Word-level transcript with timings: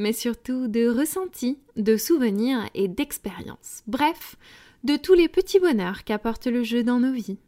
mais 0.00 0.12
surtout 0.12 0.66
de 0.66 0.88
ressentis, 0.88 1.58
de 1.76 1.96
souvenirs 1.96 2.68
et 2.74 2.88
d'expériences. 2.88 3.82
Bref, 3.86 4.36
de 4.82 4.96
tous 4.96 5.14
les 5.14 5.28
petits 5.28 5.60
bonheurs 5.60 6.04
qu'apporte 6.04 6.46
le 6.46 6.64
jeu 6.64 6.82
dans 6.82 6.98
nos 7.00 7.12
vies. 7.12 7.38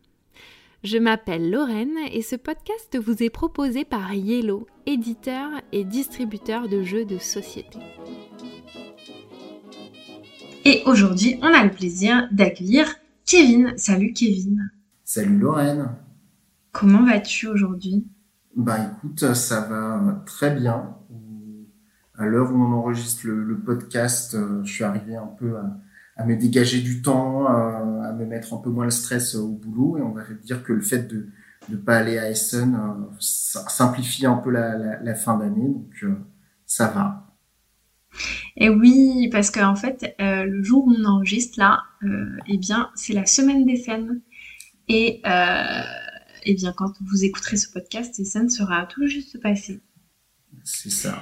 Je 0.84 0.98
m'appelle 0.98 1.50
Lorraine 1.50 1.96
et 2.12 2.22
ce 2.22 2.36
podcast 2.36 2.98
vous 2.98 3.22
est 3.22 3.30
proposé 3.30 3.84
par 3.84 4.12
Yellow, 4.12 4.66
éditeur 4.84 5.48
et 5.72 5.84
distributeur 5.84 6.68
de 6.68 6.82
jeux 6.82 7.04
de 7.04 7.18
société. 7.18 7.78
Et 10.64 10.82
aujourd'hui, 10.86 11.38
on 11.40 11.46
a 11.46 11.64
le 11.64 11.70
plaisir 11.70 12.28
d'accueillir 12.32 12.94
Kevin. 13.24 13.72
Salut 13.76 14.12
Kevin. 14.12 14.70
Salut 15.04 15.38
Lorraine. 15.38 15.88
Comment 16.72 17.04
vas-tu 17.04 17.46
aujourd'hui? 17.48 18.04
Bah 18.54 18.78
écoute, 18.98 19.34
ça 19.34 19.60
va 19.62 20.22
très 20.26 20.50
bien. 20.50 20.96
À 22.22 22.26
l'heure 22.26 22.52
où 22.52 22.54
on 22.54 22.72
enregistre 22.72 23.26
le, 23.26 23.58
podcast, 23.58 24.34
euh, 24.34 24.62
je 24.62 24.72
suis 24.72 24.84
arrivé 24.84 25.16
un 25.16 25.26
peu 25.26 25.56
à, 26.16 26.24
me 26.24 26.36
dégager 26.36 26.80
du 26.80 27.02
temps, 27.02 27.46
euh, 27.46 28.00
à 28.00 28.12
me 28.12 28.24
mettre 28.26 28.54
un 28.54 28.58
peu 28.58 28.70
moins 28.70 28.84
le 28.84 28.92
stress 28.92 29.34
au 29.34 29.48
boulot. 29.48 29.98
Et 29.98 30.02
on 30.02 30.12
va 30.12 30.22
dire 30.44 30.62
que 30.62 30.72
le 30.72 30.82
fait 30.82 31.08
de 31.08 31.30
ne 31.68 31.76
pas 31.76 31.96
aller 31.96 32.18
à 32.18 32.30
Essen 32.30 32.76
euh, 32.76 33.04
simplifie 33.18 34.24
un 34.24 34.36
peu 34.36 34.52
la, 34.52 35.14
fin 35.16 35.36
d'année. 35.36 35.66
Donc 35.66 36.06
ça 36.64 36.86
va. 36.86 37.34
Et 38.56 38.68
oui, 38.68 39.28
parce 39.32 39.50
qu'en 39.50 39.74
fait, 39.74 40.14
le 40.20 40.62
jour 40.62 40.86
où 40.86 40.94
on 40.96 41.04
enregistre 41.04 41.58
là, 41.58 41.82
eh 42.46 42.56
bien, 42.56 42.90
c'est 42.94 43.14
la 43.14 43.26
semaine 43.26 43.64
des 43.64 43.78
scènes. 43.78 44.20
Et 44.86 45.22
eh 45.24 46.54
bien, 46.54 46.72
quand 46.72 46.92
vous 47.00 47.24
écouterez 47.24 47.56
ce 47.56 47.68
podcast, 47.68 48.22
scènes 48.22 48.48
sera 48.48 48.86
tout 48.86 49.08
juste 49.08 49.42
passé. 49.42 49.80
C'est 50.62 50.90
ça. 50.90 51.20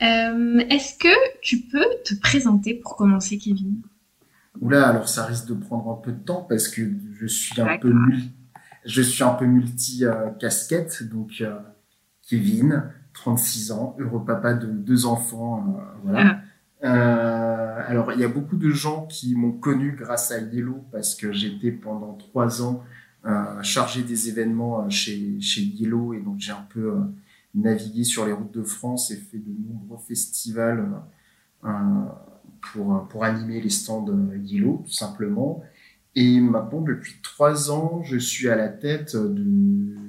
Euh, 0.00 0.58
est-ce 0.70 0.96
que 0.96 1.40
tu 1.40 1.60
peux 1.62 1.86
te 2.04 2.14
présenter 2.14 2.74
pour 2.74 2.96
commencer, 2.96 3.36
Kevin? 3.36 3.82
Oula, 4.60 4.88
alors 4.88 5.08
ça 5.08 5.24
risque 5.24 5.46
de 5.46 5.54
prendre 5.54 5.90
un 5.90 5.96
peu 5.96 6.12
de 6.12 6.18
temps 6.18 6.46
parce 6.48 6.68
que 6.68 6.82
je 7.18 7.26
suis 7.26 7.60
un 7.60 7.78
peu 7.78 7.92
je 8.84 9.02
suis 9.02 9.22
un 9.22 9.34
peu 9.34 9.44
multi 9.44 10.04
casquette, 10.40 11.02
donc 11.02 11.40
euh, 11.40 11.58
Kevin, 12.22 12.84
36 13.12 13.72
ans, 13.72 13.96
heureux 13.98 14.24
papa 14.24 14.54
de 14.54 14.66
deux 14.66 15.04
enfants, 15.04 15.76
euh, 15.78 15.82
voilà. 16.04 16.40
Ah. 16.80 17.84
alors 17.88 18.12
il 18.12 18.20
y 18.20 18.24
a 18.24 18.28
beaucoup 18.28 18.56
de 18.56 18.70
gens 18.70 19.06
qui 19.06 19.34
m'ont 19.34 19.52
connu 19.52 19.96
grâce 19.98 20.30
à 20.30 20.38
Yellow 20.38 20.84
parce 20.92 21.16
que 21.16 21.32
j'étais 21.32 21.72
pendant 21.72 22.12
trois 22.14 22.62
ans 22.62 22.84
chargé 23.62 24.02
des 24.02 24.28
événements 24.28 24.88
chez 24.88 25.40
chez 25.40 25.60
Yellow 25.60 26.14
et 26.14 26.20
donc 26.20 26.38
j'ai 26.38 26.52
un 26.52 26.66
peu 26.70 26.94
navigué 27.58 28.04
sur 28.04 28.26
les 28.26 28.32
routes 28.32 28.52
de 28.52 28.62
France 28.62 29.10
et 29.10 29.16
fait 29.16 29.38
de 29.38 29.52
nombreux 29.68 29.98
festivals 30.06 30.88
euh, 31.64 31.68
pour, 32.72 33.06
pour 33.08 33.24
animer 33.24 33.60
les 33.60 33.70
stands 33.70 34.06
Yellow, 34.42 34.82
tout 34.84 34.92
simplement. 34.92 35.62
Et 36.14 36.40
maintenant, 36.40 36.80
depuis 36.80 37.14
trois 37.22 37.70
ans, 37.70 38.02
je 38.02 38.16
suis 38.16 38.48
à 38.48 38.56
la 38.56 38.68
tête 38.68 39.16
de 39.16 39.44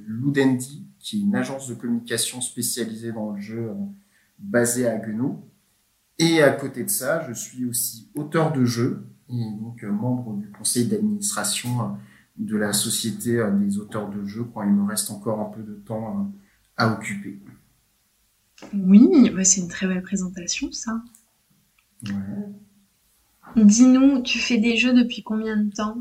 Ludendi, 0.08 0.86
qui 1.00 1.18
est 1.18 1.22
une 1.22 1.36
agence 1.36 1.68
de 1.68 1.76
communication 1.76 2.42
spécialisée 2.42 3.12
dans 3.12 3.32
le 3.32 3.42
jeu 3.42 3.70
euh, 3.70 3.74
basée 4.38 4.88
à 4.88 4.98
Guenot. 4.98 5.44
Et 6.18 6.42
à 6.42 6.52
côté 6.52 6.84
de 6.84 6.90
ça, 6.90 7.26
je 7.28 7.34
suis 7.34 7.66
aussi 7.66 8.10
auteur 8.16 8.52
de 8.52 8.66
jeux 8.66 9.06
et 9.30 9.52
donc 9.62 9.84
euh, 9.84 9.92
membre 9.92 10.34
du 10.34 10.50
conseil 10.50 10.88
d'administration 10.88 11.98
de 12.38 12.58
la 12.58 12.74
société 12.74 13.42
des 13.60 13.78
auteurs 13.78 14.10
de 14.10 14.26
jeux 14.26 14.46
quand 14.54 14.64
il 14.64 14.72
me 14.72 14.88
reste 14.88 15.12
encore 15.12 15.42
un 15.42 15.52
peu 15.52 15.62
de 15.62 15.76
temps 15.76 16.32
à 16.80 16.92
occuper. 16.92 17.38
Oui, 18.74 19.30
bah, 19.30 19.44
c'est 19.44 19.62
une 19.62 19.68
très 19.68 19.86
belle 19.86 20.02
présentation, 20.02 20.72
ça. 20.72 21.02
Ouais. 22.08 22.14
Dis-nous, 23.56 24.22
tu 24.22 24.40
fais 24.40 24.58
des 24.58 24.78
jeux 24.78 24.94
depuis 24.94 25.22
combien 25.22 25.58
de 25.58 25.72
temps? 25.72 25.98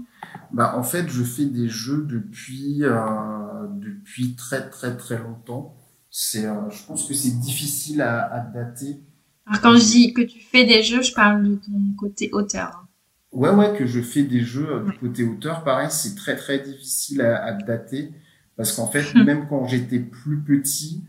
Bah, 0.52 0.74
En 0.76 0.82
fait, 0.82 1.08
je 1.08 1.22
fais 1.22 1.46
des 1.46 1.68
jeux 1.68 2.06
depuis, 2.08 2.78
euh, 2.82 2.96
depuis 3.76 4.34
très 4.34 4.68
très 4.70 4.96
très 4.96 5.18
longtemps. 5.18 5.74
C'est, 6.10 6.46
euh, 6.46 6.70
je 6.70 6.84
pense 6.84 7.06
que 7.06 7.14
c'est 7.14 7.38
difficile 7.38 8.00
à, 8.02 8.40
dater. 8.54 9.00
Alors 9.46 9.60
quand 9.60 9.76
je 9.76 9.84
dis 9.84 10.12
que 10.12 10.22
tu 10.22 10.40
fais 10.40 10.64
des 10.64 10.82
jeux, 10.82 11.02
je 11.02 11.12
parle 11.12 11.42
de 11.42 11.54
ton 11.56 11.72
côté 11.96 12.30
auteur. 12.32 12.86
Ouais, 13.32 13.50
ouais, 13.50 13.76
que 13.76 13.86
je 13.86 14.00
fais 14.00 14.22
des 14.22 14.40
jeux 14.40 14.68
euh, 14.70 14.84
du 14.84 14.92
côté 14.98 15.24
auteur, 15.24 15.64
pareil, 15.64 15.88
c'est 15.90 16.14
très 16.14 16.36
très 16.36 16.58
difficile 16.60 17.22
à, 17.22 17.44
à 17.44 17.52
dater. 17.52 18.12
Parce 18.58 18.72
qu'en 18.72 18.88
fait, 18.88 19.04
hum. 19.14 19.24
même 19.24 19.46
quand 19.48 19.66
j'étais 19.66 20.00
plus 20.00 20.40
petit, 20.40 21.02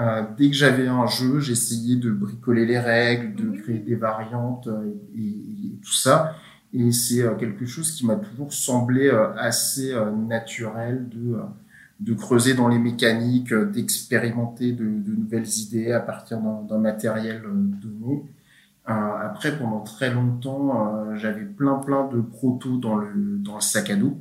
euh, 0.00 0.22
dès 0.36 0.48
que 0.48 0.56
j'avais 0.56 0.88
un 0.88 1.06
jeu, 1.06 1.38
j'essayais 1.38 1.96
de 1.96 2.10
bricoler 2.10 2.66
les 2.66 2.78
règles, 2.78 3.34
de 3.34 3.60
créer 3.60 3.78
des 3.78 3.94
variantes 3.94 4.66
euh, 4.66 4.90
et, 5.16 5.78
tout 5.84 5.92
ça. 5.92 6.34
Et 6.72 6.90
c'est 6.90 7.22
euh, 7.22 7.34
quelque 7.34 7.66
chose 7.66 7.92
qui 7.92 8.06
m'a 8.06 8.16
toujours 8.16 8.52
semblé 8.52 9.10
assez 9.36 9.94
naturel 10.26 11.06
de, 11.10 11.36
de 12.00 12.14
creuser 12.14 12.54
dans 12.54 12.68
les 12.68 12.78
mécaniques, 12.78 13.52
d'expérimenter 13.54 14.72
de, 14.72 14.84
de, 14.84 15.14
nouvelles 15.14 15.58
idées 15.58 15.92
à 15.92 16.00
partir 16.00 16.38
d'un 16.40 16.78
matériel 16.78 17.42
donné. 17.82 18.24
après, 18.86 19.56
pendant 19.58 19.80
très 19.80 20.12
longtemps, 20.12 21.14
j'avais 21.16 21.44
plein 21.44 21.74
plein 21.74 22.08
de 22.08 22.20
protos 22.22 22.78
dans 22.78 22.96
le, 22.96 23.12
dans 23.38 23.56
le 23.56 23.60
sac 23.60 23.90
à 23.90 23.96
dos. 23.96 24.18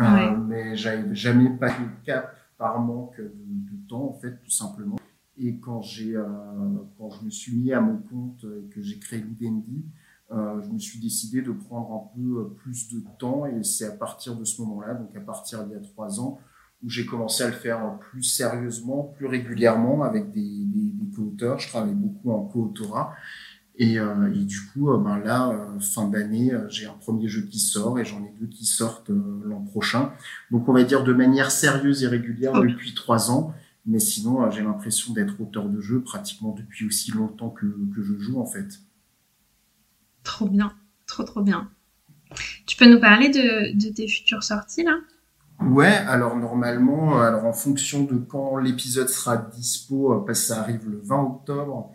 Euh, 0.00 0.36
mais 0.36 0.76
j'avais 0.76 1.14
jamais 1.14 1.50
pas 1.50 1.70
de 1.70 2.04
cap 2.04 2.36
par 2.58 2.80
manque 2.80 3.18
de, 3.18 3.88
temps, 3.88 4.08
en 4.08 4.14
fait, 4.14 4.38
tout 4.42 4.50
simplement. 4.50 4.96
Et 5.38 5.58
quand 5.58 5.82
j'ai, 5.82 6.16
euh, 6.16 6.24
quand 6.98 7.10
je 7.10 7.24
me 7.24 7.30
suis 7.30 7.56
mis 7.56 7.72
à 7.72 7.80
mon 7.80 7.98
compte 7.98 8.44
et 8.44 8.68
que 8.68 8.80
j'ai 8.80 8.98
créé 8.98 9.20
Ludendi, 9.20 9.84
euh, 10.32 10.60
je 10.62 10.70
me 10.70 10.78
suis 10.78 10.98
décidé 10.98 11.40
de 11.40 11.52
prendre 11.52 11.92
un 11.92 12.16
peu 12.16 12.50
plus 12.56 12.92
de 12.92 13.00
temps 13.18 13.46
et 13.46 13.62
c'est 13.62 13.86
à 13.86 13.92
partir 13.92 14.34
de 14.34 14.44
ce 14.44 14.60
moment-là, 14.62 14.94
donc 14.94 15.14
à 15.14 15.20
partir 15.20 15.64
d'il 15.64 15.74
y 15.74 15.76
a 15.76 15.80
trois 15.80 16.18
ans, 16.20 16.40
où 16.82 16.90
j'ai 16.90 17.06
commencé 17.06 17.44
à 17.44 17.46
le 17.46 17.52
faire 17.52 17.98
plus 17.98 18.22
sérieusement, 18.22 19.14
plus 19.16 19.26
régulièrement 19.26 20.02
avec 20.02 20.32
des, 20.32 20.64
des, 20.64 20.90
des 20.90 21.10
co-auteurs. 21.14 21.58
Je 21.58 21.68
travaille 21.68 21.94
beaucoup 21.94 22.32
en 22.32 22.44
co-autorat 22.44 23.14
et, 23.78 23.98
euh, 23.98 24.32
et, 24.32 24.44
du 24.44 24.60
coup, 24.62 24.90
euh, 24.90 24.96
ben 24.96 25.18
là, 25.18 25.50
euh, 25.50 25.78
fin 25.80 26.08
d'année, 26.08 26.52
j'ai 26.68 26.86
un 26.86 26.94
premier 26.94 27.28
jeu 27.28 27.42
qui 27.42 27.58
sort 27.58 27.98
et 27.98 28.04
j'en 28.04 28.24
ai 28.24 28.32
deux 28.40 28.46
qui 28.46 28.64
sortent 28.64 29.10
l'an 29.10 29.60
prochain. 29.60 30.12
Donc, 30.50 30.68
on 30.68 30.72
va 30.72 30.82
dire 30.82 31.04
de 31.04 31.12
manière 31.12 31.50
sérieuse 31.50 32.02
et 32.02 32.08
régulière 32.08 32.60
depuis 32.60 32.94
trois 32.94 33.30
ans. 33.30 33.54
Mais 33.84 33.98
sinon, 33.98 34.50
j'ai 34.50 34.62
l'impression 34.62 35.12
d'être 35.12 35.40
auteur 35.40 35.68
de 35.68 35.80
jeu 35.80 36.00
pratiquement 36.00 36.52
depuis 36.52 36.86
aussi 36.86 37.12
longtemps 37.12 37.50
que, 37.50 37.66
que 37.94 38.02
je 38.02 38.18
joue, 38.18 38.40
en 38.40 38.46
fait. 38.46 38.80
Trop 40.24 40.48
bien, 40.48 40.72
trop 41.06 41.22
trop 41.22 41.42
bien. 41.42 41.70
Tu 42.66 42.76
peux 42.76 42.90
nous 42.90 42.98
parler 42.98 43.28
de, 43.28 43.78
de 43.78 43.94
tes 43.94 44.08
futures 44.08 44.42
sorties 44.42 44.82
là? 44.82 44.96
Ouais, 45.60 45.86
alors 45.86 46.36
normalement, 46.36 47.20
alors 47.20 47.46
en 47.46 47.52
fonction 47.52 48.04
de 48.04 48.16
quand 48.16 48.58
l'épisode 48.58 49.08
sera 49.08 49.36
dispo, 49.36 50.20
parce 50.26 50.40
que 50.40 50.46
ça 50.46 50.60
arrive 50.60 50.88
le 50.88 51.00
20 51.02 51.22
octobre, 51.22 51.92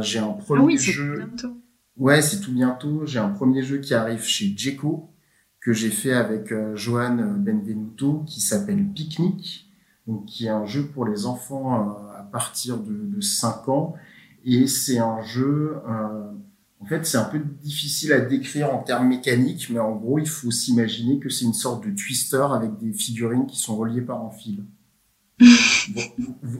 j'ai 0.00 0.18
un 0.18 0.32
premier 0.32 0.62
ah 0.62 0.66
oui, 0.66 0.78
jeu. 0.78 1.16
Bientôt. 1.16 1.56
Ouais, 1.96 2.22
c'est 2.22 2.40
tout 2.40 2.52
bientôt. 2.52 3.04
J'ai 3.04 3.18
un 3.18 3.28
premier 3.28 3.62
jeu 3.62 3.78
qui 3.78 3.94
arrive 3.94 4.22
chez 4.22 4.54
Jeco 4.56 5.10
que 5.60 5.72
j'ai 5.72 5.90
fait 5.90 6.12
avec 6.12 6.52
euh, 6.52 6.74
Johan 6.74 7.16
Benvenuto 7.16 8.24
qui 8.26 8.40
s'appelle 8.40 8.86
Picnic, 8.94 9.70
donc 10.06 10.24
qui 10.24 10.46
est 10.46 10.50
un 10.50 10.64
jeu 10.64 10.86
pour 10.86 11.04
les 11.04 11.26
enfants 11.26 11.74
euh, 11.74 12.18
à 12.18 12.22
partir 12.22 12.78
de, 12.78 12.92
de 12.92 13.20
5 13.20 13.68
ans 13.68 13.94
et 14.44 14.66
c'est 14.66 14.98
un 14.98 15.20
jeu 15.20 15.76
euh, 15.86 16.32
en 16.82 16.86
fait, 16.86 17.04
c'est 17.04 17.18
un 17.18 17.24
peu 17.24 17.38
difficile 17.38 18.10
à 18.14 18.20
décrire 18.20 18.72
en 18.74 18.78
termes 18.78 19.06
mécaniques, 19.06 19.68
mais 19.68 19.78
en 19.78 19.94
gros, 19.94 20.18
il 20.18 20.26
faut 20.26 20.50
s'imaginer 20.50 21.18
que 21.18 21.28
c'est 21.28 21.44
une 21.44 21.52
sorte 21.52 21.86
de 21.86 21.90
twister 21.90 22.46
avec 22.54 22.78
des 22.78 22.94
figurines 22.94 23.46
qui 23.46 23.58
sont 23.58 23.76
reliées 23.76 24.00
par 24.00 24.24
un 24.24 24.30
fil 24.30 24.64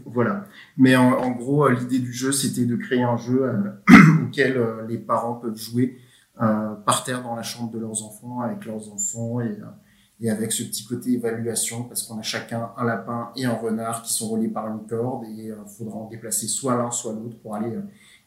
voilà. 0.07 0.45
Mais 0.77 0.97
en, 0.97 1.31
gros, 1.33 1.67
euh, 1.67 1.75
l'idée 1.75 1.99
du 1.99 2.13
jeu, 2.13 2.33
c'était 2.33 2.65
de 2.65 2.77
créer 2.77 3.03
un 3.03 3.17
jeu 3.17 3.43
euh, 3.45 4.25
auquel 4.25 4.57
euh, 4.57 4.87
les 4.87 4.99
parents 4.99 5.35
peuvent 5.35 5.59
jouer 5.59 5.99
par 6.87 7.05
terre 7.05 7.23
dans 7.23 7.37
la 7.37 7.43
chambre 7.43 7.71
de 7.71 7.79
leurs 7.79 8.03
enfants, 8.03 8.41
avec 8.41 8.65
leurs 8.65 8.91
enfants 8.91 9.43
et, 9.43 9.59
et 10.23 10.31
avec 10.31 10.53
ce 10.53 10.63
petit 10.63 10.87
côté 10.87 11.13
évaluation, 11.13 11.83
parce 11.83 12.03
qu'on 12.03 12.19
a 12.19 12.23
chacun 12.23 12.71
un 12.79 12.85
lapin 12.87 13.31
et 13.37 13.45
un 13.45 13.53
renard 13.53 14.03
qui 14.03 14.15
sont 14.15 14.31
reliés 14.31 14.49
par 14.49 14.67
une 14.69 14.87
corde 14.87 15.27
et 15.27 15.49
il 15.49 15.55
faudra 15.67 15.99
en 15.99 16.09
déplacer 16.09 16.47
soit 16.49 16.79
l'un, 16.79 16.91
soit 16.91 17.13
l'autre 17.13 17.37
pour 17.43 17.57
aller 17.57 17.77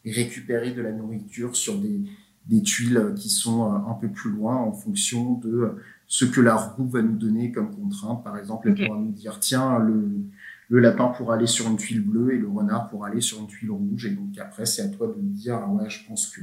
récupérer 0.06 0.70
de 0.70 0.80
la 0.80 0.92
nourriture 0.92 1.56
sur 1.56 1.76
des, 1.80 2.02
des 2.46 2.62
tuiles 2.62 3.14
qui 3.16 3.28
sont 3.28 3.72
un 3.72 3.94
peu 3.94 4.06
plus 4.06 4.30
loin 4.30 4.58
en 4.58 4.72
fonction 4.72 5.32
de 5.32 5.74
ce 6.06 6.24
que 6.24 6.40
la 6.40 6.54
roue 6.54 6.88
va 6.88 7.02
nous 7.02 7.16
donner 7.16 7.50
comme 7.50 7.74
contrainte. 7.74 8.22
Par 8.22 8.38
exemple, 8.38 8.68
elle 8.68 8.86
pourra 8.86 9.00
nous 9.00 9.10
dire, 9.10 9.40
tiens, 9.40 9.80
le, 9.80 10.24
le 10.68 10.80
lapin 10.80 11.08
pour 11.08 11.32
aller 11.32 11.46
sur 11.46 11.68
une 11.68 11.76
tuile 11.76 12.00
bleue 12.00 12.34
et 12.34 12.38
le 12.38 12.48
renard 12.48 12.88
pour 12.88 13.04
aller 13.04 13.20
sur 13.20 13.40
une 13.40 13.46
tuile 13.46 13.70
rouge. 13.70 14.06
Et 14.06 14.10
donc 14.10 14.36
après, 14.38 14.66
c'est 14.66 14.82
à 14.82 14.88
toi 14.88 15.08
de 15.08 15.20
dire, 15.20 15.60
ah 15.62 15.68
ouais, 15.68 15.88
je 15.90 16.06
pense 16.06 16.28
que 16.28 16.40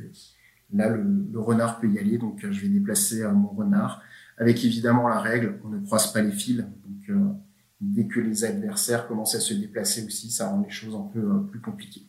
là, 0.73 0.89
le, 0.89 1.39
renard 1.39 1.79
peut 1.79 1.89
y 1.89 1.99
aller, 1.99 2.17
donc 2.17 2.39
je 2.39 2.59
vais 2.61 2.69
déplacer 2.69 3.23
mon 3.33 3.49
renard. 3.49 4.01
Avec 4.37 4.63
évidemment 4.63 5.07
la 5.07 5.19
règle, 5.19 5.59
on 5.63 5.69
ne 5.69 5.79
croise 5.79 6.11
pas 6.11 6.21
les 6.21 6.31
fils. 6.31 6.57
Donc 6.57 7.09
euh, 7.09 7.33
dès 7.79 8.07
que 8.07 8.19
les 8.19 8.43
adversaires 8.43 9.07
commencent 9.07 9.35
à 9.35 9.39
se 9.39 9.53
déplacer 9.53 10.05
aussi, 10.05 10.31
ça 10.31 10.49
rend 10.49 10.61
les 10.61 10.69
choses 10.69 10.95
un 10.95 11.09
peu 11.13 11.19
euh, 11.19 11.39
plus 11.49 11.59
compliquées. 11.59 12.05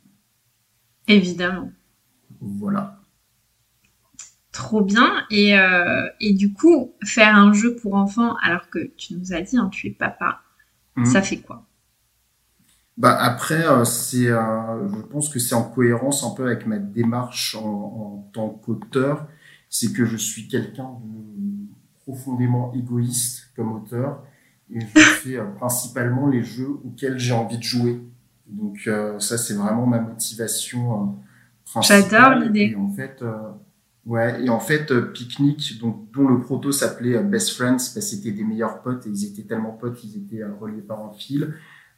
Évidemment. 1.09 1.71
Voilà. 2.41 3.01
Trop 4.53 4.83
bien. 4.83 5.25
Et, 5.31 5.59
euh, 5.59 6.09
et, 6.21 6.35
du 6.35 6.53
coup, 6.53 6.93
faire 7.03 7.35
un 7.35 7.53
jeu 7.53 7.75
pour 7.77 7.95
enfants, 7.95 8.37
alors 8.43 8.69
que 8.69 8.93
tu 8.97 9.15
nous 9.15 9.33
as 9.33 9.41
dit, 9.41 9.57
hein, 9.57 9.71
tu 9.73 9.89
es 9.89 9.91
papa, 9.91 10.43
mmh. 10.97 11.07
ça 11.07 11.23
fait 11.23 11.39
quoi? 11.39 11.67
Bah 12.97 13.17
après, 13.19 13.65
c'est, 13.85 14.27
je 14.27 15.03
pense 15.11 15.29
que 15.29 15.39
c'est 15.39 15.55
en 15.55 15.65
cohérence 15.65 16.25
un 16.25 16.31
peu 16.31 16.47
avec 16.47 16.67
ma 16.67 16.79
démarche 16.79 17.55
en, 17.55 17.65
en 17.65 18.31
tant 18.33 18.49
qu'auteur, 18.49 19.27
c'est 19.71 19.93
que 19.93 20.05
je 20.05 20.17
suis 20.17 20.49
quelqu'un 20.49 20.91
de 21.03 21.23
profondément 22.05 22.73
égoïste 22.75 23.51
comme 23.57 23.73
auteur 23.73 24.23
et 24.71 24.81
je 24.81 25.01
fais 25.01 25.37
euh, 25.37 25.45
principalement 25.45 26.29
les 26.29 26.43
jeux 26.43 26.71
auxquels 26.85 27.19
j'ai 27.19 27.33
envie 27.33 27.59
de 27.59 27.63
jouer. 27.63 28.01
Donc 28.47 28.81
euh, 28.87 29.19
ça 29.19 29.39
c'est 29.39 29.55
vraiment 29.55 29.87
ma 29.87 30.01
motivation 30.01 30.93
euh, 30.93 31.07
principale. 31.65 32.05
J'adore 32.11 32.39
l'idée. 32.41 32.77
En 32.77 32.89
fait, 32.89 33.25
ouais 34.05 34.45
et 34.45 34.51
en 34.51 34.61
fait 34.61 34.93
Picnic 35.13 35.79
donc 35.81 36.11
dont 36.13 36.29
le 36.29 36.41
proto 36.41 36.73
s'appelait 36.73 37.23
Best 37.23 37.53
Friends 37.53 37.77
parce 37.77 37.95
que 37.95 38.01
c'était 38.01 38.33
des 38.33 38.45
meilleurs 38.45 38.83
potes 38.83 39.07
et 39.07 39.11
ils 39.11 39.25
étaient 39.27 39.43
tellement 39.45 39.73
potes 39.73 39.97
qu'ils 39.97 40.17
étaient 40.17 40.45
reliés 40.45 40.83
par 40.83 41.05
un 41.05 41.13
fil. 41.13 41.55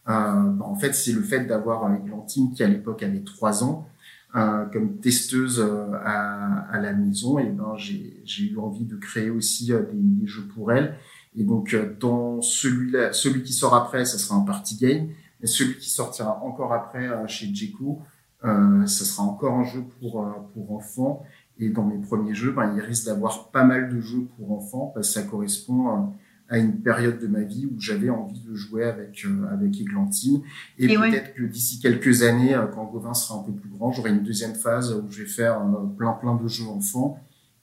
Bah, 0.07 0.35
en 0.61 0.75
fait 0.75 0.93
c'est 0.95 1.13
le 1.13 1.23
fait 1.23 1.47
d'avoir 1.47 1.93
Églantine 1.95 2.53
qui 2.53 2.63
à 2.63 2.69
l'époque 2.69 3.03
avait 3.03 3.25
trois 3.25 3.65
ans 3.65 3.89
euh, 4.37 4.65
comme 4.67 4.99
testeuse 4.99 5.61
euh, 5.61 5.93
à, 6.05 6.67
à, 6.73 6.81
la 6.81 6.93
maison, 6.93 7.39
et 7.39 7.49
ben 7.51 7.77
j'ai 7.77 8.43
eu 8.43 8.59
envie 8.59 8.85
de 8.85 8.97
créer 8.97 9.31
aussi 9.31 9.67
des, 9.69 9.77
des, 9.93 10.27
jeux 10.27 10.49
pour 10.53 10.73
elle. 10.73 10.97
Et 11.37 11.45
donc 11.45 11.77
dans 12.01 12.41
celui-là, 12.43 13.13
celui 13.13 13.45
qui 13.45 13.53
sort 13.53 13.77
après, 13.77 14.05
ça 14.05 14.19
sera 14.19 14.35
un 14.35 14.41
party 14.41 14.77
game, 14.77 15.09
mais 15.41 15.47
celui 15.47 15.79
qui 15.79 15.89
sortira 15.89 16.43
encore 16.43 16.73
après 16.73 17.09
chez 17.29 17.55
Jeku, 17.55 18.01
euh, 18.45 18.85
ça 18.87 19.05
sera 19.05 19.23
encore 19.23 19.55
un 19.55 19.63
jeu 19.63 19.85
pour 20.01 20.29
pour 20.53 20.73
enfants. 20.73 21.23
Et 21.61 21.69
dans 21.69 21.85
mes 21.85 21.99
premiers 21.99 22.35
jeux, 22.35 22.51
ben, 22.51 22.75
il 22.75 22.81
risque 22.81 23.07
d'avoir 23.07 23.53
pas 23.53 23.63
mal 23.63 23.89
de 23.89 24.01
jeux 24.01 24.27
pour 24.37 24.51
enfants 24.51 24.91
parce 24.93 25.15
que 25.15 25.21
ça 25.21 25.23
correspond 25.23 26.13
à 26.49 26.59
une 26.59 26.83
période 26.83 27.19
de 27.21 27.27
ma 27.27 27.41
vie 27.41 27.67
où 27.67 27.81
j'avais 27.81 28.11
envie 28.11 28.41
de 28.41 28.55
jouer 28.55 28.85
avec 28.85 29.25
euh, 29.25 29.47
avec 29.51 29.81
Églantine 29.81 30.43
et, 30.79 30.89
peut-être 30.95 31.35
que 31.35 31.43
d'ici 31.43 31.81
quelques 31.81 32.23
années 32.23 32.55
euh, 32.55 32.67
quand 32.67 32.85
Gauvin 32.85 33.15
sera 33.15 33.39
un 33.41 33.43
peu 33.43 33.53
plus 33.53 33.71
grand 33.71 33.93
j'aurai 33.93 34.11
une 34.11 34.23
deuxième 34.23 34.55
phase 34.55 34.93
où 34.93 35.11
je 35.11 35.23
vais 35.23 35.29
faire 35.29 35.61
euh, 35.61 35.87
plein 35.97 36.13
plein 36.13 36.35
de 36.37 36.47
jeux 36.49 36.67
enfants. 36.67 37.21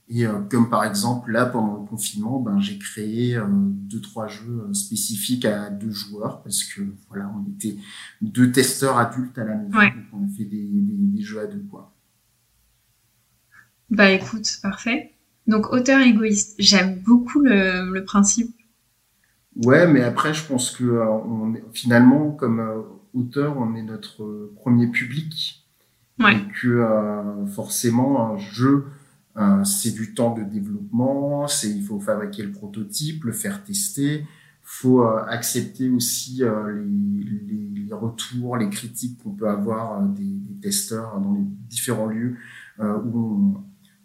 Et 0.08 0.26
comme 0.50 0.68
par 0.68 0.84
exemple 0.84 1.30
là 1.30 1.46
pendant 1.46 1.80
le 1.80 1.86
confinement 1.86 2.38
ben 2.38 2.60
j'ai 2.60 2.76
créé 2.76 3.38
deux 3.48 4.00
trois 4.00 4.26
jeux 4.26 4.68
spécifiques 4.74 5.46
à 5.46 5.70
deux 5.70 5.92
joueurs 5.92 6.42
parce 6.42 6.64
que 6.64 6.82
voilà 7.08 7.32
on 7.34 7.50
était 7.50 7.76
deux 8.20 8.52
testeurs 8.52 8.98
adultes 8.98 9.38
à 9.38 9.44
la 9.44 9.54
maison. 9.54 9.70
Donc 9.70 10.04
on 10.12 10.24
a 10.24 10.28
fait 10.36 10.44
des, 10.44 10.64
des, 10.64 10.92
des 10.92 11.22
jeux 11.22 11.40
à 11.40 11.46
deux 11.46 11.64
quoi. 11.70 11.94
Bah 13.88 14.10
écoute 14.10 14.58
parfait. 14.60 15.12
Donc 15.46 15.72
auteur 15.72 16.00
égoïste 16.00 16.56
j'aime 16.58 16.98
beaucoup 16.98 17.40
le, 17.40 17.90
le 17.90 18.04
principe 18.04 18.54
Ouais, 19.56 19.86
mais 19.86 20.02
après, 20.02 20.32
je 20.32 20.46
pense 20.46 20.70
que 20.70 20.84
euh, 20.84 21.10
on 21.10 21.54
finalement, 21.72 22.30
comme 22.30 22.60
euh, 22.60 22.80
auteur, 23.14 23.58
on 23.58 23.74
est 23.74 23.82
notre 23.82 24.22
euh, 24.22 24.52
premier 24.56 24.86
public. 24.86 25.64
Ouais. 26.18 26.36
Et 26.36 26.52
que 26.60 26.86
forcément, 27.52 28.34
un 28.34 28.36
jeu, 28.36 28.84
c'est 29.64 29.92
du 29.94 30.14
temps 30.14 30.34
de 30.34 30.42
développement, 30.42 31.48
c'est 31.48 31.70
il 31.70 31.82
faut 31.82 31.98
fabriquer 31.98 32.42
le 32.42 32.52
prototype, 32.52 33.24
le 33.24 33.32
faire 33.32 33.64
tester, 33.64 34.26
faut 34.62 35.02
accepter 35.02 35.88
aussi 35.88 36.42
les, 36.42 37.84
les, 37.86 37.92
retours, 37.92 38.58
les 38.58 38.68
critiques 38.68 39.22
qu'on 39.22 39.30
peut 39.30 39.48
avoir 39.48 40.02
des, 40.02 40.22
des, 40.22 40.60
testeurs 40.60 41.18
dans 41.18 41.32
les 41.32 41.44
différents 41.68 42.06
lieux 42.06 42.36
où 42.78 42.84
on, 42.84 43.54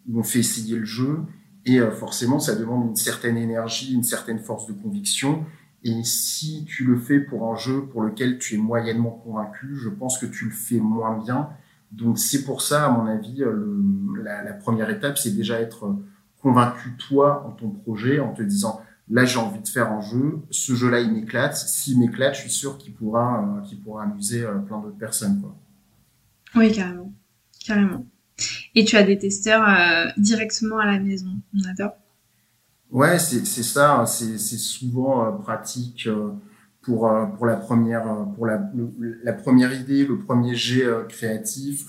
où 0.08 0.18
on 0.18 0.22
fait 0.22 0.40
essayer 0.40 0.76
le 0.76 0.86
jeu. 0.86 1.20
Et 1.68 1.80
euh, 1.80 1.90
forcément, 1.90 2.40
ça 2.40 2.56
demande 2.56 2.88
une 2.88 2.96
certaine 2.96 3.36
énergie, 3.36 3.92
une 3.92 4.02
certaine 4.02 4.38
force 4.38 4.66
de 4.66 4.72
conviction. 4.72 5.44
Et 5.84 6.02
si 6.02 6.64
tu 6.64 6.84
le 6.84 6.96
fais 6.96 7.20
pour 7.20 7.52
un 7.52 7.56
jeu 7.56 7.84
pour 7.84 8.02
lequel 8.02 8.38
tu 8.38 8.54
es 8.54 8.58
moyennement 8.58 9.10
convaincu, 9.10 9.76
je 9.76 9.90
pense 9.90 10.16
que 10.16 10.24
tu 10.24 10.46
le 10.46 10.50
fais 10.50 10.80
moins 10.80 11.18
bien. 11.22 11.50
Donc 11.92 12.18
c'est 12.18 12.44
pour 12.44 12.62
ça, 12.62 12.86
à 12.86 12.90
mon 12.90 13.06
avis, 13.06 13.42
euh, 13.42 13.76
la, 14.24 14.54
première 14.54 14.88
étape, 14.88 15.18
c'est 15.18 15.36
déjà 15.36 15.60
être 15.60 15.94
convaincu 16.40 16.96
toi 16.96 17.46
en 17.46 17.50
ton 17.50 17.68
projet, 17.68 18.18
en 18.18 18.32
te 18.32 18.42
disant 18.42 18.80
là 19.10 19.26
j'ai 19.26 19.38
envie 19.38 19.60
de 19.60 19.68
faire 19.68 19.92
un 19.92 20.00
jeu, 20.00 20.40
ce 20.50 20.74
jeu-là 20.74 21.00
il 21.00 21.12
m'éclate. 21.12 21.56
S'il 21.56 21.98
m'éclate, 21.98 22.34
je 22.34 22.40
suis 22.40 22.50
sûr 22.50 22.78
qu'il 22.78 22.94
pourra, 22.94 23.44
euh, 23.44 23.76
pourra 23.84 24.04
amuser 24.04 24.42
plein 24.66 24.80
d'autres 24.80 24.98
personnes. 24.98 25.42
Oui, 26.54 26.72
carrément, 26.72 27.12
carrément. 27.64 28.06
Et 28.74 28.84
tu 28.84 28.96
as 28.96 29.02
des 29.02 29.18
testeurs 29.18 29.68
euh, 29.68 30.06
directement 30.16 30.78
à 30.78 30.86
la 30.86 30.98
maison. 30.98 31.30
On 31.54 31.68
adore. 31.68 31.96
Ouais, 32.90 33.18
c'est 33.18 33.44
ça. 33.44 34.04
C'est 34.06 34.38
souvent 34.38 35.26
euh, 35.26 35.32
pratique 35.32 36.06
euh, 36.06 36.30
pour 36.82 37.10
pour 37.36 37.46
la 37.46 37.56
première 37.56 38.04
pour 38.34 38.46
la, 38.46 38.70
la 39.22 39.32
première 39.32 39.72
idée, 39.72 40.06
le 40.06 40.18
premier 40.18 40.54
jet 40.54 40.86
créatif 41.08 41.84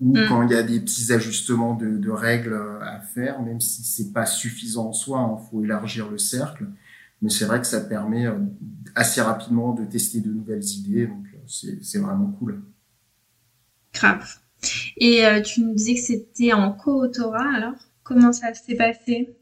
ou 0.00 0.16
mm. 0.16 0.28
quand 0.28 0.42
il 0.42 0.50
y 0.52 0.56
a 0.56 0.62
des 0.62 0.80
petits 0.80 1.12
ajustements 1.12 1.74
de, 1.74 1.96
de, 1.96 2.10
règles 2.10 2.60
à 2.82 3.00
faire, 3.00 3.40
même 3.42 3.60
si 3.60 3.84
c'est 3.84 4.12
pas 4.12 4.26
suffisant 4.26 4.88
en 4.88 4.92
soi, 4.92 5.18
il 5.18 5.32
hein, 5.32 5.44
faut 5.50 5.64
élargir 5.64 6.10
le 6.10 6.18
cercle. 6.18 6.66
Mais 7.22 7.30
c'est 7.30 7.44
vrai 7.46 7.60
que 7.60 7.66
ça 7.66 7.80
permet 7.80 8.26
assez 8.94 9.22
rapidement 9.22 9.72
de 9.72 9.84
tester 9.84 10.20
de 10.20 10.30
nouvelles 10.30 10.64
idées, 10.64 11.06
donc 11.06 11.24
c'est 11.46 11.98
vraiment 11.98 12.26
cool. 12.38 12.62
Grave. 13.94 14.43
Et 14.96 15.24
euh, 15.24 15.40
tu 15.40 15.60
nous 15.62 15.74
disais 15.74 15.94
que 15.94 16.00
c'était 16.00 16.52
en 16.52 16.72
co-autorat, 16.72 17.54
alors? 17.56 17.74
Comment 18.02 18.32
ça 18.32 18.52
s'est 18.52 18.74
passé? 18.74 19.34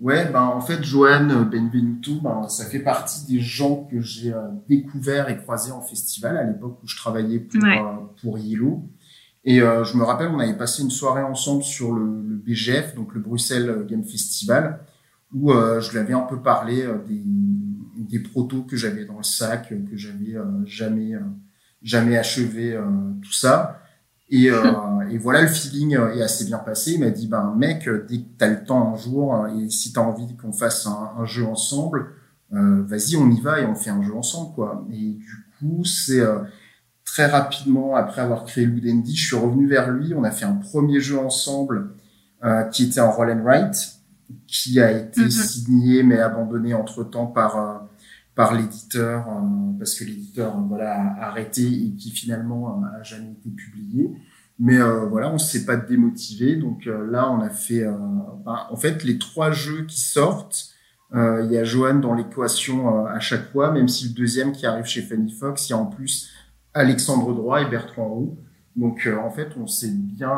Ouais, 0.00 0.30
ben 0.30 0.42
en 0.42 0.60
fait, 0.60 0.82
Joanne 0.82 1.44
Benvenuto, 1.44 2.20
ben, 2.22 2.48
ça 2.48 2.64
fait 2.64 2.78
partie 2.78 3.26
des 3.26 3.40
gens 3.40 3.86
que 3.90 4.00
j'ai 4.00 4.32
euh, 4.32 4.48
découvert 4.68 5.28
et 5.28 5.36
croisés 5.36 5.72
en 5.72 5.82
festival 5.82 6.36
à 6.36 6.44
l'époque 6.44 6.78
où 6.82 6.86
je 6.86 6.96
travaillais 6.96 7.40
pour, 7.40 7.62
euh, 7.64 8.06
pour 8.22 8.38
Yellow. 8.38 8.88
Et 9.44 9.60
je 9.60 9.96
me 9.96 10.02
rappelle, 10.02 10.28
on 10.28 10.40
avait 10.40 10.58
passé 10.58 10.82
une 10.82 10.90
soirée 10.90 11.22
ensemble 11.22 11.62
sur 11.62 11.92
le, 11.92 12.04
le 12.04 12.36
BGF, 12.36 12.94
donc 12.94 13.14
le 13.14 13.20
Bruxelles 13.20 13.86
Game 13.88 14.04
Festival, 14.04 14.80
où 15.32 15.50
je 15.50 15.90
lui 15.90 15.98
avais 15.98 16.12
un 16.12 16.22
peu 16.22 16.42
parlé 16.42 16.86
des, 17.06 17.22
des 17.96 18.18
protos 18.18 18.64
que 18.64 18.76
j'avais 18.76 19.06
dans 19.06 19.16
le 19.16 19.22
sac, 19.22 19.70
que 19.70 19.96
j'avais 19.96 20.34
jamais 20.66 21.14
jamais 21.82 22.18
achevé, 22.18 22.78
tout 23.22 23.32
ça. 23.32 23.80
Et, 24.30 24.50
euh, 24.50 25.08
et, 25.10 25.16
voilà, 25.16 25.42
le 25.42 25.48
feeling 25.48 25.96
euh, 25.96 26.14
est 26.14 26.22
assez 26.22 26.44
bien 26.44 26.58
passé. 26.58 26.92
Il 26.92 27.00
m'a 27.00 27.10
dit, 27.10 27.28
ben 27.28 27.54
mec, 27.56 27.88
euh, 27.88 28.04
dès 28.08 28.18
que 28.18 28.26
tu 28.38 28.44
as 28.44 28.48
le 28.48 28.64
temps 28.64 28.92
un 28.92 28.96
jour 28.96 29.34
hein, 29.34 29.54
et 29.58 29.70
si 29.70 29.92
tu 29.92 29.98
as 29.98 30.02
envie 30.02 30.36
qu'on 30.36 30.52
fasse 30.52 30.86
un, 30.86 31.12
un, 31.18 31.24
jeu 31.24 31.46
ensemble, 31.46 32.10
euh, 32.52 32.82
vas-y, 32.84 33.16
on 33.16 33.30
y 33.30 33.40
va 33.40 33.60
et 33.60 33.66
on 33.66 33.74
fait 33.74 33.90
un 33.90 34.02
jeu 34.02 34.14
ensemble. 34.14 34.54
quoi. 34.54 34.86
Et 34.92 34.96
du 34.96 35.46
coup, 35.58 35.84
c'est 35.84 36.22
très 37.04 37.26
rapidement, 37.26 37.96
après 37.96 38.20
avoir 38.20 38.44
créé 38.44 38.66
Ludendi, 38.66 39.16
je 39.16 39.26
suis 39.28 39.36
revenu 39.36 39.66
vers 39.66 39.90
lui. 39.90 40.14
On 40.14 40.24
a 40.24 40.30
fait 40.30 40.44
un 40.44 40.56
premier 40.56 41.00
jeu 41.00 41.18
ensemble 41.18 41.92
qui 42.72 42.84
était 42.84 43.00
en 43.00 43.10
roll 43.10 43.30
and 43.30 43.42
write, 43.42 43.98
qui 44.46 44.78
a 44.78 44.92
été 44.92 45.22
mhm. 45.22 45.30
signé 45.30 46.02
mais 46.02 46.20
abandonné 46.20 46.74
entre-temps 46.74 47.26
par 47.26 47.87
par 48.38 48.54
l'éditeur 48.54 49.28
euh, 49.28 49.32
parce 49.80 49.96
que 49.96 50.04
l'éditeur 50.04 50.56
euh, 50.56 50.60
voilà 50.68 50.94
a 50.94 51.26
arrêté 51.26 51.66
et 51.66 51.92
qui 51.96 52.12
finalement 52.12 52.80
euh, 52.80 53.00
a 53.00 53.02
jamais 53.02 53.32
été 53.32 53.50
publié. 53.50 54.12
Mais 54.60 54.78
voilà 55.08 55.32
on 55.32 55.38
s'est 55.38 55.64
pas 55.64 55.76
démotivé. 55.76 56.56
Donc 56.56 56.84
là 56.86 57.30
on 57.30 57.40
a 57.40 57.48
fait 57.48 57.84
ben, 58.44 58.66
en 58.68 58.76
fait 58.76 59.04
les 59.04 59.16
trois 59.16 59.52
jeux 59.52 59.84
qui 59.86 60.00
sortent 60.00 60.70
il 61.14 61.48
y 61.48 61.56
a 61.56 61.62
Johan 61.62 61.94
dans 61.94 62.12
l'équation 62.12 63.06
à 63.06 63.20
chaque 63.20 63.52
fois 63.52 63.70
même 63.70 63.86
si 63.86 64.08
le 64.08 64.14
deuxième 64.14 64.50
qui 64.50 64.66
arrive 64.66 64.84
chez 64.84 65.02
Fanny 65.02 65.30
Fox 65.30 65.68
il 65.68 65.70
y 65.70 65.74
a 65.74 65.78
en 65.78 65.86
plus 65.86 66.28
Alexandre 66.74 67.32
Droit 67.34 67.62
et 67.62 67.66
Bertrand 67.66 68.08
Roux. 68.08 68.36
Donc 68.74 69.08
en 69.24 69.30
fait 69.30 69.50
on 69.56 69.68
sait 69.68 69.92
bien 69.92 70.36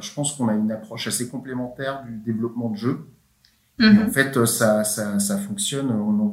je 0.00 0.12
pense 0.12 0.34
qu'on 0.34 0.48
a 0.48 0.54
une 0.54 0.70
approche 0.70 1.06
assez 1.06 1.30
complémentaire 1.30 2.04
du 2.04 2.18
développement 2.18 2.68
de 2.68 2.76
en 3.80 3.92
mhm. 3.92 4.10
fait, 4.10 4.44
ça, 4.44 4.84
ça, 4.84 5.18
ça 5.18 5.38
fonctionne. 5.38 5.90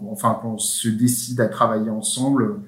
enfin, 0.10 0.38
quand 0.42 0.54
on 0.54 0.58
se 0.58 0.90
décide 0.90 1.40
à 1.42 1.48
travailler 1.48 1.90
ensemble, 1.90 2.62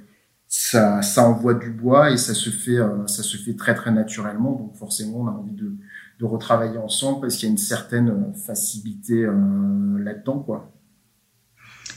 ça, 0.48 1.02
ça 1.02 1.28
envoie 1.28 1.54
du 1.54 1.70
bois 1.70 2.12
et 2.12 2.18
ça 2.18 2.34
se 2.34 2.50
fait, 2.50 2.78
ça 3.08 3.24
se 3.24 3.38
fait 3.38 3.56
très 3.56 3.76
très 3.76 3.92
naturellement. 3.92 4.54
Donc 4.54 4.76
forcément, 4.76 5.20
on 5.22 5.28
a 5.28 5.32
envie 5.32 5.54
de, 5.54 5.74
de 6.20 6.26
retravailler 6.26 6.78
ensemble 6.78 7.22
parce 7.22 7.36
qu'il 7.36 7.48
y 7.48 7.50
a 7.50 7.52
une 7.52 7.58
certaine 7.58 8.34
facilité 8.36 9.28
là-dedans, 9.98 10.40
quoi. 10.40 10.72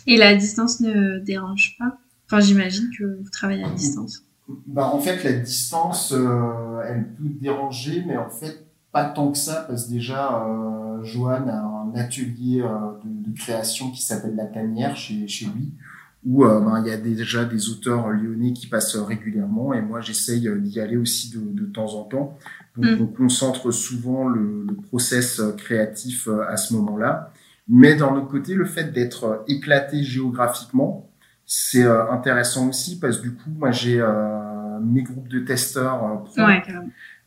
Et 0.07 0.17
la 0.17 0.35
distance 0.35 0.81
ne 0.81 1.19
dérange 1.19 1.77
pas? 1.79 1.99
Enfin, 2.27 2.41
j'imagine 2.41 2.91
que 2.99 3.05
vous 3.05 3.31
travaillez 3.31 3.65
à 3.65 3.71
distance. 3.71 4.25
Bah, 4.67 4.87
en 4.87 4.99
fait, 4.99 5.23
la 5.23 5.33
distance, 5.33 6.13
euh, 6.13 6.81
elle 6.87 7.15
peut 7.15 7.29
déranger, 7.41 8.05
mais 8.07 8.17
en 8.17 8.31
fait, 8.31 8.67
pas 8.93 9.05
tant 9.05 9.33
que 9.33 9.39
ça, 9.39 9.65
parce 9.67 9.87
que 9.87 9.93
déjà, 9.93 10.45
euh, 10.45 11.03
Johan 11.03 11.49
a 11.49 11.57
un 11.57 11.93
atelier 11.95 12.61
euh, 12.61 12.69
de, 13.05 13.31
de, 13.31 13.37
création 13.37 13.91
qui 13.91 14.03
s'appelle 14.03 14.37
La 14.37 14.47
Tanière 14.47 14.97
chez, 14.97 15.27
chez 15.27 15.47
lui, 15.47 15.73
où 16.25 16.45
euh, 16.45 16.61
ben, 16.61 16.83
il 16.85 16.89
y 16.89 16.93
a 16.93 16.99
déjà 16.99 17.45
des 17.45 17.71
auteurs 17.71 18.11
lyonnais 18.11 18.53
qui 18.53 18.67
passent 18.67 18.97
régulièrement, 18.97 19.73
et 19.73 19.81
moi, 19.81 20.01
j'essaye 20.01 20.49
d'y 20.61 20.81
aller 20.81 20.97
aussi 20.97 21.31
de, 21.31 21.41
de, 21.41 21.67
temps 21.67 21.95
en 21.95 22.05
temps. 22.05 22.39
Donc, 22.77 22.85
mm. 22.85 23.03
on 23.03 23.07
concentre 23.07 23.71
souvent 23.71 24.29
le, 24.29 24.67
le 24.69 24.75
process 24.75 25.41
créatif 25.57 26.29
à 26.49 26.57
ce 26.57 26.75
moment-là. 26.75 27.33
Mais 27.69 27.95
d'un 27.95 28.15
autre 28.15 28.29
côté, 28.29 28.55
le 28.55 28.65
fait 28.67 28.93
d'être 28.93 29.45
éclaté 29.49 30.03
géographiquement, 30.03 31.09
c'est 31.47 31.85
euh, 31.85 32.11
intéressant 32.11 32.69
aussi 32.69 32.99
parce 32.99 33.19
que 33.19 33.23
du 33.25 33.35
coup, 33.35 33.51
moi, 33.51 33.71
j'ai 33.71 34.01
euh, 34.01 34.81
mes 34.81 35.03
groupes 35.03 35.29
de 35.29 35.41
testeurs 35.41 36.25
euh, 36.39 36.45
ouais, 36.45 36.63
euh, 36.71 36.81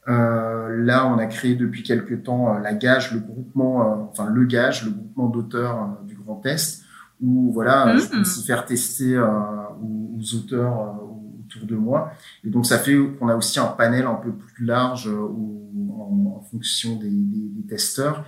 là, 0.08 1.08
on 1.08 1.18
a 1.18 1.26
créé 1.26 1.56
depuis 1.56 1.84
quelques 1.84 2.24
temps 2.24 2.58
la 2.60 2.74
Gage, 2.74 3.14
le 3.14 3.20
groupement, 3.20 4.10
enfin 4.12 4.30
le 4.30 4.46
Gage, 4.46 4.86
le 4.86 4.92
groupement 4.92 5.30
d'auteurs 5.30 6.00
du 6.06 6.16
Grand 6.16 6.46
Est, 6.46 6.84
où 7.22 7.52
voilà, 7.54 7.98
je 7.98 8.08
peux 8.08 8.20
aussi 8.20 8.42
mmh. 8.42 8.46
faire 8.46 8.66
tester 8.66 9.18
aux, 9.18 10.18
aux, 10.18 10.36
auteurs 10.36 11.02
autour 11.46 11.68
de 11.68 11.76
moi. 11.76 12.12
Et 12.44 12.50
donc, 12.50 12.66
ça 12.66 12.78
fait 12.78 12.96
qu'on 13.18 13.30
a 13.30 13.36
aussi 13.36 13.60
un 13.60 13.68
panel 13.68 14.06
un 14.06 14.16
peu 14.16 14.32
plus 14.32 14.66
large 14.66 15.08
en, 15.08 16.38
en, 16.38 16.42
fonction 16.52 16.98
des, 16.98 17.10
des, 17.10 17.50
des 17.50 17.68
testeurs. 17.68 18.26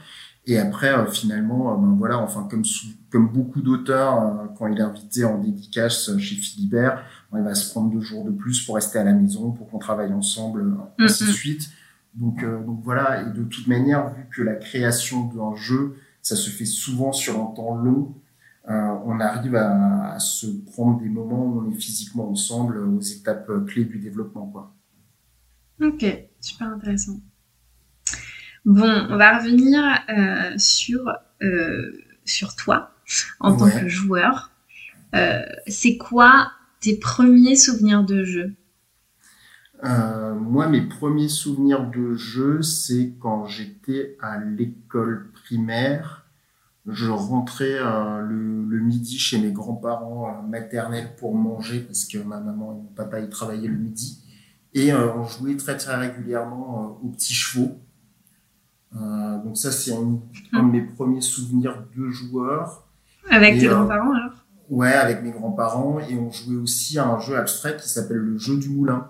Et 0.47 0.57
après, 0.57 0.93
euh, 0.93 1.05
finalement, 1.05 1.73
euh, 1.73 1.75
ben 1.75 1.95
voilà, 1.97 2.17
enfin 2.17 2.47
comme 2.49 2.63
comme 3.11 3.27
beaucoup 3.27 3.61
d'auteurs, 3.61 4.21
euh, 4.21 4.47
quand 4.57 4.67
il 4.67 4.79
est 4.79 4.81
invité 4.81 5.25
en 5.25 5.37
dédicace 5.39 6.17
chez 6.17 6.35
Philibert, 6.35 7.03
il 7.35 7.43
va 7.43 7.55
se 7.55 7.71
prendre 7.71 7.91
deux 7.91 8.01
jours 8.01 8.23
de 8.23 8.31
plus 8.31 8.65
pour 8.65 8.75
rester 8.75 8.99
à 8.99 9.03
la 9.03 9.13
maison, 9.13 9.51
pour 9.51 9.69
qu'on 9.69 9.79
travaille 9.79 10.13
ensemble, 10.13 10.77
ainsi 10.97 11.25
de 11.25 11.31
suite. 11.31 11.69
Donc, 12.13 12.43
donc 12.43 12.81
voilà. 12.83 13.21
Et 13.21 13.31
de 13.31 13.43
toute 13.43 13.67
manière, 13.67 14.13
vu 14.13 14.25
que 14.33 14.41
la 14.41 14.55
création 14.55 15.25
d'un 15.25 15.55
jeu, 15.55 15.95
ça 16.21 16.35
se 16.35 16.49
fait 16.49 16.65
souvent 16.65 17.11
sur 17.11 17.41
un 17.41 17.53
temps 17.53 17.75
long, 17.75 18.15
euh, 18.69 18.73
on 19.05 19.19
arrive 19.19 19.55
à, 19.55 20.13
à, 20.13 20.19
se 20.19 20.47
prendre 20.47 20.99
des 20.99 21.09
moments 21.09 21.45
où 21.45 21.61
on 21.61 21.71
est 21.71 21.75
physiquement 21.75 22.29
ensemble 22.29 22.77
aux 22.79 22.99
étapes 22.99 23.49
clés 23.65 23.85
du 23.85 23.99
développement, 23.99 24.47
quoi. 24.47 24.73
Ok, 25.81 26.05
super 26.41 26.67
intéressant. 26.69 27.19
Bon, 28.65 29.07
on 29.09 29.15
va 29.15 29.37
revenir 29.37 29.81
euh, 30.09 30.57
sur, 30.57 31.13
euh, 31.41 31.91
sur 32.25 32.55
toi 32.55 32.91
en 33.39 33.55
tant 33.55 33.69
que 33.69 33.87
joueur. 33.87 34.51
Euh, 35.15 35.45
c'est 35.67 35.97
quoi 35.97 36.51
tes 36.87 36.99
premiers 36.99 37.55
souvenirs 37.55 38.03
de 38.03 38.23
jeu 38.23 38.55
Moi, 39.83 40.67
mes 40.67 40.81
premiers 40.81 41.27
souvenirs 41.27 41.89
de 41.89 42.15
jeu, 42.15 42.61
c'est 42.61 43.13
quand 43.19 43.45
j'étais 43.45 44.17
à 44.21 44.39
l'école 44.39 45.31
primaire. 45.33 46.25
Je 46.85 47.09
rentrais 47.09 47.79
le, 48.21 48.63
le, 48.63 48.79
midi 48.79 49.19
chez 49.19 49.39
mes 49.39 49.51
grands-parents 49.51 50.41
maternels 50.43 51.09
pour 51.19 51.35
manger 51.35 51.81
parce 51.81 52.05
que 52.05 52.17
ma 52.19 52.39
maman 52.39 52.71
et 52.71 52.75
mon 52.75 52.93
papa 52.95 53.19
y 53.19 53.29
travaillaient 53.29 53.67
le 53.67 53.77
midi. 53.77 54.23
Et 54.73 54.93
on 54.93 55.25
jouait 55.25 55.57
très 55.57 55.75
très 55.75 55.95
régulièrement 55.95 56.97
aux 57.03 57.09
petits 57.09 57.33
chevaux. 57.33 57.77
Euh, 58.95 59.43
donc 59.43 59.57
ça, 59.57 59.71
c'est 59.71 59.93
un, 59.93 60.19
un, 60.53 60.63
de 60.63 60.71
mes 60.71 60.81
premiers 60.81 61.21
souvenirs 61.21 61.83
de 61.95 62.09
joueur. 62.09 62.87
Avec 63.29 63.59
tes 63.59 63.67
euh, 63.67 63.75
grands-parents 63.75 64.13
alors? 64.13 64.46
Ouais, 64.69 64.93
avec 64.93 65.23
mes 65.23 65.31
grands-parents. 65.31 65.99
Et 65.99 66.17
on 66.17 66.31
jouait 66.31 66.57
aussi 66.57 66.99
à 66.99 67.07
un 67.07 67.19
jeu 67.19 67.37
abstrait 67.37 67.77
qui 67.77 67.87
s'appelle 67.87 68.17
le 68.17 68.37
jeu 68.37 68.57
du 68.57 68.69
moulin, 68.69 69.09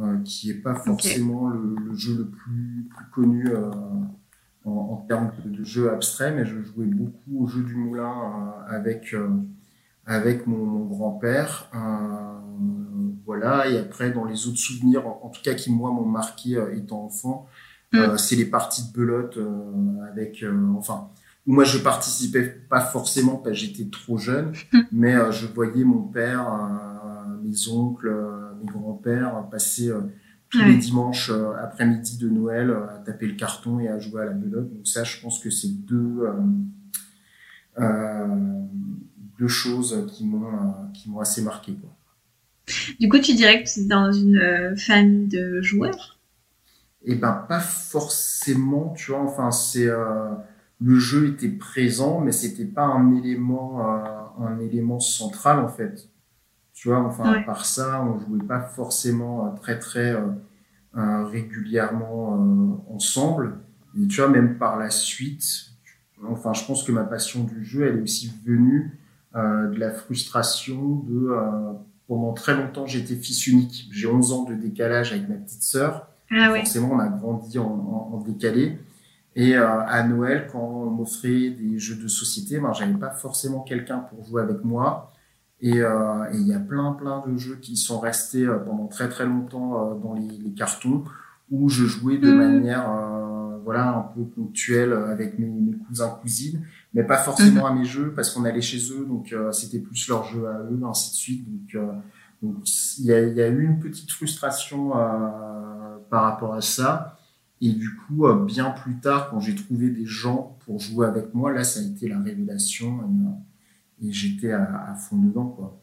euh, 0.00 0.18
qui 0.24 0.50
est 0.50 0.54
pas 0.62 0.74
forcément 0.74 1.46
okay. 1.46 1.58
le, 1.58 1.76
le, 1.90 1.94
jeu 1.94 2.16
le 2.18 2.26
plus, 2.26 2.88
plus 2.94 3.06
connu 3.14 3.48
euh, 3.48 3.70
en, 4.64 4.70
en, 4.70 4.96
termes 5.08 5.32
de, 5.44 5.50
de, 5.50 5.64
jeu 5.64 5.90
abstrait, 5.92 6.32
mais 6.32 6.44
je 6.44 6.60
jouais 6.62 6.86
beaucoup 6.86 7.44
au 7.44 7.46
jeu 7.46 7.62
du 7.62 7.74
moulin 7.74 8.10
euh, 8.12 8.76
avec 8.76 9.14
avec 10.04 10.46
mon, 10.46 10.66
mon 10.66 10.84
grand-père. 10.86 11.70
voilà. 13.24 13.68
Et 13.68 13.78
après, 13.78 14.10
dans 14.10 14.24
les 14.24 14.46
autres 14.46 14.58
souvenirs, 14.58 15.06
en, 15.06 15.20
en 15.24 15.28
tout 15.30 15.40
cas 15.42 15.54
qui 15.54 15.70
moi 15.72 15.90
m'ont 15.90 16.04
marqué 16.04 16.62
étant 16.74 17.04
enfant, 17.04 17.46
mm. 17.92 18.18
c'est 18.18 18.36
les 18.36 18.44
parties 18.44 18.88
de 18.88 18.92
belote 18.92 19.38
avec, 20.10 20.44
enfin, 20.76 21.08
moi 21.46 21.64
je 21.64 21.78
participais 21.78 22.42
pas 22.42 22.80
forcément 22.80 23.36
parce 23.36 23.56
que 23.56 23.66
j'étais 23.66 23.88
trop 23.90 24.18
jeune, 24.18 24.52
mais 24.92 25.14
je 25.32 25.46
voyais 25.46 25.84
mon 25.84 26.02
père, 26.02 26.46
mes 27.42 27.68
oncles, 27.68 28.14
mes 28.60 28.70
grands-pères 28.70 29.48
passer 29.50 29.90
tous 30.50 30.58
ouais. 30.58 30.68
les 30.68 30.76
dimanches 30.76 31.30
après-midi 31.60 32.18
de 32.18 32.28
Noël 32.28 32.70
à 32.70 32.98
taper 32.98 33.26
le 33.26 33.34
carton 33.34 33.80
et 33.80 33.88
à 33.88 33.98
jouer 33.98 34.22
à 34.22 34.26
la 34.26 34.32
belote. 34.32 34.72
Donc 34.72 34.86
ça, 34.86 35.04
je 35.04 35.20
pense 35.20 35.38
que 35.38 35.50
c'est 35.50 35.84
deux 35.84 36.26
deux 39.38 39.48
choses 39.48 40.06
qui 40.12 40.26
m'ont 40.26 40.90
qui 40.94 41.10
m'ont 41.10 41.20
assez 41.20 41.42
marqué 41.42 41.74
quoi. 41.74 41.90
Du 43.00 43.08
coup, 43.08 43.18
tu 43.18 43.34
dirais 43.34 43.62
que 43.62 43.68
tu 43.68 43.80
es 43.80 43.84
dans 43.84 44.12
une 44.12 44.76
famille 44.76 45.26
de 45.28 45.60
joueurs? 45.62 46.18
Eh 47.04 47.16
ben 47.16 47.32
pas 47.48 47.60
forcément, 47.60 48.94
tu 48.96 49.10
vois. 49.10 49.22
Enfin, 49.22 49.50
c'est 49.50 49.88
euh, 49.88 50.34
le 50.82 50.98
jeu 50.98 51.28
était 51.28 51.48
présent, 51.48 52.20
mais 52.20 52.32
c'était 52.32 52.64
pas 52.64 52.84
un 52.84 53.14
élément, 53.14 53.94
euh, 53.94 54.44
un 54.44 54.58
élément 54.58 55.00
central 55.00 55.60
en 55.60 55.68
fait. 55.68 56.08
Tu 56.74 56.88
vois, 56.88 57.00
enfin 57.00 57.32
ouais. 57.32 57.44
par 57.44 57.64
ça, 57.64 58.02
on 58.02 58.18
jouait 58.18 58.44
pas 58.44 58.60
forcément 58.60 59.46
euh, 59.46 59.50
très 59.60 59.78
très 59.78 60.16
euh, 60.96 61.24
régulièrement 61.24 62.34
euh, 62.34 62.94
ensemble. 62.94 63.58
Et 64.00 64.06
tu 64.08 64.20
vois, 64.20 64.30
même 64.30 64.58
par 64.58 64.78
la 64.78 64.90
suite, 64.90 65.44
enfin, 66.28 66.52
je 66.54 66.64
pense 66.64 66.82
que 66.82 66.90
ma 66.90 67.04
passion 67.04 67.44
du 67.44 67.64
jeu, 67.64 67.86
elle 67.86 67.98
est 67.98 68.02
aussi 68.02 68.32
venue 68.44 68.98
de 69.34 69.78
la 69.78 69.90
frustration 69.90 71.04
de 71.08 71.30
pendant 72.06 72.32
très 72.34 72.54
longtemps, 72.54 72.86
j'étais 72.86 73.14
fils 73.14 73.46
unique. 73.46 73.88
J'ai 73.90 74.06
11 74.06 74.32
ans 74.32 74.44
de 74.44 74.54
décalage 74.54 75.12
avec 75.12 75.28
ma 75.28 75.36
petite 75.36 75.62
sœur. 75.62 76.08
Ah 76.30 76.50
ouais. 76.52 76.58
Forcément, 76.60 76.92
on 76.92 76.98
a 76.98 77.08
grandi 77.08 77.58
en, 77.58 77.64
en, 77.64 78.10
en 78.14 78.20
décalé. 78.20 78.78
Et 79.34 79.56
euh, 79.56 79.80
à 79.86 80.02
Noël, 80.02 80.48
quand 80.50 80.60
on 80.60 80.90
m'offrait 80.90 81.50
des 81.50 81.78
jeux 81.78 81.96
de 81.96 82.08
société, 82.08 82.60
ben, 82.60 82.72
j'avais 82.72 82.94
pas 82.94 83.10
forcément 83.10 83.60
quelqu'un 83.60 83.98
pour 83.98 84.24
jouer 84.24 84.42
avec 84.42 84.62
moi. 84.62 85.12
Et 85.62 85.80
euh, 85.80 86.28
il 86.34 86.48
y 86.48 86.52
a 86.52 86.58
plein, 86.58 86.92
plein 86.92 87.22
de 87.24 87.36
jeux 87.36 87.54
qui 87.54 87.76
sont 87.76 88.00
restés 88.00 88.44
euh, 88.44 88.58
pendant 88.58 88.88
très, 88.88 89.08
très 89.08 89.24
longtemps 89.24 89.92
euh, 89.92 89.94
dans 89.94 90.14
les, 90.14 90.26
les, 90.26 90.50
cartons 90.50 91.04
où 91.52 91.68
je 91.68 91.84
jouais 91.84 92.18
de 92.18 92.32
mmh. 92.32 92.36
manière, 92.36 92.90
euh, 92.90 93.58
voilà, 93.64 93.90
un 93.90 94.00
peu 94.00 94.24
ponctuelle 94.24 94.92
avec 94.92 95.38
mes, 95.38 95.46
mes 95.46 95.76
cousins, 95.76 96.18
cousines, 96.20 96.66
mais 96.94 97.04
pas 97.04 97.18
forcément 97.18 97.66
à 97.66 97.72
mes 97.72 97.84
jeux 97.84 98.12
parce 98.12 98.30
qu'on 98.30 98.44
allait 98.44 98.60
chez 98.60 98.92
eux, 98.92 99.06
donc 99.06 99.34
c'était 99.52 99.78
plus 99.78 100.08
leur 100.08 100.24
jeu 100.24 100.46
à 100.48 100.62
eux, 100.62 100.80
ainsi 100.84 101.10
de 101.10 101.14
suite. 101.14 101.46
Donc, 101.46 101.84
donc 102.42 102.56
il 102.98 103.04
y 103.04 103.12
a, 103.12 103.20
y 103.20 103.42
a, 103.42 103.48
eu 103.48 103.64
une 103.64 103.78
petite 103.78 104.10
frustration 104.10 104.92
par 106.10 106.22
rapport 106.22 106.54
à 106.54 106.62
ça. 106.62 107.18
Et 107.64 107.70
du 107.70 107.94
coup, 107.94 108.26
euh, 108.26 108.44
bien 108.44 108.70
plus 108.70 108.98
tard, 108.98 109.30
quand 109.30 109.38
j'ai 109.38 109.54
trouvé 109.54 109.88
des 109.88 110.04
gens 110.04 110.58
pour 110.66 110.80
jouer 110.80 111.06
avec 111.06 111.32
moi, 111.32 111.52
là, 111.52 111.62
ça 111.62 111.78
a 111.78 111.84
été 111.84 112.08
la 112.08 112.18
révélation. 112.18 113.00
Et, 114.02 114.08
et 114.08 114.12
j'étais 114.12 114.50
à, 114.50 114.90
à, 114.90 114.94
fond 114.96 115.16
dedans, 115.16 115.46
quoi. 115.46 115.80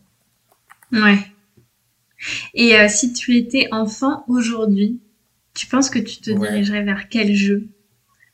Ouais. 0.91 1.19
Et 2.53 2.75
euh, 2.75 2.87
si 2.89 3.13
tu 3.13 3.37
étais 3.37 3.69
enfant 3.71 4.25
aujourd'hui, 4.27 4.99
tu 5.53 5.67
penses 5.67 5.89
que 5.89 5.99
tu 5.99 6.17
te 6.17 6.31
ouais. 6.31 6.49
dirigerais 6.49 6.83
vers 6.83 7.07
quel 7.07 7.33
jeu? 7.33 7.69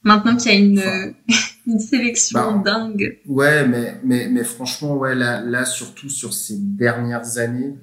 Maintenant 0.02 0.36
qu'il 0.38 0.52
y 0.52 0.56
a 0.56 0.58
une, 0.58 0.80
enfin, 0.80 1.12
une 1.68 1.80
sélection 1.80 2.40
bah, 2.40 2.62
dingue. 2.66 3.20
Ouais, 3.28 3.68
mais, 3.68 4.00
mais, 4.04 4.28
mais 4.28 4.44
franchement, 4.44 4.98
ouais, 4.98 5.14
là, 5.14 5.42
là, 5.42 5.66
surtout 5.66 6.10
sur 6.10 6.34
ces 6.34 6.58
dernières 6.58 7.38
années, 7.38 7.76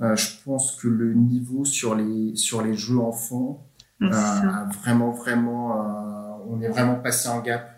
euh, 0.00 0.16
je 0.16 0.26
pense 0.44 0.74
que 0.74 0.88
le 0.88 1.14
niveau 1.14 1.64
sur 1.64 1.94
les 1.94 2.34
sur 2.34 2.62
les 2.62 2.74
jeux 2.74 2.98
enfants 2.98 3.64
euh, 4.12 4.64
vraiment 4.82 5.10
vraiment 5.10 5.72
euh, 5.72 6.44
on 6.48 6.60
est 6.60 6.68
vraiment 6.68 6.96
passé 6.96 7.28
un 7.28 7.40
gap. 7.40 7.70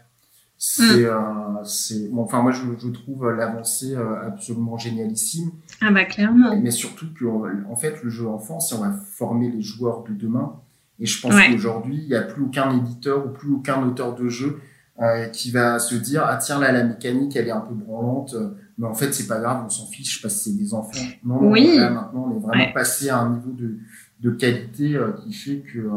C'est 0.59 1.05
mm. 1.05 1.65
c'est 1.65 2.09
bon, 2.09 2.23
enfin 2.23 2.41
moi 2.41 2.51
je, 2.51 2.63
je 2.79 2.89
trouve 2.89 3.31
l'avancée 3.31 3.95
absolument 4.27 4.79
génialissime. 4.79 5.51
Ah 5.83 5.91
bah 5.91 6.05
clairement. 6.05 6.57
Mais 6.59 6.71
surtout 6.71 7.07
que 7.15 7.27
en 7.71 7.77
fait 7.77 8.03
le 8.03 8.09
jeu 8.09 8.27
enfant, 8.27 8.59
si 8.59 8.73
on 8.75 8.81
va 8.81 8.93
former 8.93 9.51
les 9.51 9.63
joueurs 9.63 10.03
de 10.05 10.15
demain. 10.15 10.55
Et 10.99 11.05
je 11.05 11.21
pense 11.21 11.35
ouais. 11.35 11.51
qu'aujourd'hui, 11.51 11.99
il 11.99 12.09
n'y 12.09 12.15
a 12.15 12.23
plus 12.23 12.45
aucun 12.45 12.75
éditeur 12.75 13.27
ou 13.27 13.29
plus 13.29 13.53
aucun 13.53 13.83
auteur 13.83 14.15
de 14.15 14.31
jeu 14.31 14.59
euh, 14.99 15.27
qui 15.27 15.51
va 15.51 15.79
se 15.79 15.95
dire 15.95 16.25
ah 16.27 16.37
tiens 16.37 16.59
là 16.59 16.73
la 16.73 16.83
mécanique 16.83 17.37
elle 17.37 17.49
est 17.49 17.51
un 17.53 17.61
peu 17.61 17.75
branlante 17.75 18.35
mais 18.79 18.87
en 18.87 18.95
fait 18.95 19.13
c'est 19.13 19.27
pas 19.27 19.39
grave 19.41 19.63
on 19.67 19.69
s'en 19.69 19.87
fiche 19.89 20.23
parce 20.23 20.37
que 20.37 20.41
c'est 20.41 20.57
des 20.57 20.73
enfants 20.73 20.99
non, 21.23 21.43
non 21.43 21.51
Oui. 21.51 21.77
là, 21.77 21.91
maintenant 21.91 22.31
on 22.31 22.35
est 22.35 22.41
vraiment 22.41 22.65
Ouais. 22.65 22.73
passé 22.73 23.11
à 23.11 23.19
un 23.19 23.35
niveau 23.35 23.51
de, 23.51 23.77
de 24.21 24.31
qualité 24.31 24.97
euh, 24.97 25.13
qui 25.13 25.33
fait 25.33 25.59
que, 25.61 25.79
euh, 25.79 25.91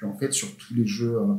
que, 0.00 0.06
en 0.06 0.14
fait 0.14 0.32
sur 0.32 0.56
tous 0.56 0.74
les 0.74 0.86
jeux 0.86 1.16
euh, 1.16 1.34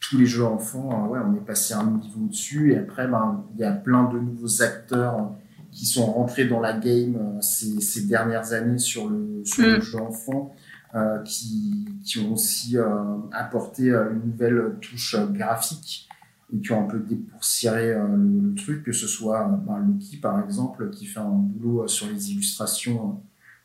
tous 0.00 0.18
les 0.18 0.26
jeux 0.26 0.44
enfants 0.44 1.08
ouais 1.08 1.18
on 1.24 1.34
est 1.34 1.44
passé 1.44 1.74
à 1.74 1.80
un 1.80 1.90
niveau 1.98 2.26
dessus 2.26 2.72
et 2.72 2.78
après 2.78 3.08
ben 3.08 3.44
il 3.54 3.60
y 3.60 3.64
a 3.64 3.72
plein 3.72 4.04
de 4.12 4.18
nouveaux 4.18 4.62
acteurs 4.62 5.30
qui 5.72 5.86
sont 5.86 6.06
rentrés 6.06 6.44
dans 6.44 6.60
la 6.60 6.72
game 6.78 7.16
euh, 7.16 7.40
ces, 7.40 7.80
ces 7.80 8.06
dernières 8.06 8.52
années 8.52 8.78
sur 8.78 9.08
le 9.08 9.42
sur 9.44 9.62
le 9.66 9.78
Mm. 9.78 9.82
jeu 9.82 9.98
enfant 10.00 10.54
euh, 10.94 11.18
qui, 11.24 11.88
qui 12.04 12.20
ont 12.20 12.34
aussi 12.34 12.78
euh, 12.78 12.84
apporté 13.32 13.90
euh, 13.90 14.12
une 14.12 14.30
nouvelle 14.30 14.76
touche 14.80 15.16
graphique 15.32 16.08
et 16.54 16.60
qui 16.60 16.70
ont 16.72 16.84
un 16.84 16.86
peu 16.86 17.00
dépoussiéré 17.00 17.90
euh, 17.92 18.06
le, 18.16 18.50
le 18.50 18.54
truc, 18.54 18.84
que 18.84 18.92
ce 18.92 19.08
soit 19.08 19.48
ben, 19.66 19.78
Loki 19.78 20.18
par 20.18 20.38
exemple, 20.44 20.90
qui 20.90 21.06
fait 21.06 21.18
un 21.18 21.30
boulot 21.30 21.88
sur 21.88 22.06
les 22.08 22.30
illustrations 22.30 23.20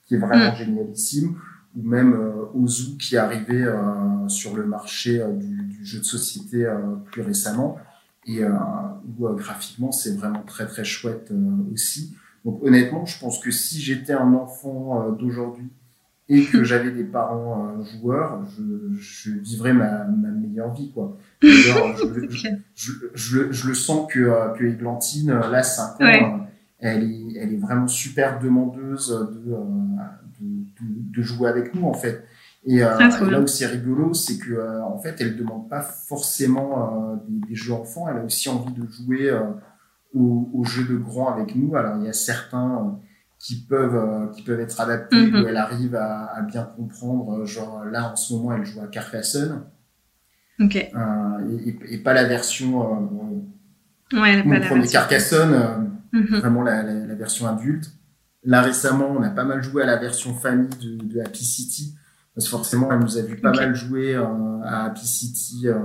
qui 0.05 0.15
est 0.15 0.17
vraiment 0.17 0.55
génialissime, 0.55 1.35
ou 1.77 1.83
même 1.87 2.13
euh, 2.13 2.45
Ozu 2.55 2.97
qui 2.97 3.15
est 3.15 3.19
arrivé 3.19 3.63
euh, 3.63 4.27
sur 4.27 4.55
le 4.55 4.65
marché 4.65 5.21
euh, 5.21 5.31
du, 5.33 5.63
du 5.63 5.85
jeu 5.85 5.99
de 5.99 6.03
société 6.05 6.65
euh, 6.65 6.77
plus 7.11 7.21
récemment, 7.21 7.77
et 8.25 8.43
euh, 8.43 8.49
où 9.17 9.27
euh, 9.27 9.33
graphiquement 9.35 9.91
c'est 9.91 10.15
vraiment 10.17 10.41
très 10.43 10.65
très 10.67 10.83
chouette 10.83 11.29
euh, 11.31 11.73
aussi. 11.73 12.15
Donc 12.45 12.63
honnêtement, 12.63 13.05
je 13.05 13.19
pense 13.19 13.39
que 13.39 13.51
si 13.51 13.79
j'étais 13.81 14.13
un 14.13 14.33
enfant 14.33 15.03
euh, 15.07 15.11
d'aujourd'hui 15.11 15.69
et 16.27 16.43
que 16.45 16.63
j'avais 16.69 16.91
des 16.91 17.03
parents 17.03 17.67
euh, 17.79 17.83
joueurs, 17.99 18.39
je, 18.57 18.97
je 18.99 19.31
vivrais 19.31 19.73
ma, 19.73 20.05
ma 20.05 20.29
meilleure 20.29 20.73
vie 20.73 20.91
quoi. 20.91 21.17
Je, 22.75 22.91
je, 23.13 23.51
je, 23.51 23.67
le 23.67 23.73
sens 23.73 24.11
que, 24.11 24.19
euh, 24.19 24.49
que 24.49 24.63
Églantine, 24.65 25.31
là, 25.31 25.63
5 25.63 25.83
ans, 25.93 25.95
Ouais. 25.99 26.23
euh, 26.23 26.37
elle, 26.79 27.03
est, 27.03 27.37
elle 27.37 27.53
est 27.53 27.57
vraiment 27.57 27.87
super 27.87 28.39
demandeuse 28.39 29.09
de, 29.45 29.53
euh, 29.53 29.57
de, 30.81 31.21
jouer 31.21 31.49
avec 31.49 31.73
nous, 31.75 31.85
en 31.87 31.93
fait. 31.93 32.23
Et, 32.65 32.83
euh, 32.83 32.97
là 32.97 33.39
où 33.39 33.47
c'est 33.47 33.65
rigolo, 33.67 34.13
c'est 34.13 34.37
que 34.37 34.51
euh, 34.51 34.83
en 34.83 34.97
fait, 34.99 35.15
elle 35.21 35.37
demande 35.37 35.69
pas 35.69 35.81
forcément 35.81 37.11
euh, 37.13 37.15
des, 37.27 37.47
des 37.49 37.55
jeux 37.55 37.73
enfants, 37.73 38.07
elle 38.09 38.17
a 38.17 38.23
aussi 38.23 38.49
envie 38.49 38.73
de 38.73 38.85
jouer 38.91 39.29
euh, 39.29 39.41
aux, 40.13 40.49
aux 40.53 40.63
jeux 40.65 40.83
de 40.85 40.97
grands 40.97 41.33
avec 41.33 41.55
nous. 41.55 41.75
Alors, 41.75 41.97
il 41.97 42.05
y 42.05 42.09
a 42.09 42.13
certains 42.13 42.99
qui 43.37 43.55
peuvent 43.61 44.31
qui 44.33 44.41
peuvent 44.43 44.59
être 44.59 44.81
adaptés, 44.81 45.15
Mhm. 45.31 45.43
où 45.43 45.47
elle 45.47 45.55
arrive 45.57 45.95
à, 45.95 46.25
à 46.35 46.41
bien 46.41 46.63
comprendre. 46.63 47.45
Genre 47.45 47.85
là, 47.85 48.11
en 48.11 48.15
ce 48.17 48.33
moment, 48.33 48.51
elle 48.53 48.65
joue 48.65 48.81
à 48.81 48.87
Carcassonne. 48.87 49.63
Ok. 50.59 50.75
Et, 50.75 50.89
et- 51.69 51.93
et 51.93 51.97
pas 51.99 52.13
la 52.13 52.25
version 52.25 52.81
euh, 54.13 54.19
Ouais, 54.19 54.33
elle 54.33 54.43
pas 54.43 54.55
la 54.55 54.65
premier 54.65 54.81
version. 54.81 54.99
Carcassonne, 54.99 55.91
Mhm. 56.11 56.39
vraiment 56.39 56.63
la, 56.63 56.83
la, 56.83 56.93
la 57.05 57.15
version 57.15 57.47
adulte. 57.47 57.91
Là 58.43 58.61
récemment, 58.61 59.09
on 59.17 59.21
a 59.21 59.29
pas 59.29 59.43
mal 59.43 59.61
joué 59.61 59.83
à 59.83 59.85
la 59.85 59.97
version 59.97 60.33
famille 60.33 60.69
de, 60.81 61.03
de 61.03 61.19
Happy 61.19 61.43
City. 61.43 61.95
Parce 62.35 62.45
que 62.45 62.51
forcément, 62.51 62.91
elle 62.91 62.99
nous 62.99 63.17
a 63.17 63.21
vu 63.21 63.35
pas 63.35 63.51
mal 63.51 63.75
jouer 63.75 64.15
euh, 64.15 64.23
à 64.63 64.85
Happy 64.85 65.05
City 65.05 65.67
euh, 65.67 65.75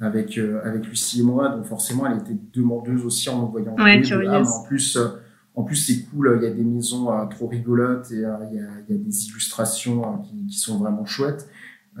avec 0.00 0.38
euh, 0.38 0.60
avec 0.64 0.86
Lucie 0.86 1.20
et 1.20 1.22
moi, 1.22 1.50
donc 1.50 1.66
forcément, 1.66 2.06
elle 2.06 2.18
était 2.18 2.36
demandeuse 2.52 3.04
aussi 3.04 3.28
en 3.30 3.40
nous 3.42 3.48
voyant 3.48 3.76
Ouais, 3.78 4.02
jouer, 4.02 4.26
ah, 4.28 4.42
en 4.42 4.62
plus. 4.64 4.96
euh, 4.96 5.08
en 5.56 5.62
plus, 5.62 5.76
c'est 5.76 6.02
cool, 6.06 6.36
il 6.42 6.48
y 6.48 6.50
a 6.50 6.52
des 6.52 6.64
maisons 6.64 7.12
euh, 7.12 7.26
trop 7.26 7.46
rigolotes 7.46 8.10
et 8.10 8.24
euh, 8.24 8.34
il 8.50 8.56
y, 8.56 8.60
a, 8.60 8.66
il 8.88 8.96
y 8.96 8.98
a 8.98 9.02
des 9.02 9.24
illustrations 9.26 10.02
euh, 10.04 10.16
qui, 10.24 10.46
qui 10.46 10.58
sont 10.58 10.78
vraiment 10.78 11.04
chouettes. 11.04 11.48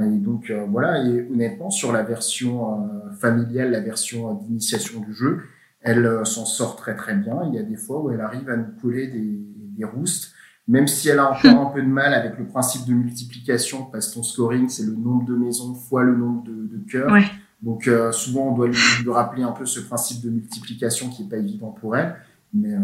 Et 0.00 0.18
donc 0.18 0.50
euh, 0.50 0.66
voilà, 0.68 1.04
et 1.06 1.28
honnêtement, 1.30 1.70
sur 1.70 1.92
la 1.92 2.02
version 2.02 2.82
euh, 2.82 3.12
familiale, 3.20 3.70
la 3.70 3.78
version 3.80 4.28
euh, 4.32 4.34
d'initiation 4.44 4.98
du 4.98 5.14
jeu, 5.14 5.42
elle 5.84 6.04
euh, 6.06 6.24
s'en 6.24 6.44
sort 6.44 6.74
très 6.76 6.96
très 6.96 7.14
bien. 7.14 7.36
Il 7.48 7.54
y 7.54 7.58
a 7.58 7.62
des 7.62 7.76
fois 7.76 8.02
où 8.02 8.10
elle 8.10 8.20
arrive 8.20 8.48
à 8.50 8.56
nous 8.56 8.72
coller 8.82 9.06
des, 9.06 9.38
des 9.78 9.84
roustes, 9.84 10.32
même 10.66 10.88
si 10.88 11.08
elle 11.10 11.18
a 11.18 11.30
encore 11.30 11.60
un 11.68 11.70
peu 11.70 11.82
de 11.82 11.86
mal 11.88 12.12
avec 12.14 12.38
le 12.38 12.46
principe 12.46 12.86
de 12.86 12.94
multiplication, 12.94 13.84
parce 13.92 14.08
que 14.08 14.14
ton 14.14 14.22
scoring, 14.22 14.68
c'est 14.68 14.84
le 14.86 14.94
nombre 14.94 15.24
de 15.26 15.36
maisons 15.36 15.74
fois 15.74 16.02
le 16.02 16.16
nombre 16.16 16.42
de, 16.44 16.52
de 16.52 16.90
cœurs. 16.90 17.12
Ouais. 17.12 17.24
Donc 17.62 17.86
euh, 17.86 18.12
souvent, 18.12 18.48
on 18.48 18.54
doit 18.56 18.66
lui, 18.68 18.76
lui 19.02 19.10
rappeler 19.10 19.42
un 19.42 19.52
peu 19.52 19.66
ce 19.66 19.80
principe 19.80 20.22
de 20.24 20.30
multiplication 20.30 21.08
qui 21.10 21.22
est 21.22 21.28
pas 21.28 21.36
évident 21.36 21.70
pour 21.70 21.96
elle. 21.96 22.16
Mais 22.56 22.74
euh, 22.74 22.80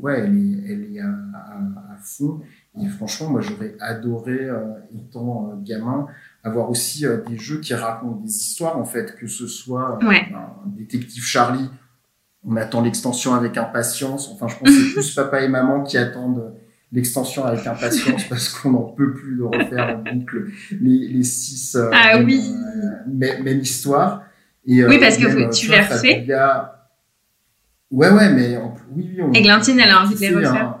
ouais, 0.00 0.20
elle 0.20 0.36
est, 0.36 0.72
elle 0.72 0.94
est 0.96 1.00
à, 1.00 1.08
à, 1.08 1.94
à 1.94 1.96
fond. 2.02 2.40
Et 2.82 2.88
franchement, 2.88 3.30
moi, 3.30 3.40
j'aurais 3.40 3.76
adoré, 3.80 4.38
euh, 4.44 4.64
étant 4.92 5.50
euh, 5.52 5.56
gamin, 5.62 6.06
avoir 6.42 6.68
aussi 6.68 7.06
euh, 7.06 7.18
des 7.28 7.38
jeux 7.38 7.60
qui 7.60 7.74
racontent 7.74 8.20
des 8.20 8.30
histoires, 8.36 8.76
en 8.78 8.84
fait, 8.84 9.14
que 9.16 9.26
ce 9.28 9.46
soit 9.46 9.98
Ouais. 10.04 10.28
un 10.34 10.68
détective 10.68 11.22
Charlie. 11.22 11.70
On 12.46 12.56
attend 12.56 12.82
l'extension 12.82 13.34
avec 13.34 13.56
impatience. 13.56 14.30
Enfin, 14.32 14.48
je 14.48 14.56
pense 14.56 14.68
que 14.68 14.74
c'est 14.74 14.92
plus 14.94 15.14
papa 15.14 15.42
et 15.42 15.48
maman 15.48 15.82
qui 15.82 15.98
attendent 15.98 16.54
l'extension 16.92 17.44
avec 17.44 17.66
impatience 17.66 18.24
parce 18.28 18.48
qu'on 18.48 18.70
n'en 18.70 18.82
peut 18.84 19.12
plus 19.12 19.36
de 19.36 19.42
refaire 19.42 19.96
en 19.98 20.14
boucle 20.14 20.46
les, 20.80 21.08
les 21.08 21.24
six 21.24 21.74
euh, 21.76 21.90
Ah 21.92 22.16
même, 22.16 22.26
oui. 22.26 22.40
euh, 22.54 23.10
même, 23.12 23.42
même 23.42 23.58
histoire. 23.60 24.22
Et, 24.66 24.84
Oui, 24.84 24.98
parce 24.98 25.16
que 25.16 25.26
vous- 25.26 25.38
euh, 25.38 25.50
tu 25.50 25.66
vois, 25.66 25.76
l'as 25.78 25.88
refait 25.88 26.24
Fabula- 26.26 26.74
Ouais, 27.90 28.10
ouais, 28.10 28.30
mais 28.32 28.56
en- 28.56 28.74
oui, 28.92 29.10
oui. 29.16 29.22
On, 29.22 29.32
Églantine, 29.32 29.80
elle 29.80 29.90
a 29.90 30.02
envie 30.02 30.14
de 30.14 30.20
les 30.20 30.28
refaire. 30.34 30.54
hein. 30.54 30.80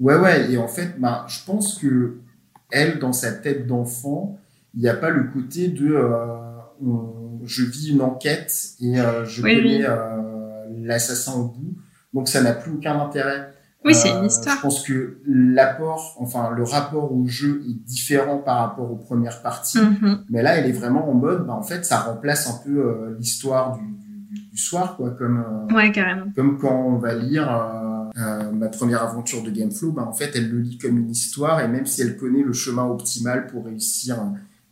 Ouais, 0.00 0.16
ouais, 0.16 0.50
et 0.50 0.58
en 0.58 0.68
fait, 0.68 0.98
bah, 0.98 1.24
je 1.28 1.38
pense 1.46 1.78
que 1.78 2.16
elle, 2.70 2.98
dans 2.98 3.12
sa 3.12 3.30
tête 3.32 3.66
d'enfant, 3.66 4.38
il 4.74 4.80
n'y 4.80 4.88
a 4.88 4.94
pas 4.94 5.10
le 5.10 5.24
côté 5.24 5.68
de 5.68 5.94
euh, 5.94 6.16
je 7.44 7.62
vis 7.64 7.90
une 7.90 8.00
enquête 8.00 8.52
et 8.80 8.98
euh, 8.98 9.24
je 9.24 9.42
Oui, 9.42 9.54
connais 9.56 9.76
oui. 9.78 9.84
Euh, 10.74 10.86
l'assassin 10.86 11.32
au 11.34 11.44
bout, 11.44 11.74
donc 12.12 12.28
ça 12.28 12.42
n'a 12.42 12.52
plus 12.52 12.72
aucun 12.72 12.98
intérêt. 13.00 13.50
Oui, 13.84 13.94
c'est 13.94 14.10
Euh, 14.12 14.20
une 14.20 14.26
histoire. 14.26 14.56
Je 14.56 14.62
pense 14.62 14.82
que 14.82 15.18
l'apport, 15.26 16.16
enfin 16.18 16.50
le 16.56 16.62
rapport 16.64 17.12
au 17.12 17.26
jeu 17.26 17.62
est 17.68 17.74
différent 17.86 18.38
par 18.38 18.58
rapport 18.58 18.90
aux 18.90 18.96
premières 18.96 19.42
parties. 19.42 19.78
Mhm. 19.78 20.24
Mais 20.30 20.42
là, 20.42 20.56
elle 20.56 20.66
est 20.66 20.72
vraiment 20.72 21.08
en 21.10 21.14
mode, 21.14 21.46
bah, 21.46 21.52
en 21.52 21.62
fait, 21.62 21.84
ça 21.84 21.98
remplace 21.98 22.48
un 22.48 22.58
peu 22.64 22.78
euh, 22.78 23.16
l'histoire 23.18 23.76
du, 23.76 23.84
du, 23.84 24.40
du 24.52 24.56
soir, 24.58 24.96
quoi, 24.96 25.10
comme, 25.10 25.44
euh, 25.70 25.74
Ouais, 25.74 25.92
carrément. 25.92 26.26
comme 26.34 26.58
quand 26.58 26.74
on 26.74 26.96
va 26.96 27.14
lire 27.14 27.46
euh, 27.50 28.10
euh, 28.18 28.52
ma 28.52 28.68
première 28.68 29.02
aventure 29.02 29.42
de 29.42 29.50
Gameflow, 29.50 29.92
bah, 29.92 30.06
en 30.08 30.12
fait, 30.14 30.30
elle 30.34 30.48
le 30.50 30.60
lit 30.60 30.78
comme 30.78 30.96
une 30.96 31.10
histoire, 31.10 31.60
et 31.60 31.68
même 31.68 31.84
si 31.84 32.00
elle 32.00 32.16
connaît 32.16 32.42
le 32.42 32.52
chemin 32.54 32.86
optimal 32.86 33.46
pour 33.48 33.66
réussir 33.66 34.18
euh, 34.18 34.24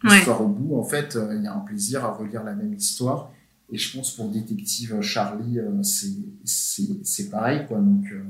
Ouais. 0.08 0.14
l'histoire 0.16 0.40
au 0.42 0.48
bout, 0.48 0.76
en 0.78 0.82
fait, 0.84 1.14
euh, 1.16 1.34
il 1.36 1.44
y 1.44 1.46
a 1.46 1.54
un 1.54 1.60
plaisir 1.60 2.04
à 2.04 2.12
relire 2.12 2.42
la 2.44 2.54
même 2.54 2.72
histoire. 2.74 3.30
Et 3.72 3.78
je 3.78 3.96
pense 3.96 4.14
pour 4.14 4.28
Détective 4.28 5.00
Charlie, 5.00 5.58
euh, 5.58 5.82
c'est 5.82 6.12
c'est 6.44 7.04
c'est 7.04 7.30
pareil, 7.30 7.66
quoi. 7.66 7.78
Donc, 7.78 8.04
euh, 8.12 8.22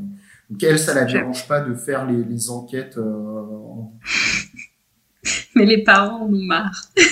donc 0.49 0.63
elle, 0.63 0.79
ça 0.79 0.95
la 0.95 1.05
dérange 1.05 1.47
pas 1.49 1.61
de 1.61 1.75
faire 1.75 2.07
les, 2.07 2.23
les 2.23 2.49
enquêtes 2.49 2.97
euh, 2.97 3.03
en 3.03 3.93
Mais 5.55 5.67
les 5.67 5.85
parents 5.85 6.23
en 6.23 6.33
ont 6.33 6.43
marre. 6.43 6.91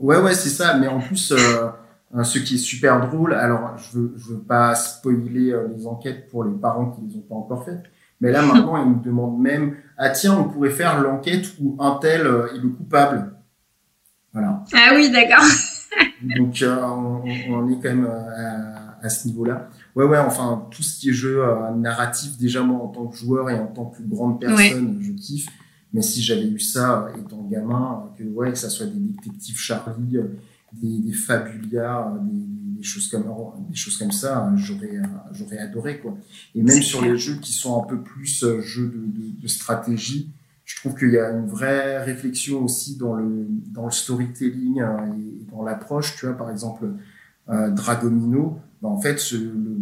Ouais, 0.00 0.18
ouais, 0.18 0.32
c'est 0.32 0.48
ça. 0.48 0.78
Mais 0.78 0.88
en 0.88 0.98
plus, 0.98 1.30
euh, 1.30 1.68
euh, 2.16 2.24
ce 2.24 2.38
qui 2.38 2.56
est 2.56 2.58
super 2.58 3.06
drôle, 3.06 3.34
alors 3.34 3.76
je 3.76 3.98
veux, 3.98 4.14
je 4.16 4.28
veux 4.30 4.40
pas 4.40 4.74
spoiler 4.74 5.52
euh, 5.52 5.68
les 5.76 5.86
enquêtes 5.86 6.28
pour 6.28 6.42
les 6.42 6.54
parents 6.54 6.90
qui 6.90 7.02
les 7.02 7.16
ont 7.16 7.20
pas 7.20 7.34
encore 7.36 7.64
faites, 7.64 7.84
mais 8.20 8.32
là 8.32 8.42
maintenant, 8.46 8.82
ils 8.82 8.90
me 8.90 9.04
demandent 9.04 9.38
même, 9.38 9.76
ah 9.96 10.10
tiens, 10.10 10.36
on 10.38 10.44
pourrait 10.48 10.70
faire 10.70 11.00
l'enquête 11.00 11.52
où 11.60 11.76
un 11.78 11.98
tel 12.00 12.26
euh, 12.26 12.52
est 12.54 12.58
le 12.58 12.70
coupable. 12.70 13.34
Voilà. 14.32 14.64
Ah 14.72 14.92
oui, 14.94 15.10
d'accord. 15.10 15.44
Donc 16.22 16.62
euh, 16.62 16.82
on, 16.84 17.22
on 17.50 17.70
est 17.70 17.76
quand 17.76 17.94
même 17.94 18.04
euh, 18.04 18.98
à, 19.00 19.06
à 19.06 19.08
ce 19.08 19.26
niveau-là. 19.28 19.68
Ouais, 19.96 20.04
ouais, 20.04 20.18
enfin, 20.18 20.66
tout 20.70 20.82
ce 20.82 21.00
qui 21.00 21.10
est 21.10 21.12
jeu 21.12 21.42
euh, 21.42 21.70
narratif, 21.74 22.36
déjà 22.38 22.62
moi 22.62 22.82
en 22.82 22.88
tant 22.88 23.06
que 23.06 23.16
joueur 23.16 23.50
et 23.50 23.58
en 23.58 23.66
tant 23.66 23.86
que 23.86 24.02
grande 24.02 24.40
personne, 24.40 24.98
je 25.00 25.12
kiffe. 25.12 25.48
Mais 25.92 26.02
si 26.02 26.22
j'avais 26.22 26.46
eu 26.46 26.60
ça 26.60 27.06
euh, 27.08 27.20
étant 27.20 27.42
gamin, 27.50 28.04
que 28.16 28.22
ouais, 28.24 28.52
que 28.52 28.58
ça 28.58 28.70
soit 28.70 28.86
des 28.86 28.98
détectives 28.98 29.58
Charlie, 29.58 30.18
euh, 30.18 30.38
des, 30.72 30.98
des 31.00 31.12
Fabulia, 31.12 32.12
des, 32.22 32.78
des 32.78 32.82
choses 32.82 33.08
comme 33.08 33.24
des 33.68 33.76
choses 33.76 33.96
comme 33.96 34.12
ça, 34.12 34.52
j'aurais 34.56 35.00
j'aurais 35.32 35.58
adoré 35.58 35.98
quoi. 35.98 36.16
Et 36.54 36.62
même 36.62 36.80
sur 36.80 37.00
clair. 37.00 37.12
les 37.12 37.18
jeux 37.18 37.36
qui 37.36 37.52
sont 37.52 37.82
un 37.82 37.86
peu 37.86 38.00
plus 38.00 38.44
euh, 38.44 38.60
jeux 38.60 38.86
de, 38.88 39.20
de, 39.20 39.40
de 39.42 39.48
stratégie, 39.48 40.30
je 40.70 40.76
trouve 40.76 40.94
qu'il 40.94 41.10
y 41.10 41.18
a 41.18 41.30
une 41.30 41.46
vraie 41.46 42.02
réflexion 42.02 42.62
aussi 42.64 42.96
dans 42.96 43.14
le 43.14 43.46
dans 43.76 43.86
le 43.86 43.90
storytelling 43.90 44.80
euh, 44.80 45.14
et 45.18 45.50
dans 45.50 45.62
l'approche. 45.64 46.16
Tu 46.16 46.26
vois, 46.26 46.36
par 46.36 46.50
exemple, 46.50 46.84
euh, 47.48 47.70
Dragomino, 47.70 48.58
bah, 48.80 48.88
en 48.88 49.00
fait, 49.00 49.18
ce, 49.18 49.36
le- 49.36 49.76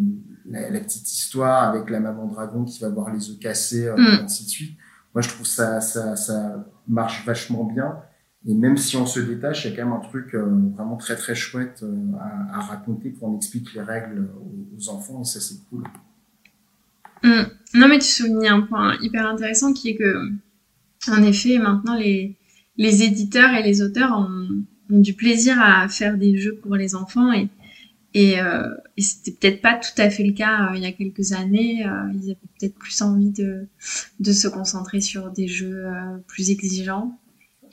la, 0.51 0.71
la 0.71 0.81
petite 0.81 1.11
histoire 1.13 1.65
avec 1.71 1.91
la 1.91 2.01
maman 2.01 2.27
dragon 2.27 2.65
qui 2.65 2.81
va 2.81 2.89
voir 2.89 3.13
les 3.13 3.29
œufs 3.31 3.39
cassés, 3.39 3.87
euh, 3.87 3.97
Mm. 3.97 4.07
et 4.21 4.23
ainsi 4.25 4.45
de 4.45 4.49
suite. 4.51 4.79
Moi, 5.15 5.23
je 5.23 5.29
trouve 5.29 5.47
ça, 5.47 5.81
ça, 5.81 6.17
ça 6.17 6.65
marche 6.87 7.27
vachement 7.27 7.65
bien. 7.65 7.97
Et 8.47 8.55
même 8.55 8.77
si 8.79 8.97
on 8.97 9.05
se 9.05 9.21
détache, 9.21 9.65
il 9.65 9.71
y 9.71 9.75
a 9.75 9.77
quand 9.77 9.85
même 9.85 9.95
un 10.01 10.01
truc 10.01 10.35
euh, 10.35 10.47
vraiment 10.75 10.97
très 10.97 11.17
très 11.17 11.35
chouette 11.35 11.85
à, 12.21 12.59
à 12.59 12.61
raconter 12.61 13.13
quand 13.19 13.27
on 13.27 13.37
explique 13.37 13.75
les 13.75 13.83
règles 13.83 14.29
aux, 14.41 14.77
aux 14.77 14.89
enfants, 14.91 15.21
et 15.23 15.25
ça 15.25 15.41
c'est 15.41 15.59
cool. 15.69 15.85
Mm. 17.23 17.43
Non, 17.75 17.89
mais 17.89 17.99
tu 17.99 18.07
soulignes 18.07 18.49
un 18.49 18.61
point 18.63 18.97
hyper 19.03 19.27
intéressant 19.27 19.73
qui 19.73 19.91
est 19.91 19.97
que, 19.97 20.31
en 21.07 21.23
effet, 21.23 21.59
maintenant, 21.59 21.97
les, 21.97 22.35
les 22.77 23.03
éditeurs 23.03 23.55
et 23.55 23.63
les 23.63 23.83
auteurs 23.83 24.13
ont, 24.19 24.65
ont 24.91 24.99
du 24.99 25.15
plaisir 25.15 25.61
à 25.61 25.89
faire 25.89 26.17
des 26.17 26.39
jeux 26.39 26.57
pour 26.57 26.77
les 26.77 26.95
enfants 26.95 27.33
et 27.33 27.49
et, 28.15 28.41
euh, 28.41 28.75
et 28.97 29.03
c'était 29.03 29.31
peut-être 29.33 29.61
pas 29.61 29.75
tout 29.75 30.01
à 30.01 30.11
fait 30.11 30.25
le 30.25 30.33
cas 30.33 30.71
euh, 30.71 30.77
il 30.77 30.83
y 30.83 30.87
a 30.87 30.93
quelques 30.93 31.33
années. 31.33 31.87
Euh, 31.87 32.13
ils 32.15 32.25
avaient 32.25 32.39
peut-être 32.59 32.75
plus 32.75 33.03
envie 33.03 33.31
de, 33.31 33.67
de 34.19 34.33
se 34.33 34.49
concentrer 34.49 35.01
sur 35.01 35.31
des 35.31 35.47
jeux 35.47 35.85
plus 36.27 36.51
exigeants. 36.51 37.19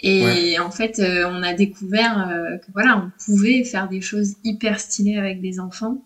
Et 0.01 0.59
en 0.59 0.69
fait, 0.69 0.99
on 0.99 1.41
a 1.41 1.53
découvert 1.53 2.59
que 2.61 2.71
voilà, 2.73 2.97
on 2.97 3.11
pouvait 3.25 3.63
faire 3.63 3.87
des 3.89 4.01
choses 4.01 4.35
hyper 4.43 4.79
stylées 4.79 5.17
avec 5.17 5.41
des 5.41 5.59
enfants. 5.59 6.05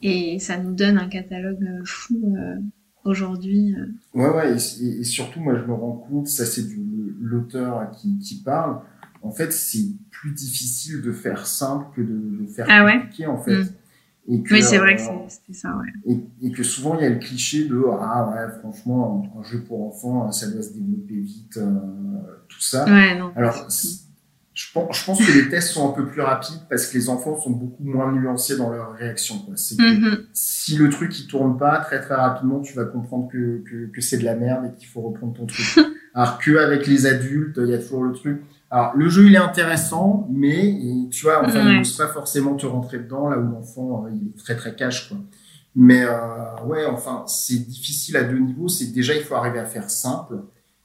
Et 0.00 0.38
ça 0.38 0.56
nous 0.56 0.74
donne 0.74 0.96
un 0.96 1.08
catalogue 1.08 1.82
fou 1.84 2.36
aujourd'hui. 3.04 3.74
Ouais, 4.14 4.28
ouais, 4.28 4.56
et, 4.56 4.84
et, 5.00 5.04
surtout, 5.04 5.40
moi, 5.40 5.54
je 5.56 5.64
me 5.64 5.74
rends 5.74 6.04
compte, 6.08 6.28
ça 6.28 6.46
c'est 6.46 6.64
l'auteur 7.20 7.90
qui, 7.92 8.18
qui 8.18 8.42
parle, 8.42 8.80
en 9.22 9.30
fait, 9.30 9.52
c'est 9.52 9.86
plus 10.10 10.32
difficile 10.32 11.02
de 11.02 11.12
faire 11.12 11.46
simple 11.46 11.86
que 11.96 12.02
de, 12.02 12.46
faire 12.46 12.66
ah 12.68 12.90
compliqué, 12.90 13.26
en 13.26 13.38
fait. 13.38 13.56
Mm. 13.56 13.68
Et 14.26 14.42
que, 14.42 14.54
oui, 14.54 14.62
c'est 14.62 14.78
vrai 14.78 14.96
que 14.96 15.02
c'était 15.28 15.52
ça, 15.52 15.76
ouais. 15.76 16.16
Et, 16.42 16.50
que 16.50 16.62
souvent, 16.62 16.98
il 16.98 17.02
y 17.02 17.06
a 17.06 17.10
le 17.10 17.18
cliché 17.18 17.66
de 17.66 17.82
Ah 18.00 18.30
ouais, 18.30 18.58
franchement, 18.60 19.30
un 19.38 19.42
jeu 19.42 19.60
pour 19.60 19.86
enfants, 19.86 20.30
ça 20.32 20.50
doit 20.50 20.62
se 20.62 20.72
développer 20.72 21.20
vite, 21.20 21.58
euh, 21.58 21.70
tout 22.48 22.60
ça. 22.60 22.86
Ouais, 22.86 23.18
non. 23.18 23.32
Alors, 23.36 23.66
je 24.54 24.66
pense, 24.72 24.98
je 24.98 25.04
pense 25.04 25.18
que 25.18 25.32
les 25.32 25.48
tests 25.48 25.72
sont 25.72 25.90
un 25.90 25.92
peu 25.92 26.06
plus 26.06 26.20
rapides 26.20 26.60
parce 26.70 26.86
que 26.86 26.96
les 26.96 27.08
enfants 27.08 27.36
sont 27.38 27.50
beaucoup 27.50 27.82
moins 27.82 28.12
nuancés 28.12 28.56
dans 28.56 28.70
leur 28.70 28.92
réaction. 28.94 29.44
C'est 29.56 29.76
mm-hmm. 29.76 30.26
si 30.32 30.76
le 30.76 30.88
truc 30.90 31.18
il 31.18 31.26
tourne 31.26 31.58
pas 31.58 31.78
très 31.78 32.00
très 32.00 32.14
rapidement, 32.14 32.60
tu 32.60 32.74
vas 32.74 32.84
comprendre 32.84 33.28
que, 33.30 33.62
que, 33.68 33.86
que 33.86 34.00
c'est 34.00 34.18
de 34.18 34.24
la 34.24 34.36
merde 34.36 34.66
et 34.66 34.78
qu'il 34.78 34.88
faut 34.88 35.00
reprendre 35.00 35.34
ton 35.34 35.46
truc. 35.46 35.84
Alors 36.14 36.38
qu'avec 36.38 36.86
les 36.86 37.06
adultes, 37.06 37.58
il 37.60 37.70
y 37.70 37.74
a 37.74 37.78
toujours 37.78 38.04
le 38.04 38.12
truc. 38.12 38.40
Alors, 38.70 38.96
le 38.96 39.08
jeu, 39.08 39.26
il 39.26 39.34
est 39.34 39.38
intéressant, 39.38 40.28
mais 40.32 40.78
tu 41.10 41.24
vois, 41.24 41.44
enfin, 41.44 41.68
il 41.68 41.78
n'ose 41.78 41.96
pas 41.96 42.08
forcément 42.08 42.54
te 42.54 42.66
rentrer 42.66 42.98
dedans, 42.98 43.28
là 43.28 43.38
où 43.38 43.50
l'enfant, 43.50 44.04
euh, 44.04 44.10
il 44.12 44.28
est 44.28 44.38
très, 44.38 44.56
très 44.56 44.74
cash, 44.74 45.08
quoi. 45.08 45.18
Mais 45.76 46.04
euh, 46.04 46.64
ouais, 46.66 46.86
enfin, 46.86 47.24
c'est 47.26 47.66
difficile 47.68 48.16
à 48.16 48.22
deux 48.22 48.38
niveaux. 48.38 48.68
C'est 48.68 48.92
déjà, 48.92 49.14
il 49.14 49.22
faut 49.22 49.34
arriver 49.34 49.58
à 49.58 49.64
faire 49.64 49.90
simple. 49.90 50.36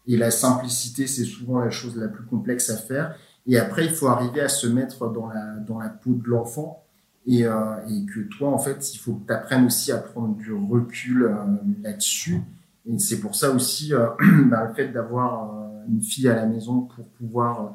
Et 0.07 0.17
la 0.17 0.31
simplicité, 0.31 1.05
c'est 1.05 1.23
souvent 1.23 1.59
la 1.59 1.69
chose 1.69 1.95
la 1.95 2.07
plus 2.07 2.25
complexe 2.25 2.71
à 2.71 2.77
faire. 2.77 3.15
Et 3.49 3.57
après, 3.57 3.83
il 3.85 3.91
faut 3.91 4.07
arriver 4.07 4.39
à 4.39 4.47
se 4.47 4.67
mettre 4.67 5.11
dans 5.11 5.27
la, 5.27 5.55
dans 5.67 5.77
la 5.77 5.89
peau 5.89 6.13
de 6.13 6.27
l'enfant. 6.27 6.85
Et, 7.27 7.45
euh, 7.45 7.53
et 7.89 8.05
que 8.05 8.21
toi, 8.21 8.49
en 8.49 8.57
fait, 8.57 8.93
il 8.93 8.97
faut 8.97 9.13
que 9.15 9.27
tu 9.27 9.33
apprennes 9.33 9.65
aussi 9.65 9.91
à 9.91 9.97
prendre 9.97 10.37
du 10.37 10.53
recul 10.53 11.23
euh, 11.23 11.35
là-dessus. 11.83 12.41
Et 12.85 12.97
c'est 12.97 13.19
pour 13.19 13.35
ça 13.35 13.51
aussi, 13.51 13.93
euh, 13.93 14.07
bah, 14.45 14.65
le 14.67 14.73
fait 14.73 14.87
d'avoir 14.87 15.69
une 15.89 16.01
fille 16.01 16.27
à 16.27 16.35
la 16.35 16.45
maison 16.45 16.81
pour 16.81 17.05
pouvoir 17.09 17.65
euh, 17.65 17.69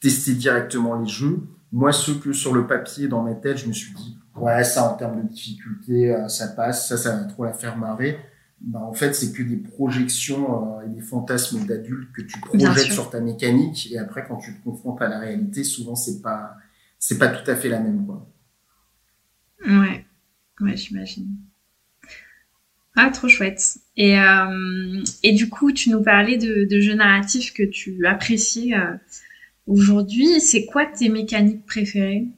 tester 0.00 0.34
directement 0.34 0.98
les 0.98 1.08
jeux. 1.08 1.40
Moi, 1.70 1.92
ce 1.92 2.12
que 2.12 2.32
sur 2.32 2.54
le 2.54 2.66
papier, 2.66 3.08
dans 3.08 3.22
ma 3.22 3.34
tête, 3.34 3.58
je 3.58 3.66
me 3.66 3.72
suis 3.72 3.94
dit, 3.94 4.18
ouais, 4.36 4.64
ça 4.64 4.92
en 4.92 4.96
termes 4.96 5.22
de 5.22 5.28
difficulté, 5.28 6.14
euh, 6.14 6.28
ça 6.28 6.48
passe, 6.48 6.88
ça, 6.88 6.96
ça 6.96 7.16
va 7.16 7.24
trop 7.24 7.44
la 7.44 7.52
faire 7.52 7.76
marrer. 7.76 8.18
Bah, 8.64 8.80
en 8.80 8.92
fait, 8.92 9.12
c'est 9.12 9.32
que 9.32 9.42
des 9.42 9.56
projections 9.56 10.78
euh, 10.78 10.86
et 10.86 10.88
des 10.88 11.00
fantasmes 11.00 11.66
d'adultes 11.66 12.12
que 12.12 12.22
tu 12.22 12.38
projettes 12.40 12.92
sur 12.92 13.10
ta 13.10 13.20
mécanique. 13.20 13.88
Et 13.90 13.98
après, 13.98 14.24
quand 14.26 14.36
tu 14.36 14.54
te 14.54 14.62
confrontes 14.62 15.02
à 15.02 15.08
la 15.08 15.18
réalité, 15.18 15.64
souvent, 15.64 15.96
c'est 15.96 16.22
pas, 16.22 16.56
c'est 16.98 17.18
pas 17.18 17.28
tout 17.28 17.50
à 17.50 17.56
fait 17.56 17.68
la 17.68 17.80
même, 17.80 18.06
quoi. 18.06 18.28
Ouais. 19.66 20.06
Ouais, 20.60 20.76
j'imagine. 20.76 21.26
Ah, 22.94 23.10
trop 23.10 23.28
chouette. 23.28 23.78
Et, 23.96 24.20
euh, 24.20 25.02
et 25.22 25.32
du 25.32 25.48
coup, 25.48 25.72
tu 25.72 25.90
nous 25.90 26.02
parlais 26.02 26.36
de, 26.36 26.64
de 26.70 26.80
jeux 26.80 26.94
narratifs 26.94 27.52
que 27.54 27.62
tu 27.62 28.06
apprécies 28.06 28.74
euh, 28.74 28.94
aujourd'hui. 29.66 30.40
C'est 30.40 30.66
quoi 30.66 30.86
tes 30.86 31.08
mécaniques 31.08 31.66
préférées? 31.66 32.28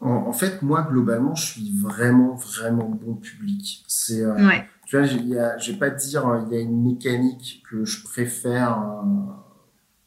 En, 0.00 0.32
fait, 0.32 0.62
moi, 0.62 0.86
globalement, 0.88 1.34
je 1.34 1.44
suis 1.44 1.72
vraiment, 1.76 2.34
vraiment 2.36 2.88
bon 2.88 3.14
public. 3.14 3.82
C'est, 3.88 4.20
euh, 4.20 4.46
ouais. 4.46 4.64
Tu 4.88 4.96
vois, 4.96 5.04
je 5.04 5.72
vais 5.72 5.78
pas 5.78 5.90
dire, 5.90 6.46
il 6.46 6.54
y 6.54 6.56
a 6.56 6.60
une 6.60 6.82
mécanique 6.82 7.62
que 7.68 7.84
je 7.84 8.02
préfère 8.04 8.82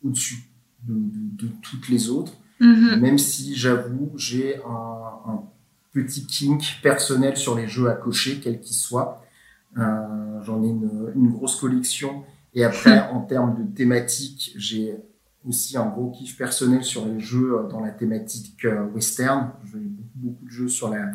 au-dessus 0.04 0.50
de, 0.88 0.96
de, 0.96 1.46
de, 1.46 1.52
toutes 1.62 1.88
les 1.88 2.10
autres. 2.10 2.34
Mm-hmm. 2.60 3.00
Même 3.00 3.20
si, 3.20 3.56
j'avoue, 3.56 4.12
j'ai 4.16 4.58
un, 4.64 5.32
un 5.32 5.44
petit 5.92 6.26
kink 6.26 6.80
personnel 6.82 7.38
sur 7.38 7.56
les 7.56 7.68
jeux 7.68 7.92
à 7.92 7.94
cocher, 7.94 8.40
quels 8.40 8.60
qu'ils 8.60 8.76
soient. 8.76 9.22
Euh, 9.78 10.42
J'en 10.42 10.64
ai 10.64 10.68
une, 10.70 11.12
une, 11.16 11.30
grosse 11.30 11.58
collection. 11.58 12.24
Et 12.56 12.64
après, 12.64 13.08
en 13.12 13.22
termes 13.22 13.64
de 13.64 13.72
thématique, 13.76 14.54
j'ai 14.58 14.96
aussi 15.48 15.78
un 15.78 15.86
gros 15.86 16.10
kiff 16.10 16.36
personnel 16.38 16.84
sur 16.84 17.06
les 17.06 17.20
jeux 17.20 17.60
euh, 17.60 17.68
dans 17.68 17.82
la 17.82 17.92
thématique 17.92 18.66
euh, 18.66 18.86
western. 18.86 19.52
J'ai 19.72 19.78
beaucoup, 19.78 20.10
beaucoup 20.16 20.46
de 20.46 20.52
jeux 20.52 20.70
sur 20.70 20.90
la, 20.90 21.12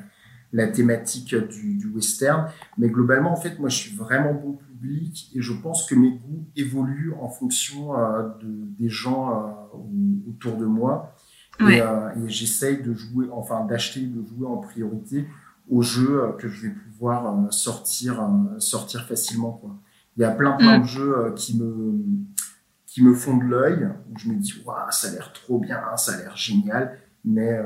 la 0.57 0.69
thématique 0.69 1.35
du, 1.35 1.77
du, 1.77 1.87
western. 1.89 2.49
Mais 2.79 2.89
globalement, 2.89 3.33
en 3.33 3.37
fait, 3.37 3.59
moi, 3.59 3.69
je 3.69 3.77
suis 3.77 3.95
vraiment 3.95 4.33
bon 4.33 4.55
public 4.55 5.31
et 5.35 5.43
je 5.43 5.53
pense 5.53 5.87
que 5.87 5.95
mes 5.95 6.13
goûts 6.13 6.47
évoluent 6.57 7.13
en 7.21 7.29
fonction 7.29 7.99
euh, 7.99 8.23
de, 8.41 8.49
des 8.79 8.89
gens 8.89 9.31
euh, 9.31 10.31
autour 10.31 10.57
de 10.57 10.65
moi. 10.65 11.15
Ouais. 11.61 11.77
Et, 11.77 11.81
euh, 11.83 12.09
et 12.25 12.29
j'essaye 12.29 12.83
de 12.83 12.95
jouer, 12.95 13.27
enfin, 13.33 13.65
d'acheter, 13.67 14.01
de 14.01 14.25
jouer 14.27 14.47
en 14.47 14.57
priorité 14.57 15.27
aux 15.69 15.83
jeux 15.83 16.23
que 16.39 16.49
je 16.49 16.69
vais 16.69 16.73
pouvoir 16.75 17.53
sortir 17.53 18.31
sortir 18.59 19.05
facilement 19.05 19.51
quoi. 19.53 19.71
Il 20.17 20.21
y 20.21 20.25
a 20.25 20.31
plein 20.31 20.53
plein 20.53 20.79
Mm. 20.79 20.83
de 20.83 20.87
jeux 20.87 21.33
qui 21.35 21.59
me 21.59 22.05
qui 22.87 23.03
me 23.03 23.13
font 23.15 23.37
de 23.37 23.45
l'œil 23.45 23.89
où 24.09 24.17
je 24.17 24.29
me 24.29 24.37
dis 24.37 24.55
waouh 24.65 24.91
ça 24.91 25.09
a 25.09 25.11
l'air 25.11 25.33
trop 25.33 25.59
bien, 25.59 25.81
ça 25.97 26.13
a 26.13 26.19
l'air 26.19 26.37
génial, 26.37 26.97
mais 27.25 27.61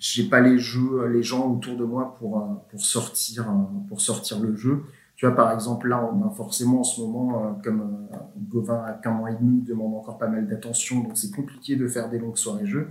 j'ai 0.00 0.28
pas 0.28 0.40
les 0.40 0.58
jeux 0.58 1.06
les 1.06 1.22
gens 1.22 1.46
autour 1.48 1.76
de 1.76 1.84
moi 1.84 2.16
pour 2.18 2.38
euh, 2.38 2.46
pour 2.70 2.80
sortir 2.80 3.48
euh, 3.48 3.88
pour 3.88 4.00
sortir 4.00 4.40
le 4.40 4.56
jeu. 4.56 4.82
Tu 5.14 5.26
vois 5.26 5.36
par 5.36 5.52
exemple 5.52 5.88
là 5.88 6.10
on 6.12 6.26
a 6.26 6.30
forcément 6.30 6.80
en 6.80 6.84
ce 6.84 7.00
moment 7.00 7.44
euh, 7.44 7.62
comme 7.62 8.08
euh, 8.12 8.16
Gauvin 8.48 8.82
a 8.84 8.94
qu'un 8.94 9.12
mois 9.12 9.30
et 9.30 9.36
demi 9.36 9.62
demande 9.62 9.94
encore 9.94 10.18
pas 10.18 10.28
mal 10.28 10.48
d'attention 10.48 11.00
donc 11.00 11.12
c'est 11.14 11.30
compliqué 11.30 11.76
de 11.76 11.86
faire 11.86 12.10
des 12.10 12.18
longues 12.18 12.38
soirées 12.38 12.66
jeux. 12.66 12.88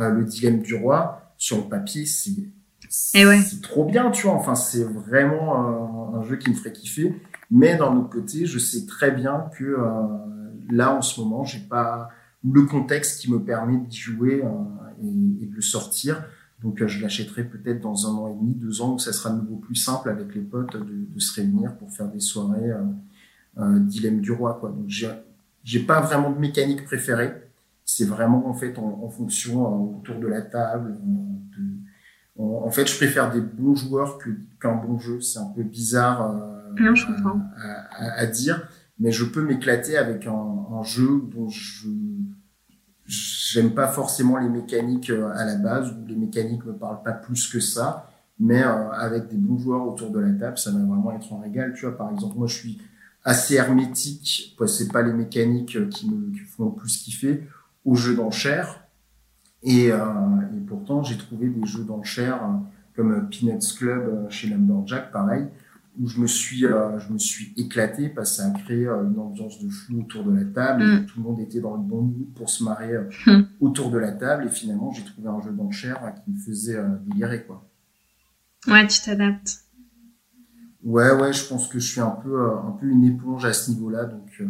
Euh, 0.00 0.10
le 0.10 0.24
dilemme 0.24 0.60
du 0.60 0.76
roi 0.76 1.34
sur 1.36 1.56
le 1.56 1.64
papier 1.64 2.06
c'est 2.06 2.52
ouais. 3.14 3.40
c'est 3.42 3.62
trop 3.62 3.84
bien, 3.84 4.10
tu 4.10 4.26
vois. 4.26 4.34
Enfin, 4.34 4.54
c'est 4.54 4.84
vraiment 4.84 6.14
un, 6.14 6.18
un, 6.18 6.22
jeu 6.22 6.36
qui 6.36 6.50
me 6.50 6.54
ferait 6.54 6.72
kiffer. 6.72 7.14
Mais 7.50 7.76
d'un 7.76 7.96
autre 7.96 8.10
côté, 8.10 8.46
je 8.46 8.58
sais 8.58 8.86
très 8.86 9.10
bien 9.10 9.50
que 9.56 9.64
euh, 9.64 10.02
là, 10.70 10.94
en 10.94 11.02
ce 11.02 11.20
moment, 11.20 11.44
j'ai 11.44 11.60
pas 11.60 12.08
le 12.44 12.62
contexte 12.62 13.20
qui 13.20 13.30
me 13.30 13.42
permet 13.42 13.76
d'y 13.76 13.96
jouer 13.96 14.42
euh, 14.44 14.48
et, 15.02 15.44
et, 15.44 15.46
de 15.46 15.54
le 15.54 15.62
sortir. 15.62 16.24
Donc, 16.62 16.82
euh, 16.82 16.88
je 16.88 17.00
l'achèterai 17.00 17.44
peut-être 17.44 17.80
dans 17.80 18.06
un 18.06 18.14
an 18.14 18.28
et 18.28 18.34
demi, 18.34 18.54
deux 18.54 18.82
ans, 18.82 18.94
où 18.94 18.98
ça 18.98 19.12
sera 19.12 19.30
de 19.30 19.40
nouveau 19.40 19.56
plus 19.56 19.76
simple 19.76 20.08
avec 20.10 20.34
les 20.34 20.42
potes 20.42 20.76
de, 20.76 21.06
de 21.08 21.20
se 21.20 21.34
réunir 21.34 21.74
pour 21.76 21.90
faire 21.90 22.08
des 22.08 22.20
soirées 22.20 22.72
euh, 23.58 23.78
dilemme 23.80 24.20
du 24.20 24.32
roi, 24.32 24.58
quoi. 24.60 24.70
Donc, 24.70 24.88
j'ai 25.64 25.80
pas 25.80 26.00
vraiment 26.00 26.30
de 26.30 26.38
mécanique 26.38 26.84
préférée. 26.84 27.32
C'est 27.84 28.04
vraiment 28.04 28.46
en 28.46 28.54
fait 28.54 28.78
en, 28.78 29.00
en 29.02 29.08
fonction 29.08 29.96
autour 29.96 30.20
de 30.20 30.28
la 30.28 30.42
table, 30.42 30.96
de, 31.02 31.70
en 32.40 32.70
fait, 32.70 32.86
je 32.86 32.96
préfère 32.96 33.30
des 33.32 33.40
bons 33.40 33.74
joueurs 33.74 34.18
qu'un 34.60 34.74
bon 34.74 34.98
jeu. 34.98 35.20
C'est 35.20 35.38
un 35.38 35.52
peu 35.54 35.62
bizarre 35.62 36.30
euh, 36.30 36.92
non, 37.22 37.40
à, 37.56 37.70
à, 37.90 38.20
à, 38.20 38.26
dire, 38.26 38.68
mais 38.98 39.12
je 39.12 39.24
peux 39.24 39.42
m'éclater 39.42 39.96
avec 39.96 40.26
un, 40.26 40.66
un, 40.72 40.82
jeu 40.82 41.22
dont 41.34 41.48
je 41.48 41.88
j'aime 43.10 43.74
pas 43.74 43.88
forcément 43.88 44.38
les 44.38 44.48
mécaniques 44.48 45.10
euh, 45.10 45.30
à 45.34 45.44
la 45.44 45.56
base 45.56 45.90
ou 45.92 46.06
les 46.06 46.16
mécaniques 46.16 46.64
me 46.64 46.72
parlent 46.72 47.02
pas 47.02 47.12
plus 47.12 47.48
que 47.48 47.60
ça. 47.60 48.10
Mais 48.38 48.62
euh, 48.62 48.90
avec 48.92 49.28
des 49.28 49.36
bons 49.36 49.58
joueurs 49.58 49.86
autour 49.86 50.10
de 50.10 50.20
la 50.20 50.32
table, 50.32 50.58
ça 50.58 50.70
va 50.70 50.78
vraiment 50.78 51.12
être 51.12 51.32
un 51.32 51.40
régal. 51.40 51.74
Tu 51.74 51.86
vois, 51.86 51.96
par 51.96 52.10
exemple, 52.10 52.38
moi, 52.38 52.46
je 52.46 52.54
suis 52.54 52.78
assez 53.24 53.54
hermétique. 53.56 54.56
C'est 54.66 54.90
pas 54.90 55.02
les 55.02 55.12
mécaniques 55.12 55.88
qui 55.90 56.10
me 56.10 56.32
font 56.56 56.66
le 56.66 56.72
plus 56.72 56.96
kiffer 56.96 57.46
au 57.84 57.94
jeu 57.94 58.14
d'enchères 58.14 58.80
et, 59.62 59.92
euh, 59.92 59.98
et 60.56 60.60
pourtant, 60.66 61.02
j'ai 61.02 61.16
trouvé 61.16 61.48
des 61.48 61.66
jeux 61.66 61.84
d'enchères 61.84 62.42
euh, 62.42 62.56
comme 62.96 63.28
Peanuts 63.28 63.76
Club 63.76 64.08
euh, 64.08 64.30
chez 64.30 64.48
Lumberjack, 64.48 65.12
pareil, 65.12 65.46
où 66.00 66.06
je 66.08 66.18
me 66.18 66.26
suis, 66.26 66.64
euh, 66.64 66.98
je 66.98 67.12
me 67.12 67.18
suis 67.18 67.52
éclaté 67.56 68.08
parce 68.08 68.30
que 68.30 68.36
ça 68.42 68.48
a 68.48 68.50
créé 68.50 68.86
une 68.86 69.18
ambiance 69.18 69.62
de 69.62 69.68
flou 69.68 70.00
autour 70.00 70.24
de 70.24 70.32
la 70.32 70.44
table. 70.44 70.82
Mm. 70.82 71.02
Et 71.02 71.06
tout 71.06 71.18
le 71.18 71.24
monde 71.24 71.40
était 71.40 71.60
dans 71.60 71.76
le 71.76 71.82
bon 71.82 72.02
mood 72.02 72.32
pour 72.34 72.48
se 72.48 72.64
marrer 72.64 72.94
mm. 73.26 73.42
autour 73.60 73.90
de 73.90 73.98
la 73.98 74.12
table. 74.12 74.46
Et 74.46 74.50
finalement, 74.50 74.90
j'ai 74.92 75.04
trouvé 75.04 75.28
un 75.28 75.40
jeu 75.42 75.52
d'enchères 75.52 76.14
qui 76.24 76.30
me 76.32 76.38
faisait 76.38 76.82
délirer, 77.06 77.44
quoi. 77.44 77.68
Ouais, 78.66 78.86
tu 78.86 79.00
t'adaptes. 79.02 79.64
Ouais, 80.82 81.12
ouais, 81.12 81.32
je 81.32 81.46
pense 81.46 81.68
que 81.68 81.78
je 81.78 81.86
suis 81.86 82.00
un 82.00 82.10
peu, 82.22 82.50
un 82.50 82.70
peu 82.72 82.86
une 82.86 83.04
éponge 83.04 83.44
à 83.44 83.52
ce 83.52 83.70
niveau-là, 83.70 84.06
donc. 84.06 84.42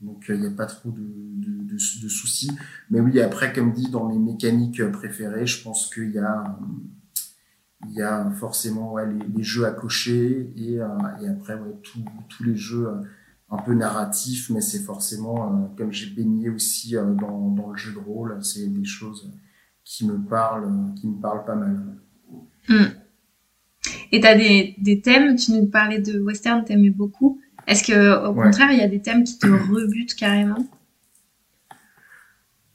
Donc 0.00 0.24
il 0.30 0.40
n'y 0.40 0.46
a 0.46 0.50
pas 0.50 0.64
trop 0.64 0.90
de, 0.90 1.02
de, 1.02 1.62
de, 1.64 1.74
de, 1.74 2.08
soucis. 2.08 2.50
Mais 2.88 3.00
oui, 3.00 3.20
après, 3.20 3.52
comme 3.52 3.72
dit, 3.72 3.90
dans 3.90 4.08
mes 4.08 4.18
mécaniques 4.18 4.82
préférées, 4.92 5.46
je 5.46 5.62
pense 5.62 5.92
qu'il 5.92 6.10
y 6.10 6.18
a, 6.18 6.58
il 7.88 7.94
y 7.94 8.02
a 8.02 8.30
forcément 8.32 8.92
ouais, 8.92 9.06
les, 9.06 9.26
les, 9.36 9.42
jeux 9.42 9.64
à 9.66 9.70
cocher 9.70 10.52
et, 10.56 10.80
euh, 10.80 10.86
et 11.22 11.28
après 11.28 11.54
ouais, 11.54 11.74
tous 12.28 12.44
les 12.44 12.56
jeux 12.56 12.88
un 13.50 13.58
peu 13.58 13.74
narratif, 13.74 14.50
mais 14.50 14.60
c'est 14.60 14.78
forcément, 14.78 15.72
comme 15.76 15.92
j'ai 15.92 16.10
baigné 16.10 16.48
aussi 16.50 16.92
dans, 16.92 17.50
dans 17.50 17.70
le 17.70 17.76
jeu 17.76 17.92
de 17.92 17.98
rôle, 17.98 18.38
c'est 18.42 18.66
des 18.66 18.84
choses 18.84 19.32
qui 19.84 20.06
me 20.06 20.18
parlent, 20.18 20.70
qui 21.00 21.08
me 21.08 21.20
parlent 21.20 21.44
pas 21.44 21.56
mal. 21.56 21.96
Hmm. 22.68 22.84
Et 24.12 24.20
tu 24.20 24.26
as 24.26 24.36
des, 24.36 24.76
des, 24.78 25.00
thèmes, 25.00 25.34
tu 25.34 25.52
nous 25.52 25.66
parlais 25.66 25.98
de 25.98 26.20
western, 26.20 26.64
t'aimais 26.64 26.90
beaucoup. 26.90 27.40
Est-ce 27.66 27.82
que 27.84 28.26
au 28.26 28.34
contraire, 28.34 28.70
il 28.70 28.78
y 28.78 28.82
a 28.82 28.88
des 28.88 29.02
thèmes 29.02 29.24
qui 29.24 29.38
te 29.38 29.46
rebutent 29.72 30.14
carrément? 30.14 30.64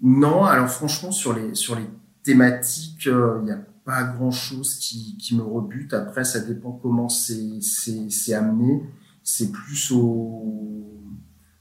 Non, 0.02 0.44
alors 0.44 0.70
franchement, 0.70 1.12
sur 1.12 1.34
les, 1.34 1.56
sur 1.56 1.76
les 1.76 1.86
thématiques, 2.24 3.08
euh, 3.08 3.38
il 3.42 3.46
n'y 3.46 3.52
a 3.52 3.60
pas 3.86 4.04
grand-chose 4.04 4.76
qui, 4.76 5.16
qui, 5.18 5.36
me 5.36 5.44
rebute. 5.44 5.94
Après, 5.94 6.24
ça 6.24 6.40
dépend 6.40 6.72
comment 6.72 7.08
c'est 7.08 8.34
amené. 8.34 8.84
C'est 9.24 9.52
plus 9.52 9.92
au... 9.92 10.92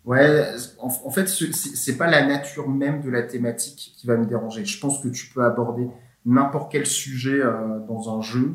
Ouais, 0.05 0.51
en, 0.79 0.89
en 0.89 1.11
fait, 1.11 1.29
c'est 1.29 1.97
pas 1.97 2.11
la 2.11 2.27
nature 2.27 2.69
même 2.69 3.03
de 3.03 3.11
la 3.11 3.23
thématique 3.23 3.95
qui 3.97 4.07
va 4.07 4.17
me 4.17 4.27
déranger. 4.27 4.65
Je 4.65 4.81
pense 4.81 5.03
que 5.03 5.09
tu 5.09 5.29
peux 5.33 5.45
aborder 5.45 5.89
n'importe 6.25 6.73
quel 6.73 6.87
sujet 6.87 7.41
euh, 7.41 7.81
dans 7.87 8.17
un 8.17 8.23
jeu. 8.23 8.55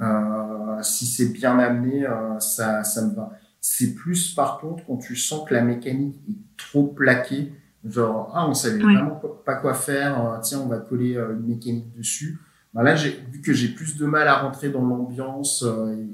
Euh, 0.00 0.82
si 0.82 1.06
c'est 1.06 1.32
bien 1.32 1.58
amené, 1.58 2.06
euh, 2.06 2.38
ça, 2.40 2.84
ça 2.84 3.06
me 3.06 3.14
va. 3.14 3.30
C'est 3.60 3.94
plus 3.94 4.34
par 4.34 4.58
contre 4.58 4.84
quand 4.86 4.96
tu 4.96 5.16
sens 5.16 5.46
que 5.46 5.52
la 5.52 5.60
mécanique 5.62 6.16
est 6.30 6.38
trop 6.56 6.86
plaquée, 6.86 7.52
genre 7.84 8.30
ah 8.34 8.48
on 8.48 8.54
savait 8.54 8.78
vraiment 8.78 9.20
pas 9.44 9.54
quoi 9.56 9.74
faire, 9.74 10.40
tiens 10.42 10.60
on 10.60 10.68
va 10.68 10.78
coller 10.78 11.16
une 11.16 11.46
mécanique 11.46 11.94
dessus. 11.94 12.40
Ben 12.72 12.82
là 12.82 12.94
vu 12.94 13.40
que 13.42 13.52
j'ai 13.52 13.68
plus 13.68 13.96
de 13.96 14.06
mal 14.06 14.28
à 14.28 14.38
rentrer 14.38 14.70
dans 14.70 14.84
l'ambiance 14.84 15.64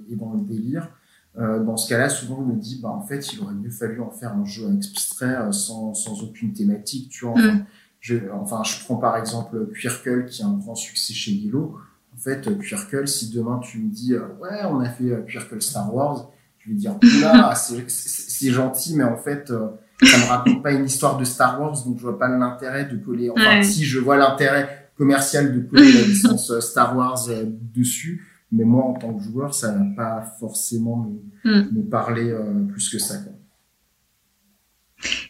et, 0.09 0.17
dans 0.17 0.33
le 0.33 0.41
délire. 0.41 0.89
Euh, 1.39 1.63
dans 1.63 1.77
ce 1.77 1.87
cas-là, 1.91 2.09
souvent, 2.09 2.39
on 2.39 2.47
me 2.47 2.55
dit, 2.55 2.81
bah, 2.83 2.89
en 2.89 3.03
fait, 3.03 3.31
il 3.35 3.43
aurait 3.43 3.53
mieux 3.53 3.71
fallu 3.71 4.01
en 4.01 4.11
faire 4.11 4.33
un 4.33 4.47
jeu 4.47 4.75
extrait 4.75 5.37
sans, 5.53 5.93
sans 5.93 6.23
aucune 6.23 6.55
thématique, 6.55 7.11
tu 7.11 7.27
vois. 7.27 7.39
Mm. 7.39 7.67
Je, 8.01 8.17
enfin, 8.33 8.63
je 8.65 8.85
prends 8.85 8.97
par 8.97 9.17
exemple 9.17 9.69
Quirkle, 9.75 10.27
qui 10.27 10.43
est 10.43 10.45
un 10.45 10.53
grand 10.53 10.77
succès 10.77 11.13
chez 11.13 11.33
Lilo. 11.33 11.77
En 12.15 12.19
fait, 12.19 12.49
Quirkle, 12.59 13.09
si 13.09 13.31
demain 13.31 13.59
tu 13.59 13.79
me 13.79 13.91
dis, 13.91 14.15
euh, 14.15 14.21
ouais, 14.41 14.65
on 14.65 14.81
a 14.81 14.89
fait 14.89 15.11
euh, 15.11 15.23
Quirkle 15.23 15.61
Star 15.61 15.93
Wars, 15.95 16.31
je 16.59 16.71
vais 16.71 16.77
dire, 16.77 16.95
là, 17.21 17.53
c'est 17.55 18.51
gentil, 18.51 18.97
mais 18.97 19.05
en 19.05 19.17
fait, 19.17 19.51
euh, 19.51 19.69
ça 20.03 20.19
me 20.19 20.29
raconte 20.29 20.63
pas 20.63 20.73
une 20.73 20.85
histoire 20.85 21.19
de 21.19 21.25
Star 21.25 21.61
Wars, 21.61 21.85
donc 21.85 21.99
je 21.99 22.03
vois 22.03 22.19
pas 22.19 22.29
l'intérêt 22.29 22.85
de 22.85 22.97
coller. 22.97 23.29
Enfin, 23.31 23.63
si 23.63 23.85
je 23.85 23.99
vois 23.99 24.17
l'intérêt 24.17 24.86
commercial 24.97 25.55
de 25.55 25.61
coller 25.61 25.93
la 25.93 26.03
licence 26.03 26.59
Star 26.61 26.97
Wars 26.97 27.29
dessus, 27.75 28.27
mais 28.53 28.65
moi, 28.65 28.85
en 28.85 28.95
tant 28.95 29.15
que 29.15 29.23
joueur, 29.23 29.55
ça 29.55 29.73
va 29.73 29.85
pas 29.97 30.37
forcément 30.41 31.09
me, 31.45 31.63
mm. 31.63 31.69
me 31.73 31.83
parler 31.83 32.35
plus 32.69 32.89
que 32.89 32.99
ça. 32.99 33.19
Quoi. 33.19 33.33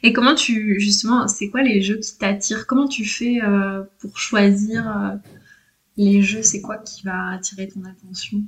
Et 0.02 0.12
comment 0.12 0.34
tu, 0.34 0.78
justement, 0.80 1.26
c'est 1.28 1.48
quoi 1.48 1.62
les 1.62 1.82
jeux 1.82 1.98
qui 1.98 2.16
t'attirent? 2.16 2.66
Comment 2.66 2.88
tu 2.88 3.04
fais 3.04 3.40
euh, 3.42 3.82
pour 3.98 4.18
choisir 4.18 4.88
euh, 4.88 5.16
les 5.96 6.22
jeux? 6.22 6.42
C'est 6.42 6.60
quoi 6.60 6.78
qui 6.78 7.02
va 7.04 7.30
attirer 7.30 7.68
ton 7.68 7.82
attention? 7.84 8.42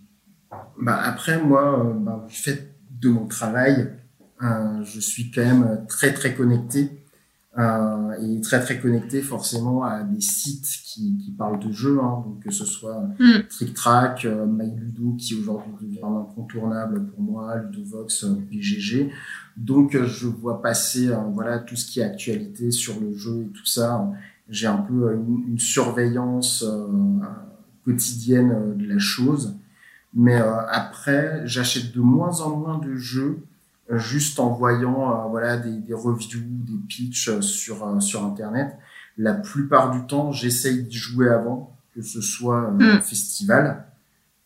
Bah 0.81 1.01
Après, 1.03 1.43
moi, 1.43 1.85
euh, 1.85 1.93
bah, 1.95 2.27
du 2.29 2.35
fait 2.35 2.75
de 2.91 3.09
mon 3.09 3.27
travail, 3.27 3.93
je 4.41 5.01
suis 5.01 5.31
quand 5.31 5.45
même 5.45 5.85
très, 5.89 6.13
très 6.13 6.35
connecté. 6.35 6.91
Euh, 7.57 8.13
et 8.21 8.41
très 8.43 8.61
très 8.61 8.79
connecté 8.79 9.23
forcément 9.23 9.83
à 9.83 10.03
des 10.03 10.21
sites 10.21 10.69
qui, 10.85 11.17
qui 11.17 11.33
parlent 11.33 11.59
de 11.59 11.73
jeux, 11.73 11.99
hein, 11.99 12.23
donc 12.25 12.41
que 12.45 12.53
ce 12.53 12.67
soit 12.67 13.09
mm. 13.19 13.49
Trick 13.49 13.75
Track, 13.75 14.27
euh, 14.27 14.45
MyLudo 14.45 15.15
qui 15.19 15.35
aujourd'hui 15.35 15.73
devient 15.81 16.05
incontournable 16.05 17.07
pour 17.07 17.23
moi, 17.23 17.57
Ludovox, 17.57 18.25
euh, 18.25 18.35
BGG. 18.35 19.11
Donc 19.57 19.95
euh, 19.95 20.07
je 20.07 20.27
vois 20.27 20.61
passer 20.61 21.11
voilà 21.33 21.59
tout 21.59 21.75
ce 21.75 21.91
qui 21.91 22.01
est 22.01 22.05
actualité 22.05 22.71
sur 22.71 23.01
le 23.01 23.15
jeu 23.15 23.47
et 23.49 23.53
tout 23.53 23.67
ça. 23.67 24.07
J'ai 24.51 24.67
un 24.67 24.77
peu 24.77 25.15
une, 25.15 25.49
une 25.49 25.59
surveillance 25.59 26.65
quotidienne 27.85 28.77
de 28.77 28.87
la 28.87 28.99
chose, 28.99 29.57
mais 30.15 30.37
après 30.37 31.43
j'achète 31.47 31.93
de 31.95 32.01
moins 32.01 32.41
en 32.41 32.57
moins 32.57 32.79
de 32.79 32.95
jeux 32.95 33.41
juste 33.91 34.39
en 34.39 34.51
voyant 34.51 35.11
euh, 35.11 35.29
voilà 35.29 35.57
des, 35.57 35.79
des, 35.79 35.95
reviews, 35.95 36.41
des 36.43 36.79
pitchs 36.89 37.29
euh, 37.29 37.41
sur 37.41 37.87
euh, 37.87 38.01
sur 38.01 38.25
internet. 38.25 38.77
La 39.17 39.35
plupart 39.35 39.91
du 39.91 40.07
temps, 40.07 40.31
j'essaye 40.31 40.85
d'y 40.85 40.97
jouer 40.97 41.29
avant, 41.29 41.77
que 41.95 42.03
ce 42.03 42.21
soit 42.21 42.71
mm. 42.71 42.83
un 42.83 43.01
festival. 43.01 43.85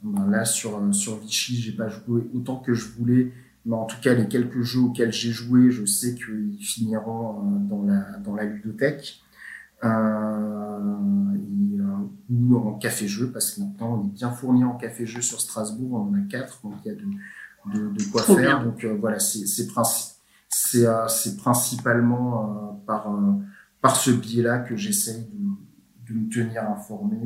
Ben 0.03 0.29
là 0.29 0.45
sur 0.45 0.81
sur 0.93 1.19
Vichy, 1.19 1.57
j'ai 1.61 1.73
pas 1.73 1.89
joué 1.89 2.23
autant 2.35 2.57
que 2.57 2.75
je 2.75 2.89
voulais, 2.89 3.33
mais 3.67 3.77
en 3.77 3.85
tout 3.85 4.01
cas 4.01 4.15
les 4.15 4.27
quelques 4.27 4.63
jeux 4.63 4.81
auxquels 4.81 5.13
j'ai 5.13 5.31
joué, 5.31 5.71
je 5.71 5.85
sais 5.85 6.15
qu'ils 6.15 6.59
finiront 6.61 7.43
dans 7.69 7.85
la 7.85 8.19
dans 8.19 8.35
la 8.35 8.45
ludothèque. 8.45 9.23
Euh, 9.85 10.79
ou 12.31 12.57
en 12.57 12.79
café-jeu, 12.79 13.31
parce 13.33 13.51
que 13.51 13.61
maintenant 13.61 13.99
on 13.99 14.07
est 14.07 14.13
bien 14.13 14.31
fourni 14.31 14.65
en 14.65 14.77
café-jeu 14.77 15.21
sur 15.21 15.41
Strasbourg, 15.41 15.93
on 15.93 16.11
en 16.11 16.15
a 16.15 16.21
quatre, 16.29 16.61
donc 16.63 16.75
il 16.85 16.89
y 16.89 16.91
a 16.93 16.95
de, 16.95 17.03
de, 17.67 17.89
de 17.89 18.03
quoi 18.11 18.23
faire. 18.23 18.65
Donc 18.65 18.85
euh, 18.85 18.97
voilà, 18.99 19.19
c'est 19.19 19.47
c'est 19.47 20.87
euh, 20.87 21.07
principalement 21.39 22.45
euh, 22.45 22.87
par 22.87 23.07
par 23.81 23.97
ce 23.97 24.11
biais-là 24.11 24.61
que 24.61 24.77
j'essaye 24.77 25.27
de, 25.33 26.15
de 26.15 26.19
me 26.21 26.29
tenir 26.29 26.69
informé 26.71 27.17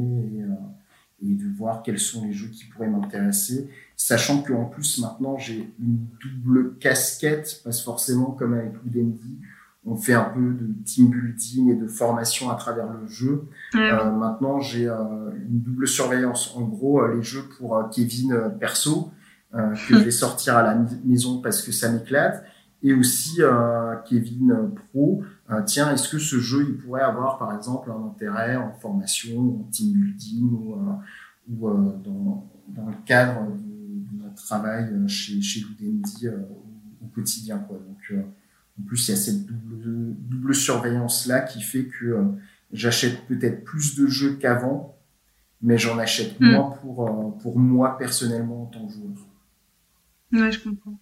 et, 1.21 1.27
et 1.27 1.35
de 1.35 1.57
voir 1.57 1.83
quels 1.83 1.99
sont 1.99 2.25
les 2.25 2.33
jeux 2.33 2.49
qui 2.49 2.65
pourraient 2.67 2.89
m'intéresser, 2.89 3.69
sachant 3.97 4.43
qu'en 4.43 4.65
plus 4.67 4.99
maintenant 5.01 5.37
j'ai 5.39 5.73
une 5.81 6.07
double 6.23 6.77
casquette, 6.79 7.61
parce 7.65 7.83
forcément 7.83 8.31
comme 8.33 8.55
avec 8.55 8.73
Ludendi, 8.85 9.39
on 9.85 9.97
fait 9.97 10.15
un 10.15 10.25
peu 10.25 10.41
de 10.41 10.73
team 10.85 11.11
building 11.11 11.71
et 11.71 11.77
de 11.77 11.87
formation 11.87 12.51
à 12.51 12.55
travers 12.57 12.93
le 12.93 13.07
jeu. 13.07 13.45
Euh, 13.75 14.11
maintenant 14.11 14.61
j'ai 14.61 14.89
euh, 14.89 15.31
une 15.49 15.61
double 15.61 15.87
surveillance, 15.89 16.55
en 16.57 16.63
gros 16.63 17.07
les 17.07 17.23
jeux 17.23 17.45
pour 17.59 17.89
Kevin 17.91 18.53
perso, 18.59 19.11
euh, 19.57 19.71
que 19.71 19.99
je 19.99 20.05
vais 20.05 20.11
sortir 20.11 20.57
à 20.57 20.63
la 20.63 20.79
maison 21.05 21.41
parce 21.41 21.63
que 21.63 21.73
ça 21.73 21.91
m'éclate. 21.91 22.45
Et 22.83 22.93
aussi 22.93 23.37
euh, 23.41 23.95
Kevin 24.05 24.71
Pro, 24.91 25.23
euh, 25.51 25.63
tiens, 25.65 25.93
est-ce 25.95 26.11
que 26.11 26.19
ce 26.19 26.39
jeu 26.41 26.67
il 26.69 26.77
pourrait 26.77 27.01
avoir 27.01 27.39
par 27.39 27.55
exemple 27.57 27.91
un 27.91 28.07
intérêt 28.07 28.57
en 28.57 28.73
formation, 28.75 29.61
en 29.61 29.69
team 29.71 29.93
building 29.93 30.51
ou, 30.51 30.77
ou 31.49 31.71
dans, 31.71 32.47
dans, 32.69 32.87
le 32.87 32.97
cadre 33.07 33.47
de, 33.47 34.23
notre 34.23 34.45
travail 34.45 34.93
chez, 35.09 35.41
chez 35.41 35.61
Ludendi 35.61 36.29
au, 36.29 37.07
quotidien. 37.15 37.59
Quoi. 37.59 37.79
Donc, 37.79 38.21
en 38.79 38.83
plus, 38.83 39.09
il 39.09 39.13
y 39.13 39.15
a 39.15 39.17
cette 39.17 39.47
double, 39.47 40.15
double 40.19 40.55
surveillance-là 40.55 41.41
qui 41.41 41.63
fait 41.63 41.87
que 41.87 42.19
j'achète 42.73 43.27
peut-être 43.27 43.65
plus 43.65 43.97
de 43.97 44.07
jeux 44.07 44.35
qu'avant, 44.35 44.99
mais 45.63 45.79
j'en 45.79 45.99
achète 45.99 46.39
hmm. 46.41 46.53
moins 46.53 46.71
pour, 46.83 47.39
pour 47.39 47.59
moi 47.59 47.97
personnellement 47.97 48.65
en 48.65 48.67
tant 48.67 48.87
que 48.87 48.93
joueur. 48.93 49.26
Ouais, 50.33 50.53
je 50.53 50.61
comprends. 50.61 50.99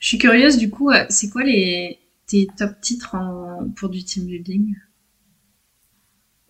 Je 0.00 0.06
suis 0.08 0.18
curieuse, 0.18 0.58
du 0.58 0.70
coup, 0.70 0.90
euh, 0.90 1.04
c'est 1.08 1.30
quoi 1.30 1.44
les, 1.44 1.98
tes 2.26 2.46
top 2.56 2.80
titres 2.80 3.16
pour 3.76 3.88
du 3.88 4.04
team 4.04 4.26
building? 4.26 4.74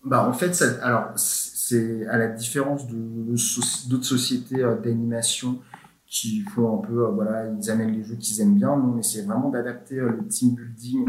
Bah, 0.05 0.27
En 0.29 0.33
fait, 0.33 0.55
ça, 0.55 0.85
alors, 0.85 1.13
c'est 1.17 2.07
à 2.09 2.19
la 2.19 2.29
différence 2.29 2.87
de, 2.89 2.97
d'autres 3.89 4.05
sociétés 4.05 4.63
euh, 4.63 4.77
d'animation 4.77 5.61
qui 6.07 6.41
font 6.41 6.79
un 6.79 6.87
peu, 6.87 7.05
euh, 7.07 7.11
voilà, 7.11 7.47
ils 7.49 7.71
amènent 7.71 7.93
les 7.93 8.05
jeux 8.05 8.17
qu'ils 8.17 8.41
aiment 8.41 8.57
bien. 8.57 8.77
Nous, 8.77 8.95
on 8.95 8.99
essaie 8.99 9.23
vraiment 9.23 9.49
d'adapter 9.49 9.97
le 9.97 10.27
team 10.29 10.55
building 10.55 11.07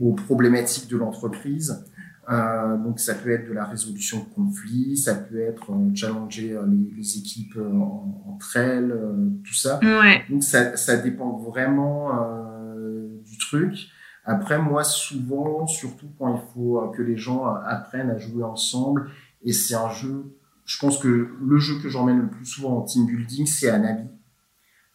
aux 0.00 0.14
problématiques 0.14 0.88
de 0.88 0.96
l'entreprise. 0.96 1.84
Euh, 2.30 2.76
donc 2.76 3.00
ça 3.00 3.14
peut 3.14 3.30
être 3.30 3.48
de 3.48 3.52
la 3.52 3.64
résolution 3.64 4.20
de 4.20 4.34
conflits, 4.34 4.96
ça 4.96 5.14
peut 5.14 5.40
être 5.40 5.72
euh, 5.72 5.90
challenger 5.94 6.52
euh, 6.52 6.64
les, 6.66 6.94
les, 6.96 7.18
équipes 7.18 7.56
euh, 7.56 7.72
entre 8.26 8.56
elles, 8.56 8.94
tout 9.44 9.54
ça. 9.54 9.80
Ouais. 9.82 10.22
Donc 10.30 10.44
ça, 10.44 10.76
ça 10.76 10.96
dépend 10.96 11.38
vraiment 11.38 12.10
du 13.24 13.38
truc. 13.38 13.88
Après 14.24 14.58
moi 14.58 14.84
souvent, 14.84 15.66
surtout 15.66 16.08
quand 16.18 16.36
il 16.36 16.52
faut 16.54 16.92
que 16.96 17.02
les 17.02 17.16
gens 17.16 17.46
apprennent 17.46 18.10
à 18.10 18.18
jouer 18.18 18.44
ensemble, 18.44 19.10
et 19.42 19.52
c'est 19.52 19.74
un 19.74 19.90
jeu, 19.90 20.36
je 20.64 20.78
pense 20.78 20.98
que 20.98 21.08
le 21.42 21.58
jeu 21.58 21.80
que 21.82 21.88
j'emmène 21.88 22.20
le 22.20 22.28
plus 22.28 22.46
souvent 22.46 22.78
en 22.78 22.82
team 22.82 23.06
building, 23.06 23.46
c'est 23.46 23.70
Anabi. 23.70 24.08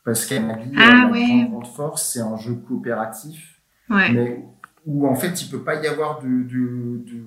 Parce 0.06 0.26
qu'Anabi, 0.26 0.72
ah, 0.78 1.10
ouais. 1.12 1.48
grande 1.50 1.68
force, 1.68 2.14
c'est 2.14 2.22
un 2.22 2.38
jeu 2.38 2.54
coopératif. 2.54 3.60
Ouais. 3.90 4.12
Mais 4.12 4.46
où 4.86 5.08
en 5.08 5.16
fait 5.16 5.42
il 5.42 5.50
peut 5.50 5.62
pas 5.62 5.76
y 5.76 5.88
avoir 5.88 6.22
de, 6.22 6.28
de, 6.28 7.04
de, 7.06 7.24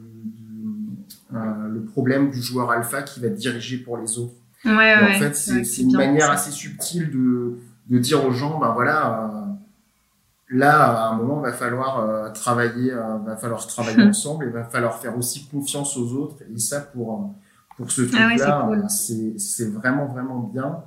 euh, 1.34 1.68
le 1.68 1.84
problème 1.84 2.30
du 2.30 2.40
joueur 2.40 2.70
alpha 2.70 3.02
qui 3.02 3.20
va 3.20 3.28
diriger 3.28 3.78
pour 3.78 3.98
les 3.98 4.18
autres. 4.18 4.34
Ouais, 4.64 4.72
ouais, 4.72 5.16
en 5.16 5.18
fait, 5.18 5.34
c'est 5.34 5.82
une 5.82 5.96
manière 5.96 6.30
assez 6.30 6.50
subtile 6.50 7.10
de, 7.10 7.58
de 7.88 7.98
dire 7.98 8.24
aux 8.24 8.32
gens, 8.32 8.58
ben 8.58 8.72
voilà, 8.72 9.30
euh, 9.32 10.56
là 10.56 10.82
à 10.82 11.08
un 11.10 11.16
moment 11.16 11.40
va 11.40 11.52
falloir 11.52 12.00
euh, 12.00 12.30
travailler, 12.30 12.92
euh, 12.92 13.18
va 13.18 13.36
falloir 13.36 13.66
travailler 13.66 14.02
ensemble 14.08 14.46
et 14.46 14.50
va 14.50 14.64
falloir 14.64 14.98
faire 14.98 15.16
aussi 15.16 15.46
confiance 15.46 15.96
aux 15.96 16.12
autres. 16.14 16.36
Et 16.54 16.58
ça 16.58 16.80
pour 16.80 17.34
pour 17.76 17.92
ce 17.92 18.02
ah 18.12 18.26
truc-là, 18.26 18.88
c'est 18.88 19.70
vraiment 19.70 20.06
vraiment 20.06 20.40
bien. 20.40 20.82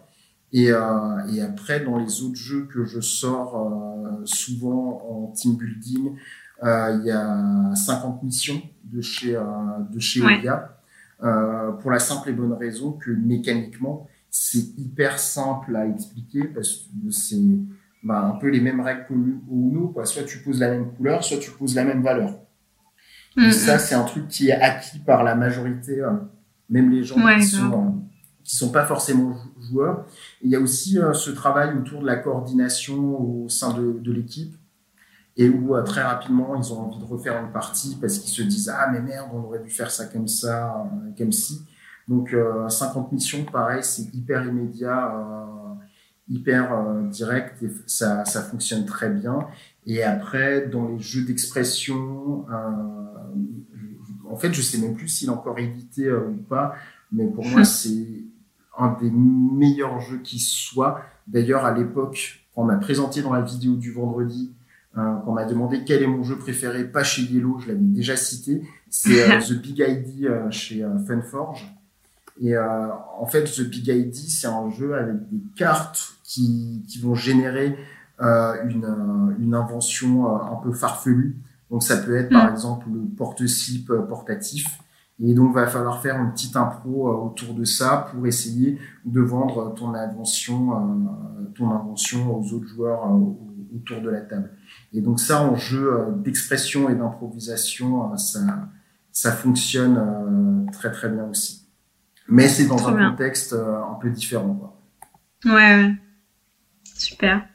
Et, 0.53 0.71
euh, 0.71 1.27
et 1.33 1.41
après, 1.41 1.79
dans 1.79 1.97
les 1.97 2.23
autres 2.23 2.35
jeux 2.35 2.67
que 2.71 2.83
je 2.83 2.99
sors 2.99 3.55
euh, 3.55 4.25
souvent 4.25 5.01
en 5.09 5.27
team 5.27 5.55
building, 5.55 6.09
euh, 6.09 6.13
il 6.63 7.05
y 7.05 7.11
a 7.11 7.73
50 7.75 8.23
missions 8.23 8.61
de 8.83 9.01
chez, 9.01 9.35
euh, 9.35 9.41
de 9.91 9.99
chez 9.99 10.21
Ouais. 10.21 10.37
Olia. 10.37 10.77
Euh, 11.23 11.71
pour 11.73 11.91
la 11.91 11.99
simple 11.99 12.29
et 12.29 12.33
bonne 12.33 12.53
raison 12.53 12.93
que 12.93 13.11
mécaniquement, 13.11 14.07
c'est 14.29 14.77
hyper 14.77 15.19
simple 15.19 15.75
à 15.75 15.85
expliquer 15.87 16.45
parce 16.45 16.87
que 17.03 17.11
c'est 17.11 17.37
bah, 18.03 18.23
un 18.25 18.39
peu 18.39 18.47
les 18.49 18.59
mêmes 18.59 18.81
règles 18.81 19.05
qu'au 19.07 19.13
au 19.15 19.69
Uno. 19.69 19.87
Quoi. 19.89 20.05
Soit 20.05 20.23
tu 20.23 20.39
poses 20.39 20.59
la 20.59 20.69
même 20.71 20.91
couleur, 20.93 21.23
soit 21.23 21.37
tu 21.37 21.51
poses 21.51 21.75
la 21.75 21.83
même 21.83 22.01
valeur. 22.01 22.37
Et 23.37 23.51
ça, 23.51 23.77
c'est 23.79 23.95
un 23.95 24.03
truc 24.03 24.27
qui 24.27 24.49
est 24.49 24.53
acquis 24.59 24.99
par 24.99 25.23
la 25.23 25.35
majorité, 25.35 26.01
euh, 26.01 26.11
même 26.69 26.89
les 26.91 27.03
gens 27.03 27.23
Ouais, 27.23 27.37
qui 27.37 27.45
sont, 27.45 27.71
euh, 27.71 27.91
qui 28.43 28.55
sont 28.57 28.71
pas 28.71 28.85
forcément 28.85 29.31
jou- 29.33 29.61
joueurs. 29.71 30.05
Et 30.41 30.45
il 30.47 30.49
y 30.51 30.55
a 30.55 30.59
aussi 30.59 30.97
euh, 30.99 31.13
ce 31.13 31.29
travail 31.31 31.77
autour 31.77 32.01
de 32.01 32.07
la 32.07 32.17
coordination 32.17 32.97
au 33.43 33.47
sein 33.47 33.73
de, 33.73 33.99
de 33.99 34.11
l'équipe 34.11 34.55
et 35.37 35.49
où 35.49 35.75
euh, 35.75 35.83
très 35.83 36.01
rapidement 36.03 36.55
ils 36.55 36.73
ont 36.73 36.81
envie 36.81 36.99
de 36.99 37.05
refaire 37.05 37.41
une 37.43 37.51
partie 37.51 37.97
parce 37.99 38.19
qu'ils 38.19 38.33
se 38.33 38.41
disent 38.41 38.69
ah 38.69 38.89
mais 38.91 39.01
merde 39.01 39.29
on 39.33 39.43
aurait 39.43 39.63
dû 39.63 39.69
faire 39.69 39.89
ça 39.89 40.05
comme 40.05 40.27
ça 40.27 40.85
euh, 40.85 41.11
comme 41.17 41.31
si 41.31 41.65
donc 42.07 42.33
euh, 42.33 42.67
50 42.67 43.11
missions 43.11 43.45
pareil 43.45 43.83
c'est 43.83 44.13
hyper 44.13 44.45
immédiat 44.45 45.15
euh, 45.15 45.41
hyper 46.31 46.73
euh, 46.73 47.03
direct 47.09 47.61
et 47.61 47.69
ça 47.85 48.25
ça 48.25 48.41
fonctionne 48.41 48.85
très 48.85 49.09
bien. 49.09 49.47
Et 49.85 50.03
après 50.03 50.67
dans 50.67 50.87
les 50.87 50.99
jeux 50.99 51.23
d'expression 51.23 52.45
euh, 52.49 54.29
en 54.29 54.37
fait 54.37 54.53
je 54.53 54.61
sais 54.61 54.77
même 54.77 54.95
plus 54.95 55.09
s'il 55.09 55.27
est 55.27 55.31
encore 55.31 55.59
édité 55.59 56.05
euh, 56.05 56.29
ou 56.29 56.37
pas 56.37 56.75
mais 57.11 57.27
pour 57.27 57.45
moi 57.45 57.63
c'est 57.65 58.23
un 58.77 58.95
des 59.01 59.11
meilleurs 59.11 59.99
jeux 59.99 60.19
qui 60.19 60.39
soit. 60.39 61.01
D'ailleurs 61.27 61.65
à 61.65 61.73
l'époque 61.73 62.41
quand 62.55 62.63
on 62.63 62.65
m'a 62.65 62.77
présenté 62.77 63.21
dans 63.21 63.33
la 63.33 63.41
vidéo 63.41 63.75
du 63.75 63.91
vendredi 63.91 64.53
euh, 64.97 65.15
qu'on 65.23 65.31
m'a 65.31 65.45
demandé 65.45 65.83
quel 65.85 66.03
est 66.03 66.07
mon 66.07 66.23
jeu 66.23 66.37
préféré, 66.37 66.83
pas 66.83 67.03
chez 67.03 67.21
Yellow, 67.23 67.59
je 67.59 67.69
l'avais 67.69 67.79
déjà 67.79 68.15
cité, 68.17 68.61
c'est 68.89 69.31
euh, 69.31 69.39
The 69.47 69.53
Big 69.53 69.79
ID 69.79 70.25
euh, 70.25 70.51
chez 70.51 70.83
euh, 70.83 70.97
Funforge. 71.07 71.73
Et 72.41 72.55
euh, 72.55 72.87
en 73.19 73.25
fait, 73.25 73.43
The 73.43 73.61
Big 73.61 73.87
ID, 73.87 74.15
c'est 74.15 74.47
un 74.47 74.69
jeu 74.69 74.95
avec 74.95 75.29
des 75.29 75.41
cartes 75.55 76.15
qui, 76.23 76.83
qui 76.87 76.99
vont 76.99 77.15
générer 77.15 77.77
euh, 78.21 78.53
une, 78.69 79.35
une 79.39 79.53
invention 79.55 80.27
euh, 80.27 80.39
un 80.51 80.55
peu 80.63 80.71
farfelue. 80.73 81.37
Donc 81.69 81.83
ça 81.83 81.97
peut 81.97 82.15
être 82.17 82.29
par 82.29 82.49
Mm. 82.49 82.53
exemple 82.53 82.87
le 82.91 82.99
porte-slip 83.17 83.91
portatif. 84.09 84.65
Et 85.23 85.33
donc 85.35 85.53
va 85.53 85.67
falloir 85.67 86.01
faire 86.01 86.15
une 86.19 86.31
petite 86.31 86.55
impro 86.55 87.07
autour 87.25 87.53
de 87.53 87.63
ça 87.63 88.07
pour 88.11 88.25
essayer 88.25 88.79
de 89.05 89.21
vendre 89.21 89.73
ton 89.75 89.93
invention, 89.93 90.73
euh, 90.73 91.43
ton 91.55 91.69
invention 91.69 92.35
aux 92.35 92.53
autres 92.53 92.67
joueurs 92.67 93.05
euh, 93.05 93.19
autour 93.75 94.01
de 94.01 94.09
la 94.09 94.21
table. 94.21 94.51
Et 94.93 95.01
donc 95.01 95.19
ça, 95.19 95.41
en 95.41 95.55
jeu 95.55 95.93
euh, 95.93 96.11
d'expression 96.11 96.89
et 96.89 96.95
d'improvisation, 96.95 98.11
euh, 98.13 98.17
ça, 98.17 98.69
ça 99.11 99.31
fonctionne 99.31 99.97
euh, 99.97 100.71
très 100.71 100.91
très 100.91 101.09
bien 101.09 101.25
aussi. 101.25 101.67
Mais 102.27 102.47
c'est 102.47 102.65
dans 102.65 102.75
Trop 102.77 102.89
un 102.89 102.95
bien. 102.97 103.11
contexte 103.11 103.53
un 103.53 103.97
peu 104.01 104.09
différent. 104.09 104.53
Quoi. 104.53 104.77
Ouais, 105.53 105.75
ouais. 105.83 105.93
Super. 106.95 107.45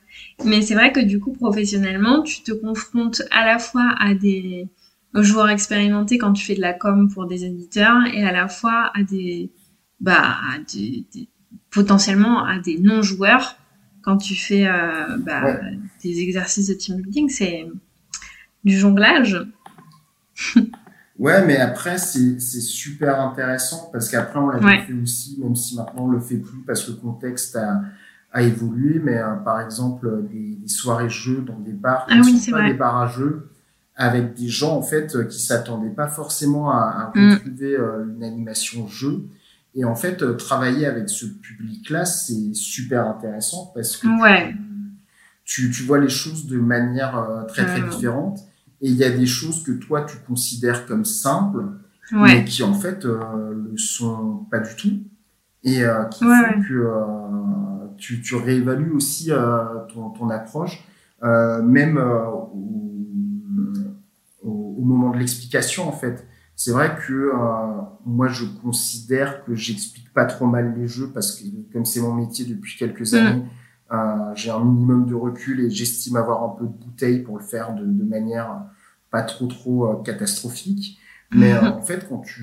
Mais 0.45 0.61
c'est 0.63 0.75
vrai 0.75 0.93
que 0.93 1.01
du 1.01 1.19
coup, 1.21 1.33
professionnellement, 1.33 2.23
tu 2.23 2.43
te 2.43 2.53
confrontes 2.53 3.23
à 3.31 3.47
la 3.47 3.59
fois 3.59 3.95
à 3.99 4.15
des 4.15 4.69
joueurs 5.15 5.49
expérimentés 5.49 6.19
quand 6.19 6.33
tu 6.35 6.45
fais 6.45 6.55
de 6.57 6.61
la 6.61 6.75
com 6.75 7.09
pour 7.13 7.27
des 7.27 7.45
éditeurs 7.45 8.05
et 8.13 8.23
à 8.27 8.33
la 8.33 8.49
fois 8.49 8.91
à 8.95 9.03
des, 9.03 9.51
bah, 10.01 10.37
à 10.53 10.59
des, 10.59 11.07
des- 11.15 11.29
potentiellement 11.71 12.45
à 12.45 12.59
des 12.59 12.79
non-joueurs 12.79 13.57
quand 14.07 14.17
tu 14.17 14.35
fais 14.35 14.67
euh, 14.67 15.19
bah, 15.19 15.45
Ouais. 15.45 15.79
des 16.03 16.21
exercices 16.21 16.69
de 16.69 16.75
team 16.75 16.97
building. 17.03 17.29
C'est 17.29 17.67
du 18.65 18.79
jonglage. 18.79 19.37
Ouais, 21.19 21.47
mais 21.47 21.57
après, 21.57 21.97
c'est 21.97 22.39
super 22.39 23.19
intéressant 23.23 23.89
parce 23.91 24.11
qu'après, 24.11 24.39
on 24.39 24.49
l'a 24.51 24.59
Ouais. 24.59 24.85
fait 24.87 24.93
aussi, 24.93 25.39
même 25.43 25.57
si 25.57 25.75
maintenant 25.75 26.05
on 26.05 26.11
le 26.11 26.21
fait 26.21 26.37
plus 26.37 26.59
parce 26.67 26.85
que 26.85 26.91
le 26.91 26.99
contexte 26.99 27.57
a, 27.57 27.81
a 28.33 28.43
évolué. 28.43 29.01
Mais 29.03 29.17
euh, 29.17 29.35
par 29.37 29.63
exemple, 29.63 30.25
des, 30.31 30.57
des 30.57 30.69
soirées 30.69 31.09
jeux 31.09 31.41
dans 31.41 31.59
des 31.59 31.73
bars 31.73 32.07
Ah 32.11 32.21
oui, 32.23 32.39
sont 32.39 32.51
pas 32.51 32.59
vrai. 32.59 32.73
des 32.73 32.77
bars 32.77 32.99
à 33.01 33.09
jeux, 33.09 33.49
avec 33.95 34.35
des 34.35 34.49
gens 34.49 34.77
en 34.77 34.83
fait 34.83 35.17
euh, 35.17 35.25
qui 35.25 35.41
s'attendaient 35.41 35.89
pas 35.89 36.09
forcément 36.09 36.71
à, 36.71 36.81
à 37.15 37.19
Mm. 37.19 37.33
retrouver 37.33 37.75
euh, 37.79 38.05
une 38.15 38.23
animation 38.23 38.87
jeu. 38.87 39.23
Et 39.77 39.85
en 39.85 39.95
fait, 39.95 40.23
euh, 40.23 40.35
travailler 40.35 40.87
avec 40.87 41.09
ce 41.11 41.27
public-là, 41.27 42.05
c'est 42.07 42.55
super 42.55 43.07
intéressant 43.07 43.71
parce 43.75 43.97
que 43.99 44.09
Ouais. 44.21 44.55
tu, 45.45 45.71
tu 45.71 45.83
vois 45.85 45.99
les 45.99 46.09
choses 46.09 46.47
de 46.47 46.59
manière 46.59 47.17
euh, 47.19 47.43
très 47.45 47.65
très 47.67 47.75
Carrément. 47.81 47.95
différente. 47.95 48.39
Et 48.81 48.89
il 48.89 48.97
y 48.97 49.05
a 49.05 49.11
des 49.11 49.27
choses 49.27 49.63
que 49.63 49.73
toi 49.73 50.03
tu 50.05 50.17
considères 50.27 50.87
comme 50.87 51.05
simples, 51.05 51.65
mais 52.13 52.45
qui 52.45 52.63
en 52.63 52.75
fait 52.75 53.05
euh, 53.05 53.19
le 53.73 53.77
sont 53.79 54.47
pas 54.51 54.61
du 54.61 54.75
tout 54.77 54.99
et 55.65 55.83
euh, 55.85 56.05
qui 56.05 56.25
Ouais, 56.25 56.35
font 56.55 56.61
que 56.63 56.75
euh, 56.75 57.87
tu, 57.99 58.21
tu 58.23 58.35
réévalues 58.37 58.93
aussi 58.93 59.33
euh, 59.33 59.65
ton, 59.93 60.11
ton 60.11 60.29
approche 60.31 60.85
euh, 61.23 61.63
même 61.63 61.97
euh, 61.99 62.27
au, 62.27 62.83
au- 64.43 64.77
au 64.79 64.83
moment 64.85 65.11
de 65.11 65.19
l'explication 65.19 65.89
en 65.89 65.93
fait 65.93 66.27
c'est 66.57 66.73
vrai 66.73 66.97
que 67.07 67.13
euh, 67.13 67.83
moi 68.05 68.29
je 68.29 68.45
considère 68.63 69.45
que 69.45 69.55
j'explique 69.55 70.13
pas 70.13 70.25
trop 70.25 70.47
mal 70.47 70.75
les 70.77 70.89
jeux 70.89 71.11
parce 71.13 71.39
que 71.39 71.45
comme 71.73 71.85
c'est 71.85 72.01
mon 72.01 72.15
métier 72.15 72.45
depuis 72.47 72.77
quelques 72.77 73.13
Mm. 73.13 73.17
années 73.17 73.45
euh, 73.93 74.33
j'ai 74.35 74.51
un 74.51 74.65
minimum 74.65 75.07
de 75.07 75.15
recul 75.15 75.61
et 75.61 75.71
j'estime 75.71 76.17
avoir 76.17 76.43
un 76.43 76.49
peu 76.59 76.65
de 76.65 76.73
bouteille 76.73 77.21
pour 77.21 77.39
le 77.39 77.45
faire 77.45 77.75
de, 77.75 77.85
de 77.85 78.03
manière 78.03 78.65
pas 79.11 79.23
trop 79.23 79.47
trop 79.47 79.87
euh, 79.87 80.03
catastrophique. 80.03 80.99
Mais 81.31 81.53
euh, 81.53 81.71
en 81.71 81.83
fait, 81.83 82.09
quand 82.09 82.19
tu 82.19 82.43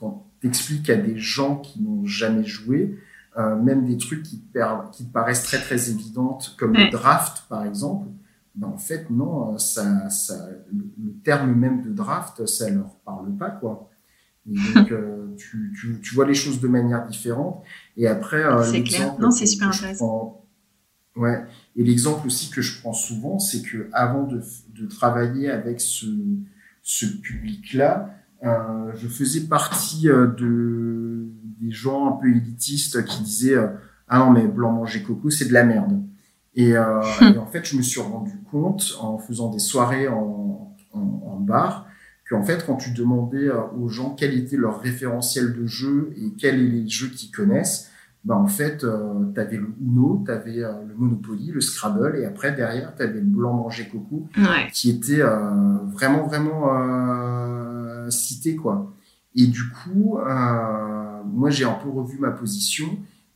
quand 0.00 0.26
expliques 0.42 0.90
à 0.90 0.96
des 0.96 1.16
gens 1.16 1.56
qui 1.56 1.80
n'ont 1.82 2.04
jamais 2.04 2.44
joué, 2.44 2.98
euh, 3.38 3.56
même 3.56 3.84
des 3.86 3.96
trucs 3.96 4.22
qui 4.24 4.40
te, 4.40 4.58
qui 4.92 5.04
te 5.06 5.12
paraissent 5.12 5.44
très 5.44 5.58
très 5.60 5.90
évidentes, 5.90 6.56
comme 6.58 6.74
le 6.74 6.90
draft 6.90 7.44
par 7.48 7.64
exemple, 7.64 8.08
ben 8.54 8.68
en 8.68 8.76
fait 8.78 9.08
non, 9.10 9.54
euh, 9.54 9.58
ça, 9.58 10.08
ça, 10.10 10.48
le, 10.72 11.12
terme 11.24 11.54
même 11.54 11.82
de 11.82 11.90
draft, 11.90 12.46
ça 12.46 12.68
leur 12.70 12.94
parle 13.04 13.34
pas 13.36 13.50
quoi. 13.50 13.90
Et 14.50 14.54
donc 14.74 14.90
euh, 14.92 15.34
tu, 15.36 15.72
tu, 15.78 16.00
tu 16.02 16.14
vois 16.14 16.26
les 16.26 16.34
choses 16.34 16.60
de 16.60 16.68
manière 16.68 17.06
différente. 17.06 17.62
Et 17.96 18.06
après, 18.06 18.42
euh, 18.44 18.62
C'est 18.62 18.82
clair. 18.82 19.14
Non, 19.18 19.30
c'est 19.30 19.46
super 19.46 19.68
intéressant. 19.68 20.06
prends- 20.06 20.38
Ouais. 21.14 21.44
Et 21.76 21.84
l'exemple 21.84 22.26
aussi 22.26 22.48
que 22.48 22.62
je 22.62 22.80
prends 22.80 22.94
souvent, 22.94 23.38
c'est 23.38 23.60
que 23.60 23.90
avant 23.92 24.24
de, 24.24 24.40
de 24.74 24.86
travailler 24.86 25.50
avec 25.50 25.78
ce, 25.80 26.06
ce 26.82 27.04
public-là, 27.04 28.08
euh, 28.44 28.92
je 28.96 29.08
faisais 29.08 29.42
partie 29.42 30.08
euh, 30.08 30.26
de 30.28 31.28
des 31.60 31.70
gens 31.70 32.08
un 32.08 32.12
peu 32.20 32.28
élitistes 32.28 33.04
qui 33.04 33.22
disaient 33.22 33.54
euh, 33.56 33.68
ah 34.08 34.18
non 34.18 34.30
mais 34.32 34.48
blanc 34.48 34.72
manger 34.72 35.02
coco 35.02 35.30
c'est 35.30 35.44
de 35.44 35.52
la 35.52 35.64
merde. 35.64 36.02
Et, 36.54 36.76
euh, 36.76 37.00
et 37.34 37.38
en 37.38 37.46
fait 37.46 37.64
je 37.64 37.76
me 37.76 37.82
suis 37.82 38.00
rendu 38.00 38.32
compte 38.50 38.96
en 39.00 39.18
faisant 39.18 39.48
des 39.50 39.58
soirées 39.58 40.06
en, 40.08 40.74
en, 40.92 40.98
en 41.00 41.40
bar 41.40 41.86
qu'en 42.28 42.42
fait 42.42 42.64
quand 42.66 42.76
tu 42.76 42.92
demandais 42.92 43.48
euh, 43.48 43.62
aux 43.80 43.88
gens 43.88 44.10
quel 44.14 44.34
était 44.34 44.56
leur 44.58 44.80
référentiel 44.80 45.54
de 45.54 45.66
jeu 45.66 46.12
et 46.16 46.32
quels 46.38 46.58
sont 46.68 46.72
les 46.74 46.88
jeux 46.88 47.08
qu'ils 47.08 47.30
connaissent, 47.30 47.88
bah 48.24 48.36
en 48.36 48.46
fait, 48.46 48.84
euh, 48.84 49.32
tu 49.34 49.40
avais 49.40 49.56
le 49.56 49.74
Uno, 49.80 50.22
tu 50.24 50.30
avais 50.30 50.58
le 50.58 50.94
Monopoly, 50.96 51.50
le 51.50 51.60
Scrabble, 51.60 52.16
et 52.18 52.24
après, 52.24 52.52
derrière, 52.52 52.94
tu 52.94 53.02
avais 53.02 53.14
le 53.18 53.26
Blanc 53.26 53.52
Manger 53.52 53.88
Coco, 53.90 54.28
Ouais. 54.36 54.68
qui 54.72 54.90
était 54.90 55.20
euh, 55.22 55.78
vraiment, 55.92 56.24
vraiment 56.28 56.68
euh, 56.72 58.08
cité, 58.10 58.54
quoi. 58.54 58.92
Et 59.34 59.46
du 59.48 59.62
coup, 59.70 60.18
euh, 60.18 61.22
moi, 61.24 61.50
j'ai 61.50 61.64
un 61.64 61.72
peu 61.74 61.88
revu 61.88 62.18
ma 62.20 62.30
position, 62.30 62.86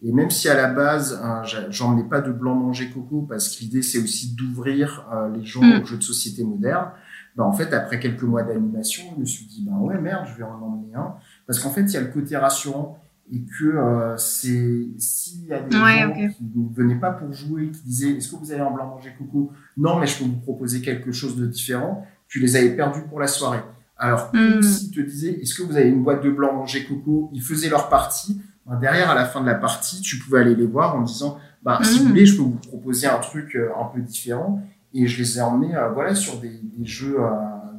et 0.03 0.13
même 0.13 0.31
si 0.31 0.49
à 0.49 0.55
la 0.55 0.69
base, 0.69 1.21
j'a- 1.45 1.71
j'emmenais 1.71 2.05
pas 2.05 2.21
de 2.21 2.31
Blanc 2.33 2.55
Manger 2.55 2.91
Coco, 2.91 3.23
parce 3.29 3.49
que 3.55 3.61
l'idée, 3.63 3.83
c'est 3.83 3.99
aussi 3.99 4.35
d'ouvrir 4.35 5.07
euh, 5.13 5.29
les 5.37 5.45
gens 5.45 5.63
Mm. 5.63 5.81
aux 5.83 5.85
jeux 5.87 5.97
de 5.99 6.03
société 6.03 6.45
modernes, 6.45 6.91
bah, 7.37 7.45
en 7.45 7.53
fait, 7.53 7.73
après 7.75 7.99
quelques 8.01 8.23
mois 8.23 8.43
d'animation, 8.43 9.03
je 9.15 9.21
me 9.21 9.25
suis 9.27 9.47
dit, 9.47 9.63
bah 9.67 9.77
ouais, 9.79 9.99
merde, 10.01 10.27
je 10.33 10.37
vais 10.39 10.43
en 10.45 10.55
emmener 10.61 10.95
un, 10.95 11.15
parce 11.47 11.59
qu'en 11.59 11.71
fait, 11.71 11.83
il 11.83 11.93
y 11.93 11.97
a 11.97 12.01
le 12.01 12.09
côté 12.09 12.37
rassurant, 12.37 12.99
et 13.33 13.41
que 13.41 13.65
euh, 13.65 14.17
c'est 14.17 14.87
s'il 14.99 15.47
y 15.47 15.53
a 15.53 15.61
des 15.61 15.77
Ouais, 15.77 16.03
gens 16.03 16.13
qui 16.13 16.45
ne 16.55 16.75
venaient 16.75 16.95
pas 17.01 17.11
pour 17.11 17.33
jouer, 17.33 17.71
qui 17.73 17.83
disaient 17.83 18.11
est-ce 18.13 18.31
que 18.31 18.37
vous 18.37 18.53
avez 18.53 18.61
un 18.61 18.71
blanc 18.71 18.87
manger 18.87 19.13
coco? 19.19 19.51
Non, 19.77 19.99
mais 19.99 20.07
je 20.07 20.19
peux 20.19 20.25
vous 20.25 20.37
proposer 20.39 20.81
quelque 20.81 21.11
chose 21.11 21.37
de 21.37 21.45
différent. 21.47 22.07
Tu 22.29 22.39
les 22.39 22.55
avais 22.55 22.71
perdus 22.77 23.03
pour 23.09 23.19
la 23.19 23.27
soirée. 23.27 23.63
Alors 23.99 24.31
Mm. 24.33 24.63
s'ils 24.63 24.91
te 24.93 25.01
disaient 25.01 25.41
est-ce 25.41 25.55
que 25.57 25.65
vous 25.65 25.77
avez 25.77 25.89
une 25.89 26.05
boîte 26.05 26.23
de 26.23 26.31
blanc 26.31 26.53
manger 26.55 26.85
coco? 26.85 27.29
Ils 27.33 27.43
faisaient 27.43 27.69
leur 27.69 27.89
partie. 27.89 28.41
Derrière, 28.81 29.11
à 29.11 29.15
la 29.15 29.25
fin 29.25 29.41
de 29.41 29.47
la 29.47 29.55
partie, 29.55 30.01
tu 30.01 30.19
pouvais 30.19 30.41
aller 30.41 30.55
les 30.55 30.67
voir 30.67 30.97
en 30.97 31.03
disant 31.03 31.39
bah 31.63 31.79
si 31.83 31.99
Mm. 32.01 32.03
vous 32.03 32.09
voulez, 32.09 32.27
je 32.27 32.37
peux 32.37 32.43
vous 32.43 32.59
proposer 32.69 33.07
un 33.07 33.19
truc 33.19 33.55
euh, 33.57 33.71
un 33.81 33.85
peu 33.87 34.01
différent. 34.01 34.61
Et 34.95 35.07
je 35.07 35.19
les 35.19 35.39
ai 35.39 35.41
emmenés 35.43 35.75
euh, 35.77 35.91
voilà 35.91 36.15
sur 36.15 36.39
des, 36.41 36.49
des 36.63 36.85
jeux 36.87 37.17
euh, 37.21 37.29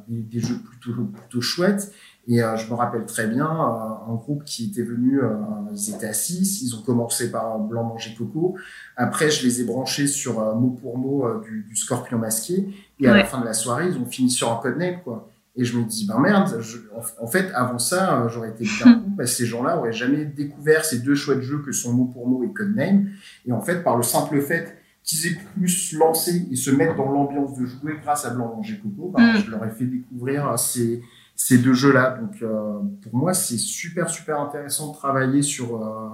des, 0.08 0.20
des 0.22 0.40
jeux 0.40 0.58
plutôt 0.58 1.04
plutôt 1.04 1.40
chouettes. 1.40 1.92
Et 2.30 2.42
euh, 2.42 2.56
je 2.56 2.68
me 2.68 2.74
rappelle 2.74 3.06
très 3.06 3.26
bien 3.26 3.46
euh, 3.46 4.12
un 4.12 4.14
groupe 4.14 4.44
qui 4.44 4.66
était 4.66 4.82
venu, 4.82 5.18
euh, 5.18 5.30
ils 5.74 5.94
étaient 5.94 6.08
à 6.08 6.12
6, 6.12 6.60
ils 6.62 6.76
ont 6.76 6.82
commencé 6.82 7.30
par 7.32 7.58
Blanc 7.58 7.84
Manger 7.84 8.14
Coco. 8.16 8.56
Après, 8.96 9.30
je 9.30 9.44
les 9.46 9.62
ai 9.62 9.64
branchés 9.64 10.06
sur 10.06 10.34
mot 10.54 10.70
pour 10.70 10.98
mot 10.98 11.40
du, 11.40 11.64
du, 11.66 11.74
Scorpion 11.74 12.18
masqué. 12.18 12.68
Et 13.00 13.08
à 13.08 13.14
la 13.16 13.24
fin 13.24 13.40
de 13.40 13.46
la 13.46 13.54
soirée, 13.54 13.86
ils 13.88 13.96
ont 13.96 14.04
fini 14.04 14.30
sur 14.30 14.52
un 14.52 14.56
codename, 14.56 15.00
quoi. 15.02 15.30
Et 15.58 15.64
je 15.64 15.76
me 15.76 15.84
dis, 15.84 16.06
ben 16.06 16.18
merde, 16.20 16.60
je, 16.60 16.78
en, 17.20 17.26
fait, 17.26 17.50
avant 17.52 17.78
ça, 17.78 18.26
j'aurais 18.28 18.50
été 18.50 18.64
bien 18.64 19.00
coup 19.00 19.10
parce 19.16 19.30
que 19.30 19.36
ces 19.36 19.46
gens-là 19.46 19.76
auraient 19.76 19.92
jamais 19.92 20.24
découvert 20.24 20.84
ces 20.84 21.00
deux 21.00 21.14
chouettes 21.14 21.42
jeux 21.42 21.62
que 21.62 21.72
sont 21.72 21.92
mot 21.92 22.06
pour 22.06 22.26
mot 22.26 22.42
et 22.44 22.52
codename. 22.52 23.10
Et 23.44 23.52
en 23.52 23.60
fait, 23.60 23.82
par 23.82 23.96
le 23.96 24.02
simple 24.02 24.40
fait 24.40 24.78
qu'ils 25.02 25.26
aient 25.26 25.38
pu 25.58 25.68
se 25.68 25.96
lancer 25.98 26.46
et 26.50 26.56
se 26.56 26.70
mettre 26.70 26.96
dans 26.96 27.10
l'ambiance 27.10 27.58
de 27.58 27.66
jouer 27.66 27.94
grâce 28.02 28.24
à 28.24 28.30
Blanc 28.30 28.54
Manger 28.56 28.78
Coco, 28.80 29.12
ben, 29.16 29.34
mm. 29.34 29.44
je 29.44 29.50
leur 29.50 29.64
ai 29.64 29.70
fait 29.70 29.84
découvrir 29.84 30.58
ces 30.58 31.02
ces 31.38 31.58
deux 31.58 31.72
jeux-là. 31.72 32.18
Donc 32.20 32.42
euh, 32.42 32.80
pour 33.02 33.16
moi, 33.16 33.32
c'est 33.32 33.56
super 33.56 34.10
super 34.10 34.40
intéressant 34.40 34.92
de 34.92 34.96
travailler 34.96 35.40
sur 35.40 35.82
euh, 35.82 36.10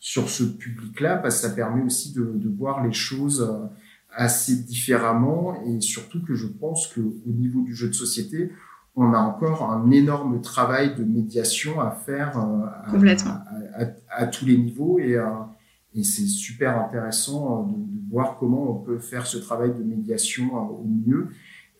sur 0.00 0.28
ce 0.28 0.42
public-là 0.42 1.16
parce 1.18 1.36
que 1.36 1.48
ça 1.48 1.54
permet 1.54 1.84
aussi 1.84 2.12
de, 2.12 2.24
de 2.24 2.48
voir 2.48 2.84
les 2.84 2.92
choses 2.92 3.42
euh, 3.42 3.66
assez 4.10 4.56
différemment 4.56 5.62
et 5.64 5.80
surtout 5.80 6.22
que 6.24 6.34
je 6.34 6.46
pense 6.46 6.88
que 6.88 7.00
au 7.00 7.32
niveau 7.32 7.60
du 7.60 7.74
jeu 7.74 7.88
de 7.88 7.92
société, 7.92 8.50
on 8.94 9.12
a 9.14 9.18
encore 9.18 9.70
un 9.70 9.90
énorme 9.90 10.40
travail 10.40 10.94
de 10.94 11.04
médiation 11.04 11.80
à 11.80 11.90
faire 11.90 12.36
à, 12.36 12.92
à, 13.74 13.84
à, 14.10 14.26
tous 14.26 14.44
les 14.44 14.58
niveaux 14.58 14.98
et, 14.98 15.18
et 15.94 16.04
c'est 16.04 16.26
super 16.26 16.78
intéressant 16.78 17.64
de, 17.64 17.72
de, 17.72 18.10
voir 18.10 18.36
comment 18.38 18.70
on 18.70 18.74
peut 18.74 18.98
faire 18.98 19.26
ce 19.26 19.38
travail 19.38 19.72
de 19.72 19.82
médiation 19.82 20.54
au 20.54 20.84
mieux. 20.84 21.30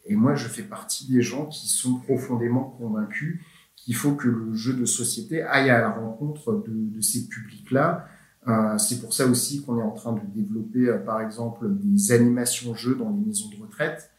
Et 0.07 0.17
moi, 0.17 0.35
je 0.35 0.49
fais 0.49 0.63
partie 0.63 1.11
des 1.11 1.21
gens 1.21 1.47
qui 1.47 1.69
sont 1.69 1.97
profondément 1.97 2.75
convaincus 2.79 3.41
qu'il 3.85 3.95
faut 3.95 4.15
que 4.15 4.29
le 4.29 4.55
jeu 4.55 4.75
de 4.75 4.85
société 4.85 5.43
aille 5.43 5.71
à 5.71 5.81
la 5.81 5.91
rencontre 5.91 6.65
de, 6.67 6.97
de 6.97 7.01
ces 7.01 7.29
publics-là. 7.29 8.07
Euh, 8.49 8.79
c'est 8.79 9.01
pour 9.01 9.13
ça 9.13 9.27
aussi 9.27 9.63
qu'on 9.63 9.79
est 9.79 9.83
en 9.83 9.93
train 9.93 10.13
de 10.13 10.21
développer, 10.35 10.89
euh, 10.89 10.99
par 10.99 11.21
exemple, 11.21 11.67
des 11.69 12.13
animations 12.13 12.75
jeux 12.75 12.97
dans 12.97 13.11
les 13.11 13.25
maisons 13.27 13.49
de 13.51 13.63
retraite, 13.63 14.11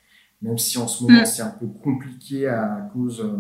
même 0.44 0.58
si 0.58 0.78
en 0.78 0.88
ce 0.88 1.04
moment 1.04 1.22
mm. 1.22 1.26
c'est 1.26 1.42
un 1.42 1.50
peu 1.60 1.68
compliqué 1.68 2.48
à 2.48 2.90
cause 2.94 3.22
euh, 3.22 3.34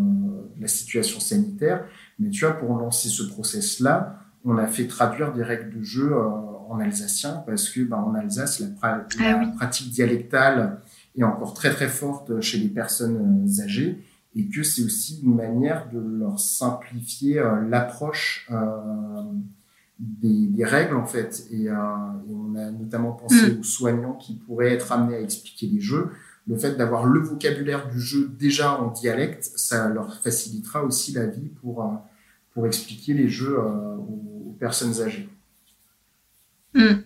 de 0.55 0.61
la 0.61 0.67
situation 0.67 1.19
sanitaire. 1.19 1.85
Mais 2.17 2.29
tu 2.29 2.45
vois, 2.45 2.53
pour 2.53 2.75
lancer 2.77 3.09
ce 3.09 3.23
process-là, 3.23 4.23
on 4.45 4.57
a 4.57 4.67
fait 4.67 4.87
traduire 4.87 5.33
des 5.33 5.43
règles 5.43 5.77
de 5.77 5.83
jeu 5.83 6.13
euh, 6.13 6.27
en 6.69 6.79
alsacien 6.79 7.43
parce 7.45 7.69
que, 7.69 7.81
bah, 7.81 7.97
en 7.97 8.13
Alsace, 8.15 8.59
la, 8.59 8.67
la 8.81 9.05
ah 9.19 9.45
pratique 9.57 9.91
dialectale 9.91 10.79
est 11.17 11.23
encore 11.23 11.53
très 11.53 11.71
très 11.71 11.87
forte 11.87 12.41
chez 12.41 12.57
les 12.57 12.69
personnes 12.69 13.45
euh, 13.47 13.63
âgées 13.63 14.03
et 14.35 14.47
que 14.47 14.63
c'est 14.63 14.83
aussi 14.83 15.21
une 15.23 15.35
manière 15.35 15.89
de 15.89 15.99
leur 15.99 16.39
simplifier 16.39 17.37
euh, 17.37 17.61
l'approche 17.69 18.49
des, 19.99 20.47
des, 20.47 20.65
règles 20.65 20.95
en 20.95 21.05
fait. 21.05 21.45
Et, 21.51 21.65
et 21.65 21.69
on 21.69 22.55
a 22.55 22.71
notamment 22.71 23.11
pensé 23.11 23.53
mm. 23.53 23.59
aux 23.59 23.63
soignants 23.63 24.13
qui 24.13 24.35
pourraient 24.35 24.73
être 24.73 24.91
amenés 24.91 25.15
à 25.15 25.21
expliquer 25.21 25.67
les 25.67 25.79
jeux. 25.79 26.09
Le 26.47 26.57
fait 26.57 26.75
d'avoir 26.75 27.05
le 27.05 27.21
vocabulaire 27.21 27.89
du 27.89 27.99
jeu 27.99 28.29
déjà 28.37 28.79
en 28.79 28.91
dialecte, 28.91 29.51
ça 29.55 29.87
leur 29.89 30.19
facilitera 30.21 30.83
aussi 30.83 31.13
la 31.13 31.25
vie 31.25 31.49
pour, 31.61 32.01
pour 32.53 32.67
expliquer 32.67 33.13
les 33.13 33.29
jeux 33.29 33.57
aux, 33.57 34.49
aux, 34.49 34.55
personnes 34.59 35.01
âgées. 35.01 35.29
Mm. 36.73 37.03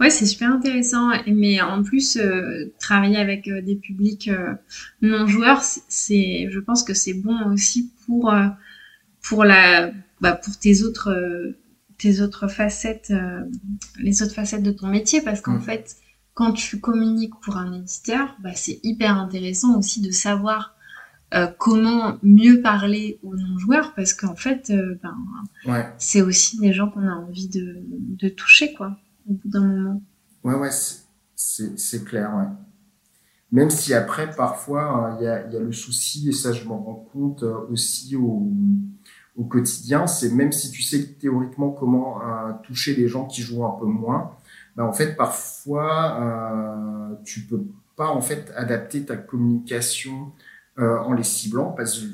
Ouais, 0.00 0.10
c'est 0.10 0.26
super 0.26 0.52
intéressant. 0.52 1.10
Mais 1.26 1.60
en 1.60 1.82
plus, 1.82 2.16
euh, 2.16 2.72
travailler 2.78 3.16
avec 3.16 3.48
euh, 3.48 3.60
des 3.60 3.74
publics 3.74 4.28
euh, 4.28 4.54
non 5.02 5.26
joueurs, 5.26 5.62
c'est, 5.62 6.48
je 6.50 6.60
pense 6.60 6.84
que 6.84 6.94
c'est 6.94 7.14
bon 7.14 7.52
aussi 7.52 7.90
pour 8.06 8.32
pour 9.22 9.44
la, 9.44 9.90
bah, 10.20 10.32
pour 10.32 10.56
tes 10.58 10.82
autres 10.82 11.54
tes 11.98 12.20
autres 12.20 12.46
facettes, 12.46 13.12
les 13.98 14.22
autres 14.22 14.34
facettes 14.34 14.62
de 14.62 14.70
ton 14.70 14.86
métier, 14.86 15.20
parce 15.20 15.40
qu'en 15.40 15.56
mmh. 15.56 15.62
fait, 15.62 15.96
quand 16.38 16.52
tu 16.52 16.78
communiques 16.78 17.34
pour 17.42 17.56
un 17.56 17.72
éditeur, 17.72 18.36
bah, 18.40 18.54
c'est 18.54 18.78
hyper 18.84 19.18
intéressant 19.18 19.76
aussi 19.76 20.00
de 20.00 20.12
savoir 20.12 20.76
comment 21.58 22.16
mieux 22.22 22.62
parler 22.62 23.18
aux 23.24 23.34
non-joueurs 23.34 23.92
parce 23.94 24.14
qu'en 24.14 24.36
fait, 24.36 24.72
ben, 25.02 25.16
ouais. 25.66 25.86
c'est 25.98 26.22
aussi 26.22 26.60
des 26.60 26.72
gens 26.72 26.88
qu'on 26.88 27.08
a 27.08 27.12
envie 27.12 27.48
de, 27.48 27.82
de 27.82 28.28
toucher, 28.28 28.72
quoi 28.72 28.96
au 29.28 29.34
bout 29.34 29.48
d'un 29.48 29.66
moment. 29.66 30.02
Ouais, 30.44 30.54
ouais, 30.54 30.70
c'est 31.34 32.04
clair, 32.04 32.34
ouais. 32.36 32.46
Même 33.50 33.70
si 33.70 33.94
après, 33.94 34.30
parfois, 34.30 35.16
il 35.18 35.24
y, 35.24 35.26
a, 35.26 35.48
y, 35.48 35.56
a, 35.56 35.60
le 35.60 35.72
souci, 35.72 36.28
et 36.28 36.32
ça 36.32 36.52
je 36.52 36.64
m'en 36.64 36.82
rends 36.82 37.08
compte 37.12 37.42
euh, 37.42 37.66
aussi 37.70 38.14
au, 38.14 38.52
au 39.36 39.44
quotidien, 39.44 40.06
c'est 40.06 40.34
même 40.34 40.52
si 40.52 40.70
tu 40.70 40.82
sais 40.82 41.14
théoriquement 41.14 41.70
comment 41.70 42.20
euh, 42.20 42.52
toucher 42.62 42.94
les 42.94 43.08
gens 43.08 43.24
qui 43.24 43.40
jouent 43.40 43.64
un 43.64 43.78
peu 43.78 43.86
moins, 43.86 44.32
bah, 44.78 44.84
en 44.84 44.92
fait, 44.92 45.16
parfois, 45.16 46.20
euh, 46.22 47.14
tu 47.24 47.40
peux 47.40 47.64
pas 47.96 48.06
en 48.06 48.20
fait 48.20 48.52
adapter 48.54 49.04
ta 49.04 49.16
communication 49.16 50.32
euh, 50.78 50.98
en 50.98 51.14
les 51.14 51.24
ciblant 51.24 51.72
parce 51.72 51.98
que 51.98 52.06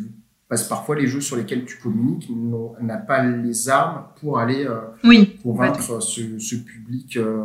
parce 0.49 0.63
que 0.65 0.69
parfois 0.71 0.97
les 0.97 1.07
jeux 1.07 1.21
sur 1.21 1.37
lesquels 1.37 1.67
tu 1.67 1.77
communiques 1.77 2.31
n'ont 2.31 2.75
pas 3.07 3.23
les 3.23 3.69
armes 3.69 4.05
pour 4.19 4.39
aller 4.39 4.65
euh, 4.67 4.81
oui, 5.03 5.39
convaincre 5.43 6.01
ce, 6.01 6.39
ce, 6.39 6.57
public 6.57 7.19
euh, 7.19 7.43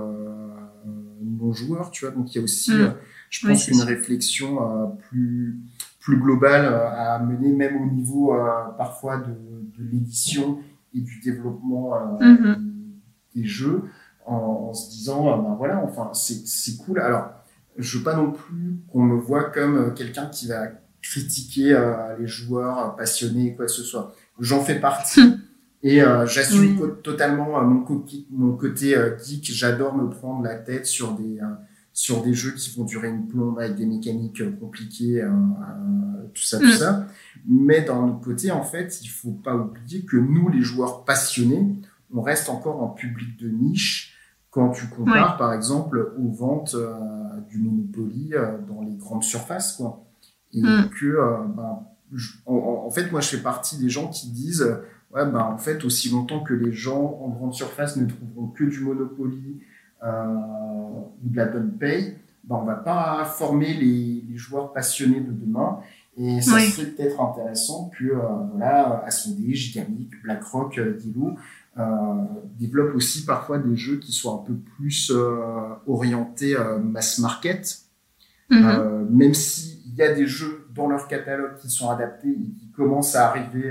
non 1.21 1.51
joueur, 1.51 1.91
tu 1.91 2.05
vois. 2.05 2.13
Donc 2.13 2.33
il 2.33 2.37
y 2.37 2.41
a 2.41 2.43
aussi, 2.43 2.71
mm. 2.71 2.79
euh, 2.79 2.89
je 3.29 3.45
pense, 3.45 3.67
oui, 3.67 3.73
une 3.73 3.81
réflexion 3.81 4.61
euh, 4.61 4.85
plus 5.09 5.59
plus 5.99 6.17
globale 6.17 6.65
à 6.65 7.19
mener, 7.19 7.51
même 7.51 7.75
au 7.75 7.93
niveau 7.93 8.33
parfois 8.77 9.17
de, 9.17 9.33
de 9.77 9.91
l'édition 9.91 10.59
et 10.93 11.01
du 11.01 11.19
développement 11.19 11.91
mm 12.21 12.35
-hmm. 12.35 12.55
des 13.35 13.43
jeux, 13.45 13.83
en, 14.29 14.69
en 14.69 14.73
se 14.73 14.89
disant, 14.89 15.37
ben 15.37 15.55
voilà, 15.57 15.83
enfin 15.83 16.11
c'est 16.13 16.77
cool. 16.77 16.99
Alors 16.99 17.29
je 17.77 17.97
veux 17.97 18.03
pas 18.03 18.15
non 18.15 18.31
plus 18.31 18.77
qu'on 18.91 19.03
me 19.03 19.15
voit 19.15 19.45
comme 19.45 19.93
quelqu'un 19.93 20.25
qui 20.27 20.47
va 20.47 20.67
critiquer 21.01 21.73
euh, 21.73 22.17
les 22.19 22.27
joueurs 22.27 22.95
passionnés, 22.95 23.55
quoi 23.55 23.65
que 23.65 23.71
ce 23.71 23.83
soit. 23.83 24.13
J'en 24.39 24.61
fais 24.61 24.79
partie. 24.79 25.21
Et 25.81 26.01
euh, 26.01 26.25
j'assume 26.25 26.77
oui. 26.81 26.89
totalement 27.03 27.59
euh, 27.59 27.63
mon, 27.63 27.85
mon 28.31 28.57
côté 28.57 28.97
euh, 28.97 29.17
geek. 29.17 29.45
J'adore 29.45 29.95
me 29.95 30.09
prendre 30.09 30.43
la 30.43 30.55
tête 30.55 30.85
sur 30.85 31.13
des 31.13 31.39
euh, 31.39 31.45
sur 31.93 32.21
des 32.21 32.33
jeux 32.33 32.51
qui 32.51 32.77
vont 32.77 32.83
durer 32.83 33.09
une 33.09 33.27
plombe 33.27 33.59
avec 33.59 33.75
des 33.75 33.85
mécaniques 33.85 34.41
compliquées, 34.59 35.21
tout 36.33 36.43
ça, 36.43 36.59
tout 36.59 36.67
mm. 36.67 36.71
ça. 36.71 37.07
Mais 37.45 37.81
d'un 37.81 38.07
autre 38.07 38.21
côté, 38.21 38.51
en 38.51 38.63
fait, 38.63 39.01
il 39.01 39.09
faut 39.09 39.31
pas 39.31 39.55
oublier 39.55 40.05
que 40.05 40.15
nous, 40.15 40.47
les 40.47 40.61
joueurs 40.61 41.03
passionnés, 41.03 41.75
on 42.13 42.21
reste 42.21 42.47
encore 42.47 42.81
en 42.81 42.87
public 42.87 43.37
de 43.37 43.49
niche 43.49 44.08
quand 44.51 44.71
tu 44.71 44.87
compares, 44.87 45.33
ouais. 45.33 45.37
par 45.37 45.53
exemple, 45.53 46.13
aux 46.17 46.31
ventes 46.31 46.75
du 47.49 47.59
Monopoly 47.59 48.33
dans 48.67 48.81
les 48.81 48.95
grandes 48.95 49.23
surfaces, 49.23 49.73
quoi 49.73 50.05
et 50.53 50.61
mm. 50.61 50.89
que 50.99 51.05
euh, 51.05 51.37
ben, 51.55 51.79
je, 52.13 52.31
en, 52.45 52.85
en, 52.85 52.89
fait 52.89 53.11
moi 53.11 53.21
je 53.21 53.29
fais 53.29 53.43
partie 53.43 53.77
des 53.77 53.89
gens 53.89 54.07
qui 54.07 54.29
disent 54.31 54.79
ouais 55.13 55.25
ben 55.25 55.39
en 55.39 55.57
fait 55.57 55.83
aussi 55.85 56.09
longtemps 56.09 56.41
que 56.41 56.53
les 56.53 56.71
gens 56.71 57.19
en 57.21 57.29
grande 57.29 57.53
surface 57.53 57.97
ne 57.97 58.07
trouveront 58.07 58.47
que 58.47 58.63
du 58.63 58.79
Monopoly 58.79 59.61
euh, 60.03 60.35
ou 61.23 61.29
de 61.29 61.37
la 61.37 61.45
bonne 61.45 61.71
paye 61.77 62.15
ben 62.43 62.57
on 62.61 62.65
va 62.65 62.75
pas 62.75 63.25
former 63.25 63.73
les, 63.73 64.23
les 64.27 64.37
joueurs 64.37 64.73
passionnés 64.73 65.21
de 65.21 65.31
demain 65.31 65.79
et 66.17 66.41
ça 66.41 66.55
oui. 66.55 66.69
serait 66.69 66.87
peut-être 66.87 67.21
intéressant 67.21 67.91
que 67.97 68.05
euh, 68.05 68.17
voilà 68.51 69.03
Asmodee, 69.05 69.53
Gigamic, 69.53 70.21
BlackRock, 70.23 70.77
euh, 70.77 70.93
Dilo 70.93 71.35
euh, 71.79 71.83
développent 72.59 72.95
aussi 72.95 73.25
parfois 73.25 73.57
des 73.57 73.77
jeux 73.77 73.97
qui 73.99 74.11
soient 74.11 74.33
un 74.33 74.45
peu 74.45 74.55
plus 74.55 75.11
euh, 75.11 75.45
orientés 75.87 76.57
euh, 76.57 76.77
mass 76.77 77.19
market 77.19 77.79
mm 78.49 78.57
-hmm. 78.57 79.09
même 79.09 79.33
si 79.33 79.81
y 79.95 80.01
a 80.01 80.13
des 80.13 80.27
jeux 80.27 80.67
dans 80.75 80.87
leur 80.89 81.07
catalogue 81.07 81.55
qui 81.61 81.69
sont 81.69 81.89
adaptés 81.89 82.29
et 82.29 82.51
qui 82.59 82.71
commencent 82.75 83.15
à 83.15 83.27
arriver 83.29 83.67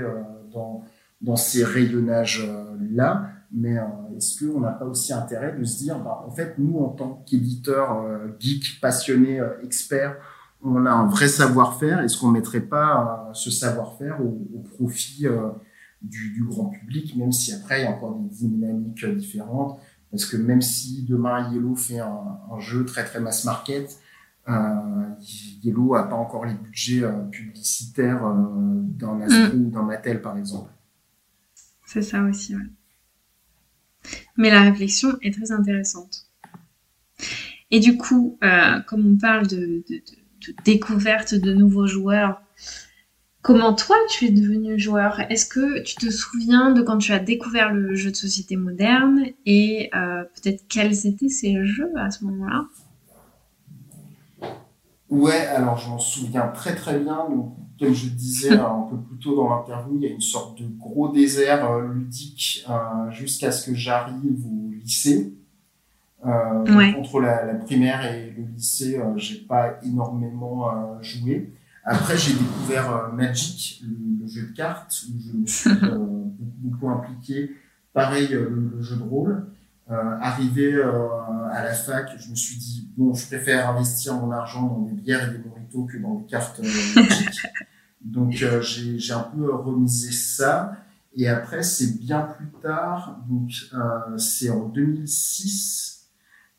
dans, 0.53 0.83
dans 1.21 1.35
ces 1.35 1.63
rayonnages-là. 1.63 3.09
Mais 3.51 3.75
est-ce 4.15 4.31
qu'on 4.39 4.59
n'a 4.59 4.73
pas 4.79 4.85
aussi 4.85 5.11
intérêt 5.11 5.51
de 5.59 5.63
se 5.63 5.77
dire, 5.83 5.97
bah, 6.05 6.23
en 6.27 6.31
fait, 6.37 6.51
nous, 6.59 6.77
en 6.85 6.89
tant 6.99 7.11
qu'éditeurs 7.25 7.91
geeks, 8.39 8.79
passionnés, 8.79 9.39
experts, 9.63 10.15
on 10.61 10.85
a 10.85 10.91
un 10.91 11.07
vrai 11.15 11.27
savoir-faire. 11.27 11.97
Est-ce 12.03 12.15
qu'on 12.19 12.33
mettrait 12.39 12.67
pas 12.77 12.87
ce 13.33 13.49
savoir-faire 13.63 14.15
au, 14.25 14.31
au, 14.55 14.61
profit 14.75 15.21
du, 16.01 16.31
du, 16.31 16.43
grand 16.43 16.69
public, 16.69 17.15
même 17.15 17.31
si 17.31 17.53
après, 17.53 17.81
il 17.81 17.83
y 17.83 17.87
a 17.87 17.91
encore 17.91 18.15
des 18.15 18.29
dynamiques 18.29 19.05
différentes 19.05 19.79
Parce 20.11 20.25
que 20.25 20.37
même 20.37 20.61
si 20.61 21.03
demain, 21.03 21.51
Yellow 21.51 21.75
fait 21.75 21.99
un, 21.99 22.39
un 22.51 22.59
jeu 22.59 22.85
très, 22.85 23.03
très 23.03 23.19
mass 23.19 23.45
market, 23.45 23.99
euh, 24.47 25.05
Yellow 25.63 25.95
a 25.95 26.09
pas 26.09 26.15
encore 26.15 26.45
les 26.45 26.53
budgets 26.53 27.03
euh, 27.03 27.11
publicitaires 27.31 28.25
euh, 28.25 28.81
d'un 28.81 29.21
Astro 29.21 29.55
mm. 29.55 29.67
ou 29.67 29.69
d'un 29.69 29.83
Mattel, 29.83 30.21
par 30.21 30.37
exemple. 30.37 30.71
C'est 31.85 32.01
ça 32.01 32.23
aussi, 32.23 32.55
ouais. 32.55 32.61
Mais 34.37 34.49
la 34.49 34.61
réflexion 34.61 35.17
est 35.21 35.33
très 35.33 35.51
intéressante. 35.51 36.27
Et 37.71 37.79
du 37.79 37.97
coup, 37.97 38.37
euh, 38.43 38.79
comme 38.87 39.05
on 39.05 39.17
parle 39.17 39.47
de, 39.47 39.57
de, 39.57 39.95
de, 39.95 40.47
de, 40.47 40.55
découverte 40.63 41.35
de 41.35 41.53
nouveaux 41.53 41.87
joueurs, 41.87 42.41
comment 43.49 43.73
toi 43.73 43.95
tu 44.07 44.25
es 44.25 44.29
devenu 44.29 44.77
joueur? 44.77 45.21
Est-ce 45.31 45.47
que 45.47 45.81
tu 45.81 45.95
te 45.95 46.11
souviens 46.11 46.69
de 46.69 46.83
quand 46.83 46.99
tu 46.99 47.13
as 47.13 47.19
découvert 47.19 47.73
le 47.73 47.95
jeu 47.95 48.11
de 48.11 48.15
société 48.15 48.55
moderne 48.55 49.23
et 49.47 49.89
euh, 49.95 50.23
peut-être 50.35 50.67
quels 50.69 51.07
étaient 51.07 51.29
ces 51.29 51.65
jeux 51.65 51.91
à 51.97 52.11
ce 52.11 52.25
moment-là? 52.25 52.65
Ouais, 55.09 55.47
alors 55.47 55.79
je 55.79 55.89
m'en 55.89 55.97
souviens 55.97 56.49
très 56.49 56.75
très 56.75 56.99
bien. 56.99 57.27
Donc, 57.27 57.55
comme 57.79 57.91
je 57.91 58.09
disais 58.09 58.51
un 58.55 58.85
peu 58.87 58.97
plus 58.97 59.17
tôt 59.17 59.35
dans 59.35 59.49
l'interview, 59.49 59.95
il 59.95 60.03
y 60.03 60.11
a 60.11 60.13
une 60.13 60.21
sorte 60.21 60.61
de 60.61 60.67
gros 60.67 61.09
désert 61.09 61.71
euh, 61.71 61.91
ludique 61.91 62.63
euh, 62.69 63.09
jusqu'à 63.09 63.51
ce 63.51 63.71
que 63.71 63.75
j'arrive 63.75 64.45
au 64.45 64.71
lycée. 64.73 65.33
Euh, 66.23 66.93
Entre 66.99 67.19
la, 67.19 67.45
la, 67.45 67.55
primaire 67.55 68.05
et 68.13 68.29
le 68.29 68.43
lycée, 68.43 69.01
j'ai 69.15 69.39
pas 69.39 69.79
énormément 69.83 71.01
joué. 71.01 71.51
Après, 71.83 72.17
j'ai 72.17 72.33
découvert 72.33 73.11
Magic, 73.13 73.83
le, 73.83 74.27
jeu 74.27 74.47
de 74.47 74.55
cartes, 74.55 75.03
où 75.09 75.19
je 75.19 75.37
me 75.37 75.47
suis 75.47 75.73
beaucoup, 75.73 76.35
beaucoup, 76.59 76.89
impliqué. 76.89 77.55
Pareil, 77.93 78.27
le, 78.29 78.81
jeu 78.81 78.95
de 78.95 79.03
rôle. 79.03 79.47
arrivé 79.87 80.81
à 81.51 81.63
la 81.63 81.73
fac, 81.73 82.11
je 82.19 82.29
me 82.29 82.35
suis 82.35 82.57
dit 82.57 82.89
bon, 82.95 83.13
je 83.13 83.25
préfère 83.25 83.69
investir 83.69 84.13
mon 84.15 84.31
argent 84.31 84.67
dans 84.67 84.81
des 84.81 84.93
bières 84.93 85.29
et 85.29 85.37
des 85.37 85.43
moritos 85.43 85.85
que 85.85 85.97
dans 85.97 86.15
des 86.15 86.25
cartes 86.25 86.59
Magic. 86.59 87.47
Donc 88.01 88.31
j'ai 88.31 89.13
un 89.13 89.19
peu 89.35 89.53
remisé 89.53 90.11
ça. 90.11 90.73
Et 91.15 91.27
après, 91.27 91.63
c'est 91.63 91.99
bien 91.99 92.21
plus 92.21 92.49
tard, 92.61 93.19
donc 93.27 93.51
euh, 93.73 94.17
c'est 94.17 94.49
en 94.49 94.69
2006 94.69 95.95
euh, 95.95 95.98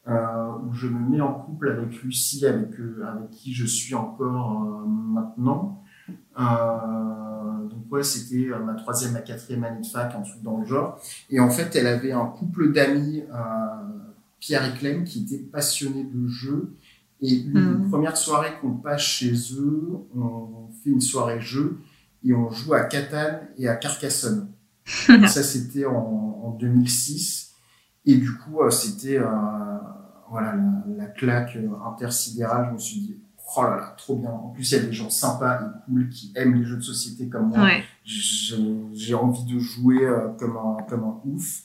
où 0.06 0.72
je 0.72 0.86
me 0.86 1.10
mets 1.10 1.20
en 1.20 1.34
couple 1.34 1.70
avec 1.70 2.02
Lucie, 2.02 2.46
avec, 2.46 2.78
euh, 2.80 3.04
avec 3.06 3.30
qui 3.30 3.52
je 3.52 3.66
suis 3.66 3.94
encore 3.94 4.62
euh, 4.62 4.86
maintenant. 4.86 5.82
donc 6.36 7.92
ouais, 7.92 8.02
c'était 8.02 8.50
ma 8.58 8.74
troisième, 8.74 9.12
ma 9.12 9.20
quatrième 9.20 9.64
année 9.64 9.80
de 9.80 9.86
fac, 9.86 10.14
un 10.14 10.22
truc 10.22 10.42
dans 10.42 10.58
le 10.58 10.66
genre. 10.66 11.00
Et 11.28 11.40
en 11.40 11.50
fait, 11.50 11.74
elle 11.76 11.86
avait 11.86 12.12
un 12.12 12.26
couple 12.26 12.72
d'amis, 12.72 13.22
Pierre 14.38 14.64
et 14.64 14.78
Clem, 14.78 15.04
qui 15.04 15.24
étaient 15.24 15.44
passionnés 15.44 16.04
de 16.04 16.26
jeux. 16.26 16.74
Et 17.22 17.34
une 17.34 17.84
mmh. 17.84 17.90
première 17.90 18.16
soirée 18.16 18.52
qu'on 18.60 18.72
passe 18.72 19.02
chez 19.02 19.34
eux, 19.58 19.98
on 20.16 20.68
fait 20.82 20.90
une 20.90 21.02
soirée 21.02 21.40
jeu 21.40 21.78
et 22.24 22.32
on 22.34 22.50
joue 22.50 22.74
à 22.74 22.80
Catane 22.80 23.48
et 23.58 23.68
à 23.68 23.76
Carcassonne. 23.76 24.48
ça, 24.86 25.42
c'était 25.42 25.84
en, 25.84 26.40
en, 26.42 26.50
2006. 26.58 27.49
Et 28.06 28.16
du 28.16 28.32
coup, 28.36 28.58
c'était 28.70 29.20
voilà, 30.30 30.54
la, 30.96 31.06
claque 31.06 31.56
euh, 31.56 31.68
intersidérale, 31.86 32.66
je 32.68 32.72
me 32.74 32.78
suis 32.78 33.00
dit, 33.00 33.20
oh 33.56 33.62
là 33.62 33.76
là, 33.76 33.94
trop 33.96 34.16
bien. 34.16 34.30
En 34.30 34.48
plus, 34.48 34.70
il 34.70 34.76
y 34.76 34.80
a 34.80 34.82
des 34.84 34.92
gens 34.92 35.10
sympas 35.10 35.60
et 35.60 35.84
cool 35.84 36.08
qui 36.08 36.32
aiment 36.36 36.54
les 36.54 36.64
jeux 36.64 36.76
de 36.76 36.82
société 36.82 37.28
comme 37.28 37.48
moi. 37.48 37.68
J'ai 38.04 39.14
envie 39.14 39.44
de 39.44 39.58
jouer 39.58 40.04
euh, 40.06 40.28
comme 40.38 40.56
un, 40.56 40.82
comme 40.88 41.04
un 41.04 41.20
ouf. 41.24 41.62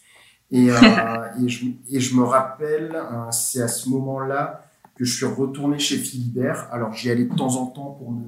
Et, 0.51 0.71
euh, 0.71 0.75
et, 1.43 1.47
je, 1.47 1.67
et 1.89 1.99
je 1.99 2.15
me 2.15 2.23
rappelle, 2.23 2.99
c'est 3.31 3.61
à 3.61 3.67
ce 3.67 3.89
moment-là 3.89 4.65
que 4.95 5.05
je 5.05 5.15
suis 5.15 5.25
retourné 5.25 5.77
chez 5.77 5.97
Philibert. 5.97 6.67
Alors, 6.71 6.93
j'y 6.93 7.11
allais 7.11 7.25
de 7.25 7.35
temps 7.35 7.55
en 7.57 7.67
temps 7.67 7.91
pour 7.91 8.11
me 8.11 8.23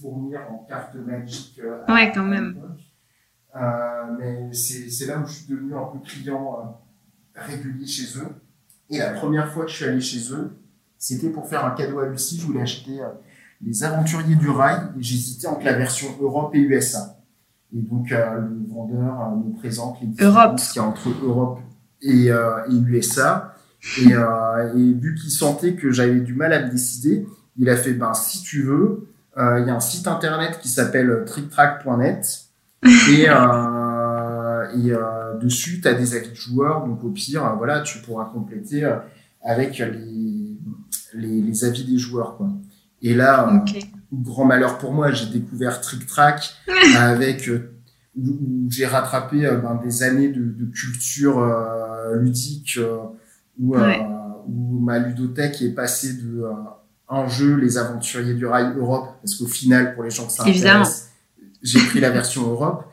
fournir 0.00 0.40
en 0.50 0.66
carte 0.68 0.94
magique. 0.96 1.60
ouais, 1.88 2.10
quand 2.12 2.24
même. 2.24 2.56
mais 4.18 4.52
c'est 4.52 5.06
là 5.06 5.20
où 5.20 5.26
je 5.26 5.32
suis 5.32 5.46
devenu 5.46 5.76
un 5.76 5.84
peu 5.84 5.98
client 6.00 6.80
régulier 7.40 7.86
chez 7.86 8.18
eux. 8.18 8.28
Et 8.90 8.98
la 8.98 9.10
première 9.10 9.52
fois 9.52 9.64
que 9.64 9.70
je 9.70 9.76
suis 9.76 9.84
allé 9.84 10.00
chez 10.00 10.32
eux, 10.32 10.50
c'était 10.98 11.28
pour 11.28 11.48
faire 11.48 11.64
un 11.64 11.70
cadeau 11.70 12.00
à 12.00 12.06
Lucie. 12.06 12.38
Je 12.40 12.46
voulais 12.46 12.62
acheter 12.62 13.00
euh, 13.00 13.08
Les 13.64 13.84
Aventuriers 13.84 14.34
du 14.34 14.48
Rail 14.48 14.80
et 14.98 15.02
j'hésitais 15.02 15.46
entre 15.46 15.64
la 15.64 15.74
version 15.74 16.08
Europe 16.20 16.54
et 16.54 16.58
USA. 16.58 17.18
Et 17.76 17.80
donc, 17.80 18.10
euh, 18.10 18.40
le 18.40 18.72
vendeur 18.72 19.20
euh, 19.20 19.36
me 19.36 19.56
présente 19.56 20.00
les 20.00 20.08
différences 20.08 20.72
qu'il 20.72 20.82
y 20.82 20.84
a 20.84 20.88
entre 20.88 21.08
Europe 21.22 21.60
et, 22.02 22.28
et 22.28 22.76
USA. 22.86 23.54
Et, 23.98 24.10
et 24.10 24.92
vu 24.94 25.14
qu'il 25.14 25.30
sentait 25.30 25.74
que 25.74 25.92
j'avais 25.92 26.20
du 26.20 26.34
mal 26.34 26.52
à 26.52 26.64
me 26.64 26.70
décider, 26.70 27.26
il 27.56 27.68
a 27.68 27.76
fait, 27.76 27.92
ben, 27.92 28.12
si 28.14 28.42
tu 28.42 28.62
veux, 28.62 29.08
il 29.36 29.64
y 29.66 29.70
a 29.70 29.74
un 29.74 29.80
site 29.80 30.08
internet 30.08 30.58
qui 30.60 30.68
s'appelle 30.68 31.24
tricktrack.net. 31.26 32.46
Et, 32.84 33.26
et 34.74 34.92
dessus, 35.38 35.80
tu 35.80 35.88
as 35.88 35.94
des 35.94 36.14
avis 36.14 36.30
de 36.30 36.34
joueurs, 36.34 36.86
donc 36.86 37.02
au 37.04 37.10
pire, 37.10 37.44
euh, 37.44 37.54
voilà, 37.56 37.80
tu 37.80 37.98
pourras 37.98 38.26
compléter 38.26 38.84
euh, 38.84 38.96
avec 39.42 39.78
les, 39.78 41.40
les, 41.40 41.64
avis 41.64 41.84
des 41.84 41.98
joueurs. 41.98 42.36
Quoi. 42.36 42.48
Et 43.02 43.14
là, 43.14 43.48
euh, 43.48 43.80
grand 44.12 44.44
malheur 44.44 44.78
pour 44.78 44.92
moi, 44.92 45.12
j'ai 45.12 45.26
découvert 45.26 45.80
Trick 45.80 46.06
Track 46.06 46.54
avec 46.96 47.50
où, 48.16 48.66
j'ai 48.68 48.86
rattrapé 48.86 49.42
ben, 49.42 49.80
des 49.82 50.02
années 50.02 50.28
de, 50.28 50.64
culture 50.72 51.40
ludique 52.14 52.78
où, 53.60 53.76
où, 53.76 54.80
ma 54.80 54.98
ludothèque 54.98 55.62
est 55.62 55.70
passée 55.70 56.14
de 56.14 56.44
un 57.10 57.26
jeu, 57.26 57.54
Les 57.54 57.78
Aventuriers 57.78 58.34
du 58.34 58.44
Rail 58.44 58.74
Europe, 58.76 59.08
parce 59.22 59.36
qu'au 59.36 59.46
final, 59.46 59.94
pour 59.94 60.02
les 60.02 60.10
gens 60.10 60.26
que 60.26 60.32
ça 60.32 60.44
intéresse, 60.44 61.10
j'ai 61.62 61.78
pris 61.86 62.00
la 62.00 62.10
version 62.10 62.42
Europe. 62.42 62.87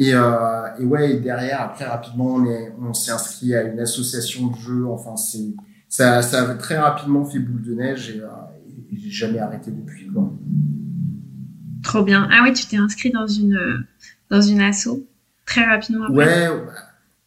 Et, 0.00 0.14
euh, 0.14 0.78
et 0.78 0.84
ouais, 0.86 1.12
et 1.12 1.20
derrière, 1.20 1.60
après 1.60 1.84
rapidement, 1.84 2.36
on 2.36 2.46
est, 2.46 2.72
on 2.80 2.94
s'est 2.94 3.10
inscrit 3.12 3.54
à 3.54 3.64
une 3.64 3.78
association 3.80 4.46
de 4.46 4.56
jeux. 4.56 4.86
Enfin, 4.86 5.14
c'est 5.16 5.54
ça, 5.90 6.22
ça 6.22 6.48
a 6.48 6.54
très 6.54 6.78
rapidement 6.78 7.22
fait 7.26 7.38
boule 7.38 7.60
de 7.60 7.74
neige 7.74 8.08
et, 8.08 8.20
euh, 8.22 8.28
j'ai 8.92 9.10
jamais 9.10 9.38
arrêté 9.38 9.70
depuis 9.70 10.06
quoi. 10.08 10.32
Trop 11.82 12.02
bien. 12.02 12.26
Ah 12.32 12.40
oui, 12.44 12.54
tu 12.54 12.66
t'es 12.66 12.78
inscrit 12.78 13.10
dans 13.10 13.26
une 13.26 13.84
dans 14.30 14.40
une 14.40 14.62
asso 14.62 15.06
très 15.44 15.64
rapidement. 15.64 16.06
Après? 16.06 16.48
Ouais. 16.48 16.64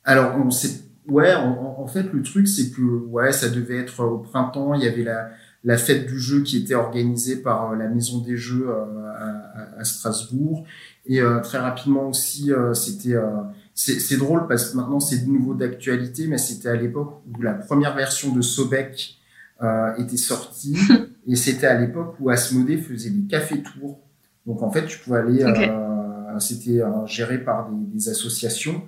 Alors 0.04 0.36
on 0.44 0.50
s'est 0.50 0.82
ouais. 1.08 1.36
En, 1.36 1.76
en, 1.78 1.88
fait, 1.88 2.12
le 2.12 2.24
truc 2.24 2.48
c'est 2.48 2.72
que 2.72 2.82
ouais, 2.82 3.32
ça 3.32 3.50
devait 3.50 3.78
être 3.78 4.04
au 4.04 4.18
printemps. 4.18 4.74
Il 4.74 4.84
y 4.84 4.88
avait 4.88 5.04
la 5.04 5.30
la 5.64 5.78
fête 5.78 6.08
du 6.08 6.20
jeu 6.20 6.42
qui 6.42 6.58
était 6.58 6.76
organisée 6.76 7.38
par 7.38 7.72
euh, 7.72 7.76
la 7.76 7.88
Maison 7.88 8.20
des 8.20 8.36
Jeux 8.36 8.68
euh, 8.68 9.12
à, 9.16 9.80
à, 9.80 9.84
Strasbourg. 9.84 10.66
Et 11.06 11.22
euh, 11.22 11.40
très 11.42 11.58
rapidement 11.58 12.10
aussi, 12.10 12.52
c'était 12.74 13.16
c'est 13.76 14.18
drôle 14.18 14.48
parce 14.48 14.70
que 14.70 14.78
maintenant 14.78 15.00
c'est 15.00 15.26
de 15.26 15.30
nouveau 15.30 15.54
d'actualité, 15.54 16.28
mais 16.28 16.38
c'était 16.38 16.70
à 16.70 16.76
l'époque 16.76 17.22
où 17.28 17.42
la 17.42 17.54
première 17.54 17.96
version 17.96 18.34
de 18.34 18.42
Sobek 18.42 19.18
euh, 19.62 19.96
était 19.98 20.18
sortie. 20.18 20.78
Et 21.28 21.36
c'était 21.36 21.68
à 21.68 21.80
l'époque 21.80 22.16
où 22.20 22.30
Asmodée 22.30 22.78
faisait 22.78 23.10
des 23.10 23.26
cafés 23.28 23.64
tours. 23.64 24.00
Donc 24.46 24.62
en 24.62 24.70
fait, 24.70 24.86
tu 24.86 25.00
pouvais 25.00 25.20
aller, 25.20 25.44
euh, 25.44 26.40
c'était 26.40 26.82
géré 27.06 27.38
par 27.38 27.70
des, 27.70 27.98
des 27.98 28.10
associations. 28.10 28.84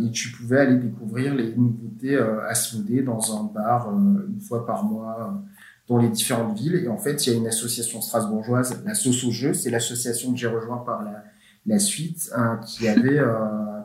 Et 0.00 0.10
tu 0.10 0.30
pouvais 0.30 0.60
aller 0.60 0.76
découvrir 0.76 1.34
les 1.34 1.54
nouveautés 1.54 2.16
euh, 2.16 2.46
Asmodée 2.48 3.02
dans 3.02 3.36
un 3.38 3.44
bar 3.44 3.88
euh, 3.88 4.26
une 4.28 4.40
fois 4.40 4.66
par 4.66 4.84
mois 4.84 5.16
euh, 5.20 5.51
dans 5.88 5.98
les 5.98 6.08
différentes 6.08 6.58
villes. 6.58 6.76
Et 6.76 6.88
en 6.88 6.98
fait, 6.98 7.26
il 7.26 7.32
y 7.32 7.36
a 7.36 7.38
une 7.38 7.46
association 7.46 8.00
strasbourgeoise, 8.00 8.82
la 8.84 8.94
Sauce 8.94 9.24
au 9.24 9.30
jeu, 9.30 9.52
c'est 9.52 9.70
l'association 9.70 10.32
que 10.32 10.38
j'ai 10.38 10.46
rejoint 10.46 10.78
par 10.78 11.02
la, 11.02 11.24
la 11.66 11.78
suite, 11.78 12.30
hein, 12.34 12.60
qui 12.66 12.88
avait, 12.88 13.20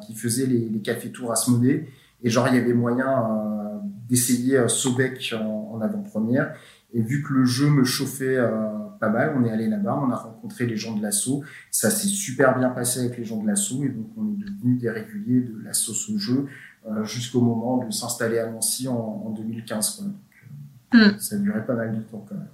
qui 0.06 0.16
faisait 0.16 0.45
les, 0.45 0.70
les 0.70 0.80
cafés 0.82 1.12
tours 1.12 1.32
Asmodée. 1.32 1.88
Et 2.24 2.30
genre, 2.30 2.48
il 2.48 2.56
y 2.56 2.60
avait 2.60 2.74
moyen 2.74 3.82
d'essayer 4.10 4.68
Sobek 4.68 5.34
en, 5.38 5.76
en 5.76 5.82
avant-première. 5.82 6.56
Et 6.93 7.02
vu 7.02 7.24
que 7.24 7.34
le 7.34 7.45
jeu 7.45 7.70
me 7.70 7.84
chauffait 7.84 8.39
pas 8.98 9.10
mal. 9.10 9.36
On 9.38 9.45
est 9.45 9.52
allé 9.52 9.68
là-bas, 9.68 10.00
on 10.02 10.12
a 10.12 10.16
rencontré 10.16 10.66
les 10.66 10.78
gens 10.78 10.95
de 10.95 11.02
l'assaut. 11.02 11.43
Ça 11.72 11.89
s'est 11.89 12.08
super 12.08 12.58
bien 12.58 12.70
passé 12.70 13.02
avec 13.02 13.18
les 13.18 13.26
gens 13.26 13.41
de 13.41 13.48
l'assaut 13.48 13.84
et 13.84 13.89
donc 13.89 14.08
on 14.18 14.28
est 14.32 14.38
devenus 14.38 14.80
des 14.80 14.89
réguliers 14.89 15.41
de 15.41 15.56
l'assaut 15.64 15.93
au 16.14 16.18
jeu 16.18 16.48
euh, 16.88 17.04
jusqu'au 17.04 17.41
moment 17.41 17.84
de 17.84 17.91
s'installer 17.91 18.39
à 18.39 18.50
Nancy 18.50 18.88
en, 18.88 19.34
2015. 19.36 20.04
Donc, 20.04 20.16
euh, 20.94 21.12
hmm. 21.12 21.20
Ça 21.20 21.38
duré 21.38 21.66
pas 21.66 21.76
mal 21.76 21.96
de 21.96 22.02
temps 22.02 22.26
quand 22.28 22.36
même. 22.36 22.48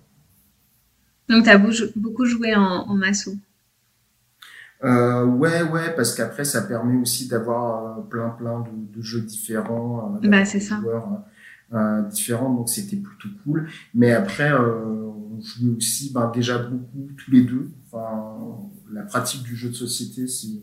Donc 1.29 1.43
tu 1.43 1.49
as 1.49 1.57
beaucoup 1.95 2.25
joué 2.25 2.55
en, 2.55 2.87
en 2.87 3.01
assaut 3.01 3.35
euh, 4.83 5.23
ouais, 5.23 5.63
ouais, 5.63 5.95
parce 5.95 6.13
qu'après, 6.13 6.43
ça 6.43 6.61
permet 6.61 6.99
aussi 6.99 7.29
d'avoir 7.29 8.05
plein, 8.09 8.31
plein 8.31 8.65
de, 8.93 9.01
jeux 9.01 9.21
différents. 9.21 10.19
bah, 10.21 10.43
c'est 10.43 10.59
ça. 10.59 10.81
différents, 12.09 12.53
donc 12.53 12.67
c'était 12.67 12.97
plutôt 12.97 13.29
cool. 13.45 13.69
Mais 13.93 14.11
après, 14.11 14.51
on 14.51 15.39
jouait 15.39 15.75
aussi 15.77 16.11
ben, 16.13 16.29
déjà 16.35 16.57
beaucoup 16.57 17.07
tous 17.15 17.31
les 17.31 17.43
deux. 17.43 17.71
Enfin, 17.85 18.37
la 18.91 19.03
pratique 19.03 19.43
du 19.43 19.55
jeu 19.55 19.69
de 19.69 19.73
société, 19.73 20.27
c'est 20.27 20.61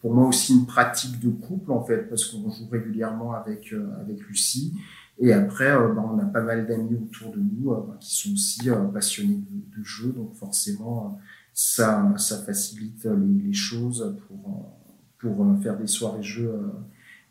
pour 0.00 0.14
moi 0.14 0.28
aussi 0.28 0.54
une 0.54 0.66
pratique 0.66 1.18
de 1.20 1.30
couple 1.30 1.72
en 1.72 1.82
fait, 1.82 2.08
parce 2.08 2.26
qu'on 2.26 2.50
joue 2.50 2.68
régulièrement 2.70 3.32
avec 3.32 3.72
euh, 3.72 3.90
avec 4.00 4.20
Lucie. 4.28 4.74
Et 5.20 5.32
après, 5.32 5.70
euh, 5.70 5.88
ben, 5.88 6.04
on 6.14 6.18
a 6.18 6.24
pas 6.24 6.42
mal 6.42 6.66
d'amis 6.66 6.94
autour 6.94 7.32
de 7.32 7.40
nous 7.40 7.72
euh, 7.72 7.84
ben, 7.86 7.96
qui 8.00 8.14
sont 8.14 8.32
aussi 8.32 8.68
passionnés 8.92 9.40
de, 9.50 9.78
de, 9.78 9.84
jeu, 9.84 10.12
donc 10.12 10.34
forcément, 10.34 11.18
ça 11.52 12.12
ça 12.16 12.38
facilite 12.42 13.04
les, 13.04 13.46
les 13.46 13.52
choses 13.52 14.16
pour 14.26 14.72
pour 15.18 15.46
faire 15.62 15.76
des 15.76 15.88
soirées 15.88 16.22
jeux 16.22 16.52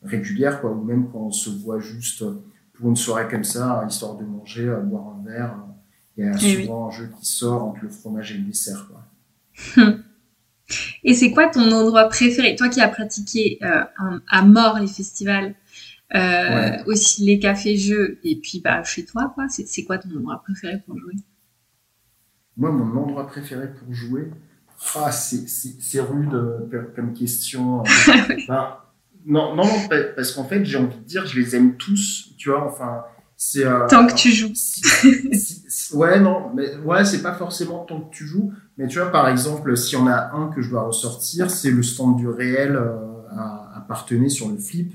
régulières, 0.04 0.60
quoi, 0.60 0.72
ou 0.72 0.84
même 0.84 1.10
quand 1.10 1.20
on 1.20 1.32
se 1.32 1.50
voit 1.50 1.80
juste 1.80 2.26
pour 2.74 2.90
une 2.90 2.98
soirée 2.98 3.30
comme 3.30 3.46
ça, 3.46 3.86
histoire 3.88 4.18
de 4.18 4.26
manger, 4.26 4.76
boire 4.84 5.16
un 5.18 5.24
verre 5.24 5.56
il 6.18 6.26
y 6.26 6.28
a 6.28 6.34
eh 6.36 6.64
souvent 6.64 6.88
un 6.88 6.92
jeu 6.92 7.10
qui 7.20 7.26
sort 7.26 7.64
entre 7.64 7.84
le 7.84 7.90
fromage 7.90 8.32
et 8.32 8.38
le 8.38 8.44
dessert. 8.44 8.88
Quoi. 8.88 9.86
Et 11.04 11.14
c'est 11.14 11.32
quoi 11.32 11.48
ton 11.48 11.72
endroit 11.72 12.10
préféré? 12.10 12.56
Toi 12.56 12.68
qui 12.68 12.82
as 12.82 12.90
pratiqué 12.90 13.60
euh, 13.62 13.84
à 14.28 14.42
mort 14.42 14.80
les 14.80 14.88
festivals, 14.88 15.56
euh, 16.16 16.84
aussi 16.86 17.26
les 17.26 17.40
cafés-jeux, 17.40 18.20
et 18.24 18.40
puis 18.40 18.62
bah, 18.64 18.84
chez 18.84 19.06
toi, 19.06 19.32
quoi, 19.36 19.48
c'est 19.50 19.84
quoi 19.84 19.98
ton 19.98 20.10
endroit 20.16 20.42
préféré 20.44 20.82
pour 20.86 20.98
jouer? 20.98 21.16
Moi, 22.56 22.72
mon 22.72 23.00
endroit 23.02 23.28
préféré 23.28 23.68
pour 23.74 23.94
jouer, 23.94 24.32
ah, 24.96 25.12
c'est 25.12 26.00
rude 26.02 26.70
comme 26.96 27.14
question. 27.14 27.84
Ben, 28.48 28.78
non, 29.26 29.56
non, 29.56 29.68
parce 30.16 30.32
qu'en 30.32 30.46
fait, 30.46 30.64
j'ai 30.64 30.78
envie 30.78 30.98
de 30.98 31.04
dire, 31.04 31.26
je 31.26 31.38
les 31.38 31.54
aime 31.56 31.76
tous, 31.76 32.34
tu 32.38 32.50
vois, 32.50 32.66
enfin 32.66 33.04
c'est 33.40 33.66
euh, 33.66 33.86
tant 33.88 34.08
que 34.08 34.16
tu 34.16 34.32
joues. 34.32 34.52
ouais, 35.94 36.20
non, 36.20 36.52
mais 36.56 36.76
ouais, 36.78 37.06
c'est 37.06 37.22
pas 37.22 37.34
forcément 37.34 37.86
tant 37.86 38.02
que 38.02 38.16
tu 38.16 38.26
joues. 38.26 38.52
Mais 38.78 38.88
tu 38.88 38.98
vois, 38.98 39.12
par 39.12 39.30
exemple, 39.30 39.78
si 39.78 39.96
on 39.96 40.08
a 40.08 40.32
un 40.34 40.48
que 40.48 40.62
je 40.62 40.72
dois 40.72 40.82
ressortir, 40.82 41.52
c'est 41.52 41.70
le 41.70 41.84
stand 41.84 42.18
du 42.18 42.28
réel 42.28 42.76
euh, 42.76 42.98
à, 43.30 43.86
à 43.88 44.30
sur 44.30 44.50
le 44.50 44.58
flip. 44.58 44.92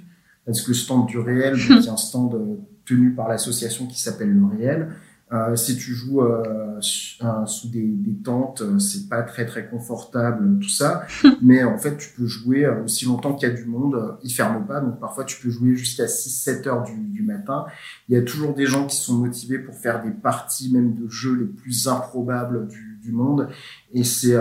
Parce 0.46 0.62
que 0.62 0.68
le 0.68 0.74
stand 0.74 1.06
du 1.06 1.18
réel, 1.18 1.56
c'est 1.58 1.88
un 1.88 1.96
stand 1.96 2.34
euh, 2.34 2.56
tenu 2.84 3.14
par 3.14 3.28
l'association 3.28 3.86
qui 3.86 4.00
s'appelle 4.00 4.32
le 4.32 4.44
réel. 4.44 4.88
Euh, 5.32 5.56
si 5.56 5.76
tu 5.78 5.94
joues 5.94 6.20
euh, 6.20 6.78
sous 6.80 7.68
des, 7.68 7.86
des 7.86 8.16
tentes, 8.22 8.60
euh, 8.60 8.78
c'est 8.78 9.08
pas 9.08 9.22
très 9.22 9.46
très 9.46 9.66
confortable, 9.66 10.58
tout 10.60 10.68
ça. 10.68 11.06
Mais 11.42 11.64
en 11.64 11.78
fait, 11.78 11.96
tu 11.96 12.10
peux 12.14 12.26
jouer 12.26 12.68
aussi 12.84 13.06
longtemps 13.06 13.34
qu'il 13.34 13.48
y 13.48 13.52
a 13.52 13.54
du 13.54 13.64
monde. 13.64 14.18
Ils 14.22 14.30
ferment 14.30 14.62
pas, 14.62 14.80
donc 14.80 15.00
parfois 15.00 15.24
tu 15.24 15.40
peux 15.40 15.48
jouer 15.48 15.74
jusqu'à 15.74 16.04
6-7 16.04 16.68
heures 16.68 16.82
du, 16.82 16.94
du, 16.94 17.22
matin. 17.22 17.64
Il 18.08 18.14
y 18.14 18.18
a 18.18 18.22
toujours 18.22 18.52
des 18.52 18.66
gens 18.66 18.86
qui 18.86 18.96
sont 18.96 19.14
motivés 19.14 19.58
pour 19.58 19.74
faire 19.74 20.02
des 20.02 20.10
parties, 20.10 20.70
même 20.70 20.94
de 20.94 21.08
jeux 21.08 21.34
les 21.34 21.46
plus 21.46 21.88
improbables 21.88 22.68
du, 22.68 22.98
du 23.02 23.12
monde. 23.12 23.48
Et 23.94 24.04
c'est 24.04 24.36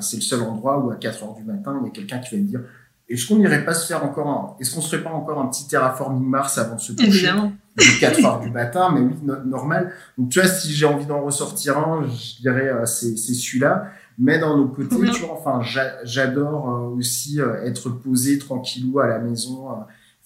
c'est 0.00 0.16
le 0.16 0.22
seul 0.22 0.42
endroit 0.42 0.78
où 0.78 0.90
à 0.90 0.96
4 0.96 1.24
heures 1.24 1.34
du 1.34 1.42
matin, 1.42 1.76
il 1.82 1.86
y 1.86 1.88
a 1.88 1.92
quelqu'un 1.92 2.18
qui 2.18 2.36
va 2.36 2.42
te 2.42 2.46
dire 2.46 2.60
est-ce 3.08 3.26
qu'on 3.26 3.36
n'irait 3.36 3.64
pas 3.64 3.74
se 3.74 3.86
faire 3.86 4.04
encore 4.04 4.28
un, 4.28 4.56
est-ce 4.60 4.74
qu'on 4.74 4.80
serait 4.80 5.02
pas 5.02 5.10
encore 5.10 5.40
un 5.40 5.46
petit 5.46 5.68
terraforming 5.68 6.28
Mars 6.28 6.58
avant 6.58 6.74
de 6.74 6.80
se 6.80 6.92
coucher? 6.92 7.06
Évidemment. 7.06 7.52
De 7.76 8.00
4 8.00 8.24
heures 8.24 8.40
du 8.40 8.50
matin, 8.50 8.90
mais 8.92 9.00
oui, 9.00 9.14
normal. 9.44 9.92
Donc, 10.16 10.30
tu 10.30 10.40
vois, 10.40 10.48
si 10.48 10.72
j'ai 10.72 10.86
envie 10.86 11.04
d'en 11.04 11.20
ressortir 11.20 11.78
un, 11.78 12.04
je 12.04 12.40
dirais, 12.40 12.68
euh, 12.68 12.86
c'est, 12.86 13.16
c'est 13.16 13.34
celui-là. 13.34 13.88
Mais 14.18 14.38
d'un 14.38 14.52
autre 14.52 14.74
côté, 14.74 14.96
tu 15.10 15.22
vois, 15.22 15.34
enfin, 15.34 15.60
j'adore 16.04 16.70
euh, 16.70 16.96
aussi 16.96 17.38
euh, 17.38 17.62
être 17.64 17.90
posé 17.90 18.38
tranquillou 18.38 18.98
à 18.98 19.06
la 19.06 19.18
maison, 19.18 19.68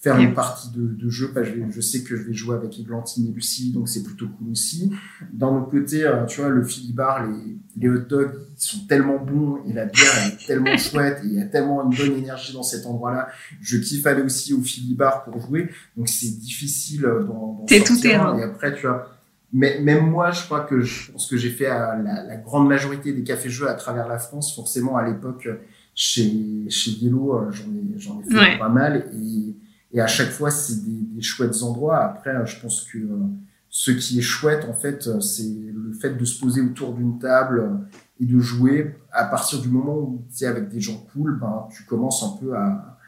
faire 0.01 0.19
une 0.19 0.33
partie 0.33 0.71
de, 0.71 0.87
de 0.87 1.11
jeu. 1.11 1.31
Parce 1.33 1.49
que 1.49 1.71
je, 1.71 1.81
sais 1.81 2.03
que 2.03 2.17
je 2.17 2.23
vais 2.23 2.33
jouer 2.33 2.57
avec 2.57 2.79
Églantine 2.79 3.27
et 3.29 3.33
Lucie, 3.33 3.71
donc 3.71 3.89
c'est 3.89 4.03
plutôt 4.03 4.27
cool 4.29 4.51
aussi. 4.51 4.93
D'un 5.33 5.49
autre 5.49 5.71
côté, 5.71 6.05
euh, 6.05 6.25
tu 6.25 6.41
vois, 6.41 6.49
le 6.51 6.65
filibar, 6.65 7.27
les, 7.27 7.57
les 7.77 7.89
hot 7.89 8.07
dogs, 8.09 8.33
sont 8.57 8.87
tellement 8.87 9.19
bons 9.19 9.63
et 9.67 9.73
la 9.73 9.85
bière 9.85 10.11
est 10.27 10.47
tellement 10.47 10.77
chouette 10.79 11.21
et 11.25 11.27
il 11.27 11.35
y 11.35 11.43
a 11.43 11.47
tellement 11.47 11.85
une 11.85 11.97
bonne 11.97 12.17
énergie 12.17 12.55
dans 12.55 12.63
cet 12.63 12.87
endroit-là. 12.87 13.29
Je 13.61 13.77
kiffe 13.77 14.07
aller 14.07 14.23
aussi 14.23 14.55
au 14.55 14.63
filibar 14.63 15.25
pour 15.25 15.39
jouer, 15.41 15.71
donc 15.97 16.09
c'est 16.09 16.39
difficile 16.39 17.05
euh, 17.05 17.23
dans, 17.23 17.67
dans 17.69 17.85
tout 17.85 18.01
terrain. 18.01 18.39
Et 18.39 18.43
après, 18.43 18.75
tu 18.75 18.87
vois, 18.87 19.11
mais 19.53 19.81
même 19.81 20.09
moi, 20.09 20.31
je 20.31 20.45
crois 20.45 20.61
que 20.61 20.81
je 20.81 21.13
pense 21.13 21.27
que 21.27 21.37
j'ai 21.37 21.51
fait 21.51 21.67
à 21.67 21.97
la, 21.97 22.23
la, 22.23 22.37
grande 22.37 22.69
majorité 22.69 23.13
des 23.13 23.25
cafés-jeux 23.25 23.69
à 23.69 23.75
travers 23.75 24.09
la 24.09 24.19
France. 24.19 24.55
Forcément, 24.55 24.97
à 24.97 25.07
l'époque, 25.07 25.49
chez 25.95 26.67
chez 26.69 26.93
Yellow, 26.93 27.35
euh, 27.35 27.51
j'en 27.51 27.65
ai 27.65 27.99
j'en 27.99 28.21
ai 28.21 28.33
fait 28.33 28.59
pas 28.59 28.69
mal 28.69 29.11
et 29.13 29.55
et 29.93 30.01
à 30.01 30.07
chaque 30.07 30.31
fois, 30.31 30.51
c'est 30.51 30.85
des, 30.85 31.17
des, 31.17 31.23
chouettes 31.23 31.63
endroits. 31.63 31.99
Après, 31.99 32.47
je 32.47 32.61
pense 32.61 32.85
que 32.85 32.99
euh, 32.99 33.27
ce 33.69 33.91
qui 33.91 34.19
est 34.19 34.23
chouette, 34.23 34.65
en 34.69 34.73
fait, 34.73 35.07
euh, 35.09 35.21
c'est 35.21 35.73
le 35.75 35.93
fait 35.93 36.15
de 36.15 36.25
se 36.25 36.39
poser 36.41 36.61
autour 36.61 36.95
d'une 36.95 37.19
table 37.19 37.61
euh, 37.61 37.77
et 38.21 38.27
de 38.27 38.39
jouer. 38.39 38.95
À 39.13 39.25
partir 39.25 39.61
du 39.61 39.69
moment 39.69 39.99
où 39.99 40.25
tu 40.35 40.45
es 40.45 40.47
avec 40.47 40.69
des 40.69 40.81
gens 40.81 40.99
cool, 41.13 41.39
ben, 41.41 41.67
tu 41.71 41.85
commences 41.85 42.23
un 42.23 42.37
peu 42.41 42.57
à, 42.57 42.99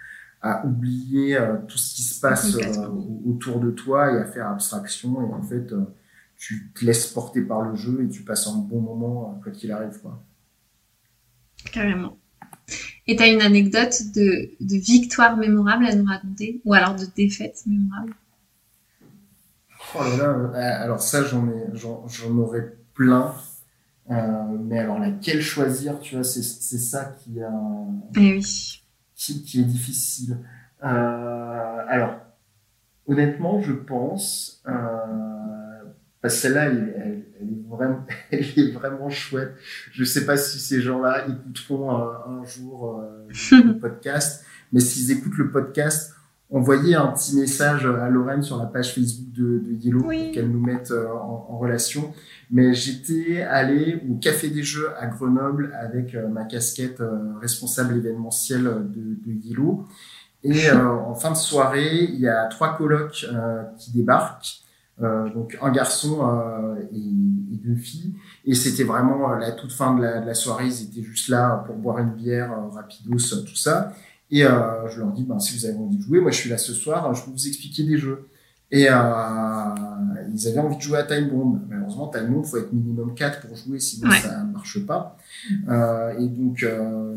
à 0.41 0.67
oublier 0.67 1.39
tout 1.69 1.79
ce 1.79 1.95
qui 1.95 2.03
se 2.03 2.19
passe 2.19 2.57
autour 3.25 3.61
de 3.61 3.71
toi 3.71 4.13
et 4.13 4.19
à 4.19 4.25
faire 4.25 4.49
abstraction. 4.49 5.23
Et 5.23 5.33
en 5.33 5.43
fait, 5.43 5.73
tu 6.37 6.73
te 6.75 6.85
laisses 6.85 7.07
porter 7.07 7.43
par 7.43 7.63
le 7.63 7.77
jeu 7.77 8.03
et 8.05 8.09
tu 8.09 8.23
passes 8.23 8.49
un 8.49 8.57
bon 8.57 8.81
moment 8.81 9.41
quoi 9.41 9.53
qu'il 9.53 9.71
arrive. 9.71 10.01
Quoi. 10.01 10.21
Carrément. 11.71 12.19
Et 13.07 13.17
tu 13.17 13.23
as 13.23 13.29
une 13.29 13.43
anecdote 13.43 13.95
de, 14.15 14.51
de, 14.61 14.77
victoire 14.77 15.37
mémorable 15.37 15.87
à 15.87 15.95
nous 15.95 16.05
raconter 16.05 16.61
Ou 16.65 16.75
alors 16.75 16.95
de 16.95 17.05
défaite 17.17 17.63
mémorable? 17.67 18.15
Oh 19.95 20.03
là 20.03 20.17
là, 20.17 20.29
euh, 20.29 20.85
alors 20.85 21.01
ça, 21.01 21.25
j'en 21.25 21.49
ai, 21.49 21.67
j'en, 21.75 22.39
aurais 22.39 22.77
plein. 22.95 23.35
Euh, 24.11 24.15
mais 24.61 24.79
alors 24.79 24.99
laquelle 24.99 25.43
choisir, 25.43 25.99
tu 26.01 26.15
vois, 26.15 26.25
c'est, 26.25 26.43
c'est 26.43 26.79
ça 26.79 27.17
qui, 27.19 27.39
eh 28.17 28.33
oui. 28.35 28.83
qui, 29.15 29.43
qui 29.43 29.61
est 29.61 29.65
difficile. 29.65 30.39
Euh, 30.85 31.87
alors, 31.89 32.17
honnêtement, 33.07 33.61
je 33.61 33.73
pense, 33.73 34.63
euh, 34.67 34.73
parce 36.23 36.35
que 36.35 36.41
celle-là, 36.43 36.67
elle, 36.67 37.25
elle, 37.41 37.49
est 37.49 37.69
vraiment, 37.69 38.07
elle 38.31 38.45
est 38.57 38.71
vraiment 38.71 39.11
chouette. 39.11 39.55
Je 39.91 40.05
sais 40.05 40.25
pas 40.25 40.37
si 40.37 40.61
ces 40.61 40.81
gens-là 40.81 41.27
écouteront 41.27 41.91
un, 41.91 42.45
jour 42.45 43.01
euh, 43.01 43.27
le 43.65 43.79
podcast, 43.79 44.45
mais 44.73 44.79
s'ils 44.79 45.11
écoutent 45.11 45.37
le 45.37 45.51
podcast, 45.51 46.15
envoyez 46.49 46.95
un 46.95 47.09
petit 47.09 47.37
message 47.37 47.87
à 47.87 48.09
Lorraine 48.09 48.43
sur 48.43 48.57
la 48.59 48.67
page 48.67 48.95
Facebook 48.95 49.33
de, 49.33 49.59
de 49.59 49.73
Yellow 49.73 50.03
pour 50.03 50.11
qu'elle 50.11 50.51
nous 50.51 50.65
mette 50.65 50.93
euh, 50.93 51.09
en, 51.09 51.49
en, 51.51 51.59
relation. 51.59 52.15
Mais 52.53 52.73
j'étais 52.73 53.43
allé 53.43 54.01
au 54.09 54.15
Café 54.15 54.49
des 54.49 54.63
Jeux 54.63 54.91
à 55.01 55.07
Grenoble 55.07 55.75
avec 55.81 56.15
euh, 56.15 56.29
ma 56.29 56.45
casquette 56.45 57.03
responsable 57.41 57.97
événementielle 57.97 58.63
de, 58.65 59.17
de 59.27 59.33
Yellow. 59.45 59.89
Et 60.45 60.71
en 60.73 61.17
fin 61.17 61.33
de 61.33 61.37
soirée, 61.37 62.05
il 62.05 62.21
y 62.21 62.29
a 62.29 62.47
trois 62.47 62.77
colocs 62.77 63.27
qui 63.77 63.93
débarquent. 63.93 64.63
Euh, 65.01 65.31
donc 65.31 65.57
un 65.63 65.73
garçon 65.73 66.21
euh, 66.23 66.77
et, 66.93 67.55
et, 67.55 67.57
deux 67.57 67.75
filles. 67.75 68.15
Et 68.45 68.55
c'était 68.55 68.85
vraiment 68.85 69.33
euh, 69.33 69.39
la 69.39 69.53
toute 69.53 69.73
fin 69.73 69.97
de 69.97 70.03
la, 70.03 70.21
de 70.21 70.27
la, 70.27 70.35
soirée. 70.35 70.67
Ils 70.67 70.83
étaient 70.83 71.03
juste 71.03 71.29
là 71.29 71.65
pour 71.67 71.77
boire 71.77 71.99
une 71.99 72.13
bière, 72.13 72.55
rapidos, 72.73 73.43
tout 73.47 73.57
ça. 73.57 73.95
Et 74.31 74.41
je 74.41 74.99
leur 74.99 75.13
dis, 75.13 75.25
ben, 75.25 75.39
si 75.39 75.59
vous 75.59 75.67
avez 75.67 75.77
envie 75.77 75.99
de 75.99 76.03
jouer, 76.03 76.21
moi 76.21 76.31
je 76.31 76.39
suis 76.39 76.49
là 76.49 76.57
ce 76.57 76.73
soir, 76.73 77.15
je 77.15 77.23
peux 77.23 77.31
vous 77.31 77.47
expliquer 77.47 77.85
des 77.85 77.99
jeux. 77.99 78.29
Et 78.71 78.85
ils 78.85 78.89
avaient 78.89 80.59
envie 80.59 80.77
de 80.79 80.81
jouer 80.81 80.97
à 80.97 81.03
Time 81.03 81.29
Bomb. 81.29 81.61
Malheureusement, 81.69 82.09
Time 82.09 82.33
Bomb, 82.33 82.43
faut 82.43 82.57
être 82.57 82.73
minimum 82.73 83.15
4 83.15 83.47
pour 83.47 83.55
jouer, 83.55 83.79
sinon 83.79 84.09
ouais. 84.09 84.21
ça 84.21 84.43
marche 84.45 84.87
pas. 84.87 85.19
Et 86.19 86.27
donc, 86.29 86.67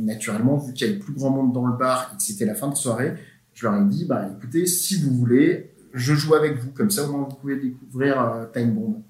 naturellement, 0.02 0.58
vu 0.58 0.74
qu'il 0.74 0.88
y 0.88 0.90
avait 0.90 1.00
plus 1.00 1.14
grand 1.14 1.30
monde 1.30 1.54
dans 1.54 1.66
le 1.66 1.78
bar 1.78 2.12
et 2.14 2.18
que 2.18 2.24
c'était 2.24 2.46
la 2.46 2.56
fin 2.56 2.68
de 2.68 2.76
soirée, 2.76 3.14
je 3.54 3.66
leur 3.66 3.78
ai 3.82 3.86
dit, 3.86 4.04
bah, 4.04 4.30
écoutez, 4.38 4.66
si 4.66 5.02
vous 5.02 5.16
voulez, 5.16 5.75
je 5.96 6.14
joue 6.14 6.36
avec 6.36 6.60
vous, 6.60 6.72
comme 6.72 6.92
ça 6.92 7.08
au 7.08 7.12
moins 7.12 7.28
vous 7.30 7.36
pouvez 7.36 7.56
découvrir 7.56 8.22
euh, 8.22 8.46
Time 8.54 8.74
Bomb. 8.74 9.02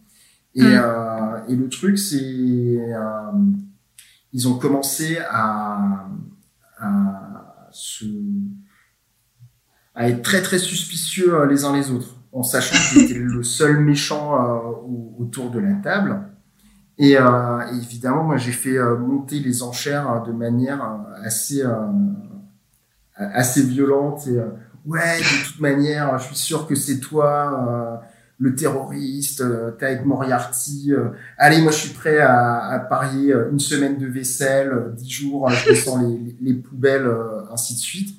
Et, 0.53 0.63
mm. 0.63 0.65
euh, 0.65 1.47
et 1.49 1.55
le 1.55 1.67
truc, 1.67 1.97
c'est 1.97 2.15
euh, 2.15 3.31
ils 4.31 4.47
ont 4.47 4.57
commencé 4.57 5.17
à, 5.29 6.07
à, 6.77 7.67
se, 7.71 8.05
à 9.95 10.09
être 10.09 10.21
très 10.21 10.41
très 10.41 10.59
suspicieux 10.59 11.33
euh, 11.33 11.45
les 11.47 11.65
uns 11.65 11.73
les 11.73 11.89
autres, 11.91 12.15
en 12.31 12.43
sachant 12.43 12.75
que 12.75 12.99
j'étais 12.99 13.19
le 13.19 13.43
seul 13.43 13.79
méchant 13.79 14.35
euh, 14.35 15.19
autour 15.19 15.51
de 15.51 15.59
la 15.59 15.73
table. 15.73 16.21
Et, 16.97 17.17
euh, 17.17 17.59
évidemment, 17.81 18.23
moi, 18.23 18.37
j'ai 18.37 18.53
fait 18.53 18.77
monter 18.97 19.39
les 19.39 19.63
enchères 19.63 20.23
de 20.23 20.31
manière 20.31 20.81
assez 21.23 21.61
assez 23.17 23.63
violente 23.63 24.27
et 24.27 24.39
ouais, 24.85 25.19
de 25.19 25.45
toute 25.47 25.59
manière, 25.59 26.17
je 26.19 26.25
suis 26.25 26.35
sûr 26.35 26.67
que 26.67 26.75
c'est 26.75 26.99
toi, 26.99 28.01
euh, 28.01 28.05
le 28.37 28.55
terroriste, 28.55 29.41
euh, 29.41 29.71
t'es 29.71 29.85
avec 29.85 30.05
Moriarty. 30.05 30.91
Euh, 30.91 31.09
allez, 31.37 31.61
moi, 31.61 31.71
je 31.71 31.77
suis 31.77 31.93
prêt 31.93 32.19
à, 32.19 32.65
à 32.67 32.79
parier 32.79 33.33
euh, 33.33 33.49
une 33.51 33.59
semaine 33.59 33.97
de 33.97 34.07
vaisselle, 34.07 34.71
dix 34.97 35.09
jours, 35.09 35.49
je 35.49 35.69
descends 35.69 36.01
les, 36.01 36.35
les, 36.41 36.53
poubelles, 36.53 37.09
ainsi 37.51 37.75
de 37.75 37.79
suite. 37.79 38.15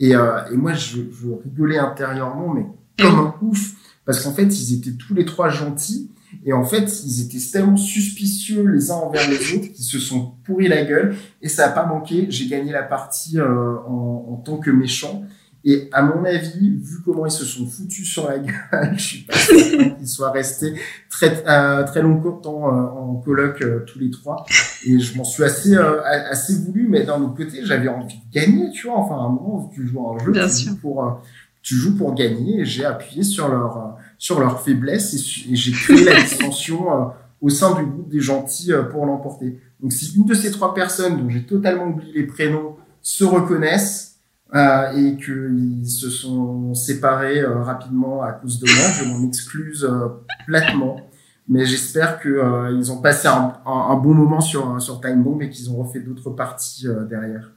Et, 0.00 0.10
et 0.12 0.56
moi, 0.56 0.74
je, 0.74 0.98
je, 1.10 1.28
rigolais 1.44 1.78
intérieurement, 1.78 2.54
mais 2.54 2.66
comme 2.98 3.18
un 3.18 3.34
ouf, 3.42 3.72
parce 4.04 4.22
qu'en 4.22 4.32
fait, 4.32 4.44
ils 4.44 4.74
étaient 4.74 4.96
tous 4.96 5.12
les 5.14 5.24
trois 5.24 5.48
gentils. 5.48 6.10
Et 6.44 6.52
en 6.52 6.64
fait, 6.64 7.04
ils 7.04 7.22
étaient 7.22 7.44
tellement 7.50 7.76
suspicieux 7.76 8.62
les 8.68 8.90
uns 8.90 8.96
envers 8.96 9.28
les 9.28 9.54
autres 9.54 9.72
qu'ils 9.72 9.84
se 9.84 9.98
sont 9.98 10.34
pourris 10.44 10.68
la 10.68 10.84
gueule. 10.84 11.16
Et 11.42 11.48
ça 11.48 11.66
a 11.66 11.70
pas 11.70 11.84
manqué. 11.84 12.26
J'ai 12.28 12.46
gagné 12.46 12.70
la 12.70 12.82
partie 12.82 13.40
en, 13.40 13.46
en, 13.46 14.36
tant 14.36 14.58
que 14.58 14.70
méchant. 14.70 15.24
Et 15.64 15.88
à 15.92 16.02
mon 16.02 16.24
avis, 16.24 16.70
vu 16.70 17.02
comment 17.04 17.26
ils 17.26 17.32
se 17.32 17.44
sont 17.44 17.66
foutus 17.66 18.08
sur 18.08 18.28
la 18.28 18.38
gueule, 18.38 18.92
je 18.96 19.02
suis 19.02 19.22
pas 19.22 19.36
certain 19.36 19.90
qu'ils 19.90 20.08
soient 20.08 20.30
restés 20.30 20.74
très 21.10 21.44
euh, 21.48 21.84
très 21.84 22.00
longtemps 22.00 22.68
euh, 22.68 22.86
en 22.86 23.16
colloque 23.16 23.62
euh, 23.62 23.84
tous 23.84 23.98
les 23.98 24.10
trois. 24.10 24.46
Et 24.86 25.00
je 25.00 25.16
m'en 25.16 25.24
suis 25.24 25.42
assez 25.42 25.74
euh, 25.74 26.00
assez 26.04 26.54
voulu, 26.54 26.86
mais 26.88 27.04
d'un 27.04 27.20
autre 27.20 27.34
côté, 27.34 27.64
j'avais 27.64 27.88
envie 27.88 28.14
de 28.14 28.32
gagner, 28.32 28.70
tu 28.70 28.86
vois. 28.86 28.98
Enfin, 28.98 29.16
à 29.16 29.22
un 29.22 29.30
moment, 29.30 29.68
tu 29.74 29.86
joues 29.86 30.08
un 30.08 30.18
jeu, 30.24 30.32
tu 30.32 30.68
joues 30.68 30.76
pour 30.76 31.22
tu 31.60 31.74
joues 31.74 31.96
pour 31.96 32.14
gagner. 32.14 32.60
Et 32.60 32.64
j'ai 32.64 32.84
appuyé 32.84 33.24
sur 33.24 33.48
leur 33.48 33.96
sur 34.16 34.38
leur 34.38 34.62
faiblesse 34.62 35.14
et, 35.14 35.56
j'ai 35.56 35.72
créé 35.72 36.04
la 36.04 36.20
dissension 36.22 37.12
au 37.40 37.48
sein 37.48 37.74
du 37.74 37.84
groupe 37.84 38.08
des 38.08 38.20
gentils 38.20 38.72
pour 38.92 39.06
l'emporter. 39.06 39.58
Donc 39.80 39.92
si 39.92 40.16
une 40.16 40.24
de 40.24 40.34
ces 40.34 40.52
trois 40.52 40.72
personnes 40.72 41.20
dont 41.20 41.28
j'ai 41.28 41.44
totalement 41.44 41.86
oublié 41.86 42.12
les 42.12 42.26
prénoms 42.26 42.76
se 43.02 43.24
reconnaissent 43.24 44.17
euh, 44.54 44.92
et 44.96 45.16
qu'ils 45.16 45.86
se 45.86 46.08
sont 46.08 46.74
séparés 46.74 47.40
euh, 47.40 47.62
rapidement 47.62 48.22
à 48.22 48.32
cause 48.32 48.58
de 48.58 48.66
moi, 48.66 48.90
je 48.98 49.04
m'en 49.04 49.28
excluse 49.28 49.84
euh, 49.84 50.08
platement. 50.46 51.00
Mais 51.48 51.66
j'espère 51.66 52.20
que 52.20 52.28
euh, 52.28 52.76
ils 52.78 52.90
ont 52.90 53.00
passé 53.00 53.28
un, 53.28 53.96
bon 53.96 54.14
moment 54.14 54.40
sur 54.40 54.80
sur 54.82 55.00
Time 55.00 55.22
Bomb 55.22 55.40
et 55.42 55.50
qu'ils 55.50 55.70
ont 55.70 55.76
refait 55.82 56.00
d'autres 56.00 56.30
parties 56.30 56.86
derrière. 57.08 57.52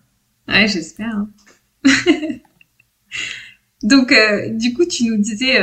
Ouais, 0.47 0.67
j'espère. 0.67 1.13
Hein. 1.13 1.29
Donc, 3.83 4.13
du 4.51 4.73
coup, 4.73 4.85
tu 4.85 5.05
nous 5.05 5.17
disais 5.17 5.59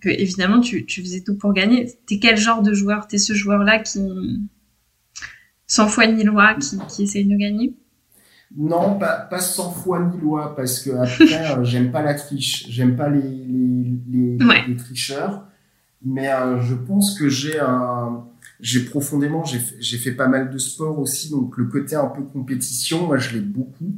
que 0.00 0.08
évidemment, 0.08 0.60
tu, 0.60 0.86
tu 0.86 1.02
faisais 1.02 1.22
tout 1.22 1.36
pour 1.36 1.52
gagner. 1.52 1.86
T'es 2.06 2.18
quel 2.18 2.36
genre 2.36 2.62
de 2.62 2.72
joueur? 2.72 3.06
T'es 3.06 3.18
ce 3.18 3.32
joueur-là 3.32 3.78
qui 3.78 4.00
sans 5.68 5.88
foi 5.88 6.06
ni 6.06 6.24
loi 6.24 6.54
qui, 6.54 6.78
qui 6.88 7.04
essaye 7.04 7.26
de 7.26 7.36
gagner? 7.36 7.74
Non, 8.56 8.98
pas, 8.98 9.16
pas 9.18 9.40
sans 9.40 9.70
foi 9.70 10.00
ni 10.00 10.20
loi, 10.20 10.54
parce 10.54 10.80
que 10.80 10.90
après, 10.90 11.58
euh, 11.58 11.64
j'aime 11.64 11.90
pas 11.90 12.02
la 12.02 12.14
triche, 12.14 12.66
j'aime 12.68 12.96
pas 12.96 13.08
les, 13.08 13.20
les, 13.22 14.38
les, 14.38 14.76
tricheurs, 14.76 15.44
mais 16.04 16.30
euh, 16.32 16.60
je 16.60 16.74
pense 16.74 17.18
que 17.18 17.28
j'ai 17.28 17.58
un 17.58 18.24
j'ai 18.58 18.86
profondément, 18.86 19.44
j'ai 19.44 19.98
fait 19.98 20.12
pas 20.12 20.28
mal 20.28 20.50
de 20.50 20.56
sport 20.56 20.98
aussi, 20.98 21.30
donc 21.30 21.58
le 21.58 21.66
côté 21.66 21.94
un 21.94 22.06
peu 22.06 22.22
compétition, 22.22 23.06
moi 23.06 23.18
je 23.18 23.34
l'ai 23.34 23.42
beaucoup. 23.42 23.92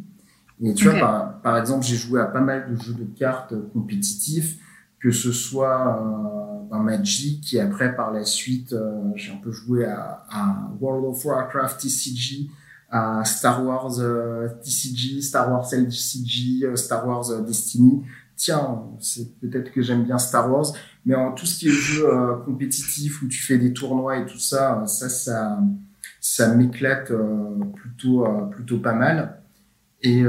Et 0.60 0.74
tu 0.74 0.88
vois, 0.88 0.98
par, 0.98 1.40
par 1.42 1.58
exemple, 1.58 1.86
j'ai 1.86 1.94
joué 1.94 2.20
à 2.20 2.24
pas 2.24 2.40
mal 2.40 2.68
de 2.68 2.82
jeux 2.82 2.94
de 2.94 3.04
cartes 3.04 3.54
compétitifs 3.72 4.58
que 5.00 5.10
ce 5.10 5.32
soit 5.32 6.02
euh, 6.02 6.74
un 6.74 6.82
Magic 6.82 7.54
et 7.54 7.60
après 7.60 7.94
par 7.94 8.12
la 8.12 8.24
suite 8.24 8.72
euh, 8.72 9.00
j'ai 9.14 9.32
un 9.32 9.36
peu 9.36 9.52
joué 9.52 9.84
à, 9.84 10.24
à, 10.30 10.70
World 10.80 11.06
of 11.06 11.24
Warcraft 11.24 11.80
TCG, 11.80 12.48
à 12.90 13.24
Star 13.24 13.64
Wars 13.64 13.98
euh, 13.98 14.48
TCG, 14.62 15.20
Star 15.20 15.50
Wars 15.50 15.66
LCG, 15.72 16.64
euh, 16.64 16.76
Star 16.76 17.06
Wars 17.06 17.42
Destiny. 17.42 18.02
Tiens, 18.36 18.82
c'est 19.00 19.38
peut-être 19.40 19.72
que 19.72 19.82
j'aime 19.82 20.04
bien 20.04 20.18
Star 20.18 20.50
Wars, 20.50 20.72
mais 21.04 21.14
en 21.16 21.32
tout 21.32 21.44
ce 21.44 21.58
qui 21.58 21.68
est 21.68 21.72
jeu 21.72 22.06
compétitif 22.44 23.20
où 23.22 23.26
tu 23.26 23.42
fais 23.42 23.58
des 23.58 23.72
tournois 23.72 24.18
et 24.18 24.26
tout 24.26 24.38
ça, 24.38 24.84
ça 24.86 25.08
ça 25.08 25.58
ça 26.20 26.54
m'éclate 26.54 27.12
plutôt 27.74 28.24
plutôt 28.52 28.78
pas 28.78 28.92
mal. 28.92 29.42
Et 30.02 30.24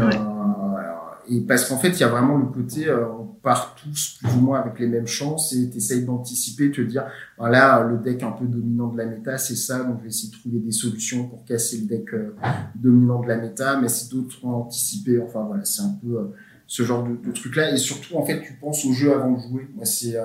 et 1.29 1.41
parce 1.41 1.65
qu'en 1.65 1.77
fait, 1.77 1.89
il 1.89 1.99
y 1.99 2.03
a 2.03 2.07
vraiment 2.07 2.37
le 2.37 2.47
côté, 2.47 2.89
euh, 2.89 3.05
part 3.41 3.75
tous 3.75 4.17
plus 4.19 4.35
ou 4.35 4.41
moins 4.41 4.59
avec 4.59 4.79
les 4.79 4.87
mêmes 4.87 5.07
chances 5.07 5.53
et 5.53 5.69
tu 5.69 5.77
essayes 5.77 6.03
d'anticiper, 6.03 6.71
te 6.71 6.81
dire, 6.81 7.05
voilà, 7.37 7.83
le 7.83 7.97
deck 7.97 8.23
un 8.23 8.31
peu 8.31 8.45
dominant 8.45 8.87
de 8.87 8.97
la 8.97 9.05
méta, 9.05 9.37
c'est 9.37 9.55
ça, 9.55 9.83
donc 9.83 9.97
je 9.99 10.03
vais 10.03 10.09
essayer 10.09 10.29
de 10.29 10.37
trouver 10.37 10.59
des 10.59 10.71
solutions 10.71 11.27
pour 11.27 11.45
casser 11.45 11.77
le 11.77 11.87
deck 11.87 12.13
euh, 12.13 12.35
dominant 12.75 13.21
de 13.21 13.27
la 13.27 13.37
méta, 13.37 13.79
mais 13.79 13.89
si 13.89 14.09
d'autres 14.09 14.43
ont 14.43 14.53
anticipé, 14.53 15.21
enfin 15.21 15.43
voilà, 15.43 15.65
c'est 15.65 15.81
un 15.81 15.97
peu 16.01 16.17
euh, 16.17 16.35
ce 16.67 16.83
genre 16.83 17.03
de, 17.03 17.15
de 17.15 17.31
truc-là. 17.31 17.71
Et 17.71 17.77
surtout, 17.77 18.15
en 18.15 18.25
fait, 18.25 18.41
tu 18.41 18.53
penses 18.53 18.85
au 18.85 18.93
jeu 18.93 19.13
avant 19.13 19.31
de 19.31 19.39
jouer. 19.39 19.67
Moi, 19.75 19.85
c'est 19.85 20.15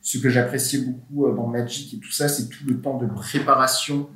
ce 0.00 0.18
que 0.18 0.28
j'appréciais 0.28 0.80
beaucoup 0.80 1.32
dans 1.32 1.46
Magic 1.46 1.94
et 1.94 1.98
tout 1.98 2.10
ça, 2.10 2.28
c'est 2.28 2.48
tout 2.48 2.64
le 2.66 2.80
temps 2.80 2.98
de 2.98 3.06
préparation 3.06 4.08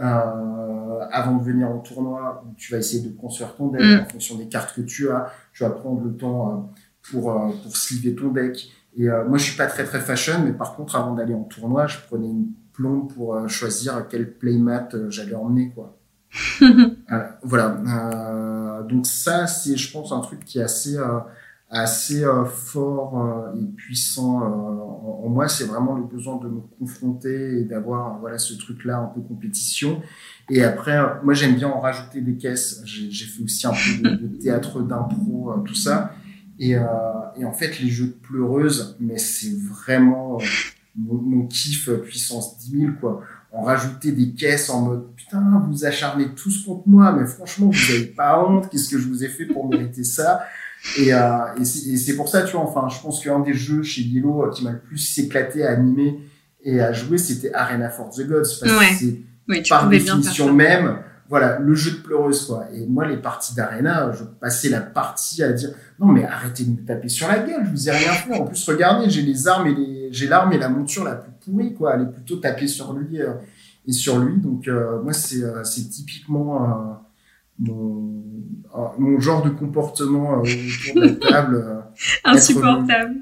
euh, 0.00 1.04
avant 1.10 1.36
de 1.36 1.44
venir 1.44 1.70
au 1.70 1.78
tournoi 1.80 2.42
où 2.46 2.54
tu 2.56 2.72
vas 2.72 2.78
essayer 2.78 3.06
de 3.06 3.14
construire 3.14 3.54
ton 3.54 3.68
deck 3.68 3.82
mm. 3.82 4.00
en 4.00 4.04
fonction 4.06 4.36
des 4.36 4.48
cartes 4.48 4.74
que 4.74 4.80
tu 4.80 5.10
as. 5.10 5.30
Tu 5.52 5.62
vas 5.64 5.70
prendre 5.70 6.02
le 6.02 6.16
temps 6.16 6.50
euh, 6.50 6.80
pour, 7.10 7.32
euh, 7.32 7.50
pour 7.62 7.76
sliver 7.76 8.14
ton 8.14 8.28
deck. 8.28 8.70
Et 8.96 9.06
moi, 9.06 9.38
je 9.38 9.44
suis 9.44 9.56
pas 9.56 9.64
très 9.66 9.84
très 9.84 10.00
fashion, 10.00 10.44
mais 10.44 10.52
par 10.52 10.76
contre, 10.76 10.96
avant 10.96 11.14
d'aller 11.14 11.32
en 11.32 11.44
tournoi, 11.44 11.86
je 11.86 11.96
prenais 12.06 12.28
une 12.28 12.48
plombe 12.74 13.10
pour 13.10 13.48
choisir 13.48 14.06
quel 14.06 14.34
playmat 14.34 14.90
j'allais 15.08 15.34
emmener, 15.34 15.72
quoi. 15.74 15.96
voilà. 17.42 18.82
donc 18.86 19.06
ça, 19.06 19.46
c'est, 19.46 19.78
je 19.78 19.90
pense, 19.90 20.12
un 20.12 20.20
truc 20.20 20.44
qui 20.44 20.58
est 20.58 20.62
assez 20.62 20.98
assez 21.72 22.22
euh, 22.22 22.44
fort 22.44 23.18
euh, 23.18 23.58
et 23.58 23.64
puissant 23.64 24.42
euh, 24.42 25.24
en, 25.24 25.28
moi, 25.30 25.48
c'est 25.48 25.64
vraiment 25.64 25.96
le 25.96 26.04
besoin 26.04 26.36
de 26.36 26.46
me 26.46 26.60
confronter 26.78 27.60
et 27.60 27.64
d'avoir 27.64 28.18
voilà 28.18 28.38
ce 28.38 28.52
truc-là 28.52 28.98
un 28.98 29.06
peu 29.06 29.22
compétition. 29.22 30.02
Et 30.50 30.62
après, 30.62 30.98
moi 31.24 31.32
j'aime 31.32 31.54
bien 31.54 31.68
en 31.68 31.80
rajouter 31.80 32.20
des 32.20 32.36
caisses. 32.36 32.82
J'ai 32.84 33.24
fait 33.24 33.42
aussi 33.42 33.66
un 33.66 33.72
peu 33.72 34.10
de, 34.10 34.16
de 34.16 34.36
théâtre 34.36 34.82
d'impro, 34.82 35.54
tout 35.64 35.74
ça. 35.74 36.14
Et, 36.64 36.76
et, 37.36 37.44
en 37.44 37.52
fait, 37.52 37.80
les 37.80 37.90
jeux 37.90 38.06
de 38.06 38.26
pleureuse, 38.26 38.96
mais 39.00 39.18
c'est 39.18 39.52
vraiment 39.68 40.38
mon, 40.96 41.20
mon, 41.20 41.46
kiff 41.46 41.90
puissance 42.04 42.56
10 42.58 42.78
000 42.78 42.92
quoi. 43.00 43.22
En 43.50 43.62
rajouter 43.62 44.12
des 44.12 44.30
caisses 44.30 44.70
en 44.70 44.82
mode 44.82 45.14
putain, 45.16 45.62
vous 45.68 45.84
acharnez 45.84 46.28
tous 46.36 46.64
contre 46.64 46.84
moi, 46.86 47.12
mais 47.12 47.26
franchement, 47.26 47.68
vous 47.68 47.94
avez 47.94 48.06
pas 48.06 48.44
honte. 48.44 48.70
Qu'est-ce 48.70 48.88
que 48.88 48.98
je 48.98 49.08
vous 49.08 49.24
ai 49.24 49.28
fait 49.28 49.46
pour 49.46 49.68
mériter 49.68 50.04
ça? 50.04 50.42
Et, 50.98 51.14
euh, 51.14 51.54
et 51.60 51.64
c'est 51.64 52.16
pour 52.16 52.28
ça, 52.28 52.42
tu 52.42 52.52
vois, 52.52 52.62
enfin, 52.62 52.88
je 52.88 53.00
pense 53.00 53.22
qu'un 53.22 53.40
des 53.40 53.54
jeux 53.54 53.82
chez 53.82 54.02
Yellow 54.02 54.44
euh, 54.44 54.50
qui 54.50 54.64
m'a 54.64 54.72
le 54.72 54.80
plus 54.80 55.18
éclaté 55.18 55.64
à 55.64 55.72
animer 55.72 56.18
et 56.64 56.80
à 56.80 56.92
jouer, 56.92 57.18
c'était 57.18 57.52
Arena 57.54 57.88
for 57.88 58.10
the 58.10 58.26
Gods. 58.26 58.58
Parce 58.60 58.60
que 58.60 58.96
c'est 58.98 59.20
oui, 59.48 59.62
par 59.68 59.88
définition 59.88 60.52
même, 60.52 60.98
voilà, 61.32 61.58
le 61.58 61.74
jeu 61.74 61.92
de 61.92 61.96
pleureuse, 61.96 62.44
quoi. 62.44 62.66
Et 62.74 62.86
moi, 62.86 63.08
les 63.08 63.16
parties 63.16 63.54
d'Arena, 63.54 64.12
je 64.12 64.22
passais 64.22 64.68
la 64.68 64.82
partie 64.82 65.42
à 65.42 65.50
dire, 65.52 65.70
non, 65.98 66.08
mais 66.08 66.24
arrêtez 66.24 66.64
de 66.64 66.72
me 66.72 66.84
taper 66.86 67.08
sur 67.08 67.26
la 67.26 67.38
gueule, 67.38 67.64
je 67.64 67.70
vous 67.70 67.88
ai 67.88 67.92
rien 67.92 68.12
fait. 68.12 68.38
En 68.38 68.44
plus, 68.44 68.68
regardez, 68.68 69.08
j'ai 69.08 69.22
les 69.22 69.48
armes 69.48 69.66
et 69.66 69.74
les, 69.74 70.12
j'ai 70.12 70.28
l'arme 70.28 70.52
et 70.52 70.58
la 70.58 70.68
monture 70.68 71.04
la 71.04 71.14
plus 71.14 71.32
pourrie, 71.40 71.72
quoi. 71.72 71.94
Elle 71.94 72.02
est 72.02 72.12
plutôt 72.12 72.36
tapée 72.36 72.68
sur 72.68 72.92
lui 72.92 73.22
euh, 73.22 73.32
et 73.86 73.92
sur 73.92 74.18
lui. 74.18 74.38
Donc, 74.40 74.68
euh, 74.68 75.00
moi, 75.02 75.14
c'est, 75.14 75.42
c'est 75.64 75.88
typiquement, 75.88 77.00
mon, 77.58 78.22
mon 78.98 79.20
genre 79.20 79.42
de 79.42 79.50
comportement 79.50 80.34
euh, 80.34 80.40
autour 80.40 80.94
de 80.94 81.00
la 81.00 81.30
table. 81.30 81.54
Euh, 81.56 81.80
Insupportable. 82.24 83.16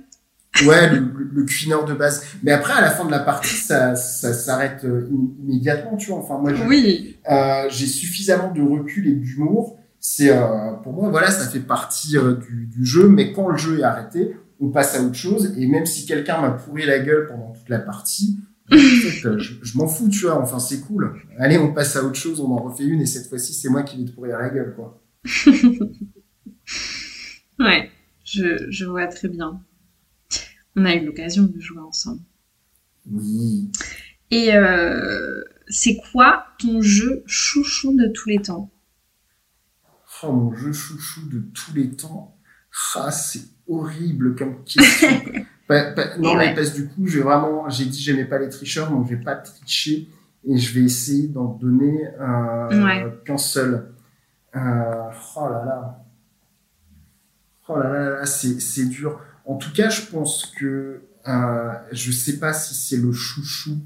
Ouais, 0.66 0.90
le, 0.90 0.98
le, 0.98 1.44
de 1.44 1.94
base. 1.94 2.24
Mais 2.42 2.52
après, 2.52 2.72
à 2.72 2.80
la 2.80 2.90
fin 2.90 3.04
de 3.04 3.10
la 3.10 3.20
partie, 3.20 3.54
ça, 3.54 3.94
ça 3.94 4.32
s'arrête 4.32 4.84
euh, 4.84 5.08
immédiatement, 5.42 5.96
tu 5.96 6.10
vois. 6.10 6.18
Enfin, 6.18 6.38
moi, 6.38 6.52
oui. 6.66 7.16
euh, 7.30 7.66
j'ai 7.68 7.86
suffisamment 7.86 8.50
de 8.52 8.62
recul 8.62 9.06
et 9.06 9.12
d'humour. 9.12 9.78
C'est 9.98 10.30
euh, 10.30 10.72
pour 10.82 10.92
moi, 10.92 11.10
voilà, 11.10 11.30
ça 11.30 11.48
fait 11.48 11.60
partie 11.60 12.16
du, 12.16 12.66
du, 12.66 12.84
jeu. 12.84 13.08
Mais 13.08 13.32
quand 13.32 13.48
le 13.48 13.56
jeu 13.56 13.80
est 13.80 13.82
arrêté, 13.82 14.36
on 14.60 14.70
passe 14.70 14.96
à 14.96 15.02
autre 15.02 15.14
chose. 15.14 15.54
Et 15.58 15.66
même 15.66 15.86
si 15.86 16.06
quelqu'un 16.06 16.40
m'a 16.40 16.50
pourri 16.50 16.86
la 16.86 16.98
gueule 16.98 17.26
pendant 17.28 17.52
toute 17.52 17.68
la 17.68 17.78
partie, 17.78 18.38
je, 18.70 19.76
m'en 19.76 19.88
fous, 19.88 20.08
tu 20.08 20.26
vois. 20.26 20.40
Enfin, 20.40 20.58
c'est 20.58 20.80
cool. 20.80 21.20
Allez, 21.38 21.58
on 21.58 21.72
passe 21.72 21.96
à 21.96 22.04
autre 22.04 22.16
chose, 22.16 22.40
on 22.40 22.50
en 22.52 22.62
refait 22.62 22.84
une, 22.84 23.00
et 23.00 23.06
cette 23.06 23.28
fois-ci, 23.28 23.52
c'est 23.52 23.68
moi 23.68 23.82
qui 23.82 23.98
vais 23.98 24.10
te 24.10 24.14
pourrir 24.14 24.38
la 24.38 24.48
gueule, 24.48 24.74
quoi. 24.74 25.02
ouais, 27.58 27.90
je, 28.24 28.66
je 28.70 28.84
vois 28.86 29.06
très 29.06 29.28
bien. 29.28 29.60
On 30.76 30.84
a 30.84 30.94
eu 30.94 31.04
l'occasion 31.04 31.44
de 31.44 31.60
jouer 31.60 31.80
ensemble. 31.80 32.22
Oui. 33.10 33.70
Et 34.30 34.54
euh, 34.54 35.42
c'est 35.68 35.96
quoi 36.12 36.46
ton 36.58 36.80
jeu 36.80 37.22
chouchou 37.26 37.96
de 37.96 38.08
tous 38.12 38.28
les 38.28 38.40
temps? 38.40 38.70
Oh, 40.22 40.32
mon 40.32 40.54
jeu 40.54 40.72
chouchou 40.72 41.28
de 41.28 41.40
tous 41.54 41.74
les 41.74 41.90
temps. 41.90 42.36
Ah, 42.94 43.10
c'est 43.10 43.42
horrible 43.66 44.36
comme 44.36 44.62
question. 44.64 45.08
non, 46.18 46.36
mais 46.36 46.54
parce 46.54 46.74
du 46.74 46.88
coup, 46.88 47.06
j'ai 47.06 47.20
vraiment, 47.20 47.68
j'ai 47.68 47.86
dit 47.86 48.00
j'aimais 48.00 48.24
pas 48.24 48.38
les 48.38 48.48
tricheurs, 48.48 48.90
donc 48.90 49.08
je 49.08 49.14
vais 49.14 49.22
pas 49.22 49.36
tricher 49.36 50.08
et 50.46 50.56
je 50.56 50.74
vais 50.74 50.84
essayer 50.84 51.28
d'en 51.28 51.46
donner 51.46 52.06
euh, 52.20 53.10
qu'un 53.24 53.38
seul. 53.38 53.92
Euh, 54.54 55.10
oh 55.36 55.48
là 55.48 55.64
là. 55.64 56.04
Oh 57.68 57.78
là 57.78 57.88
là, 57.88 58.10
là 58.10 58.26
c'est 58.26 58.88
dur. 58.88 59.20
En 59.50 59.56
tout 59.56 59.72
cas, 59.72 59.90
je 59.90 60.02
pense 60.02 60.46
que 60.46 61.02
euh, 61.26 61.72
je 61.90 62.12
sais 62.12 62.38
pas 62.38 62.52
si 62.52 62.72
c'est 62.76 62.96
le 62.96 63.10
chouchou 63.10 63.78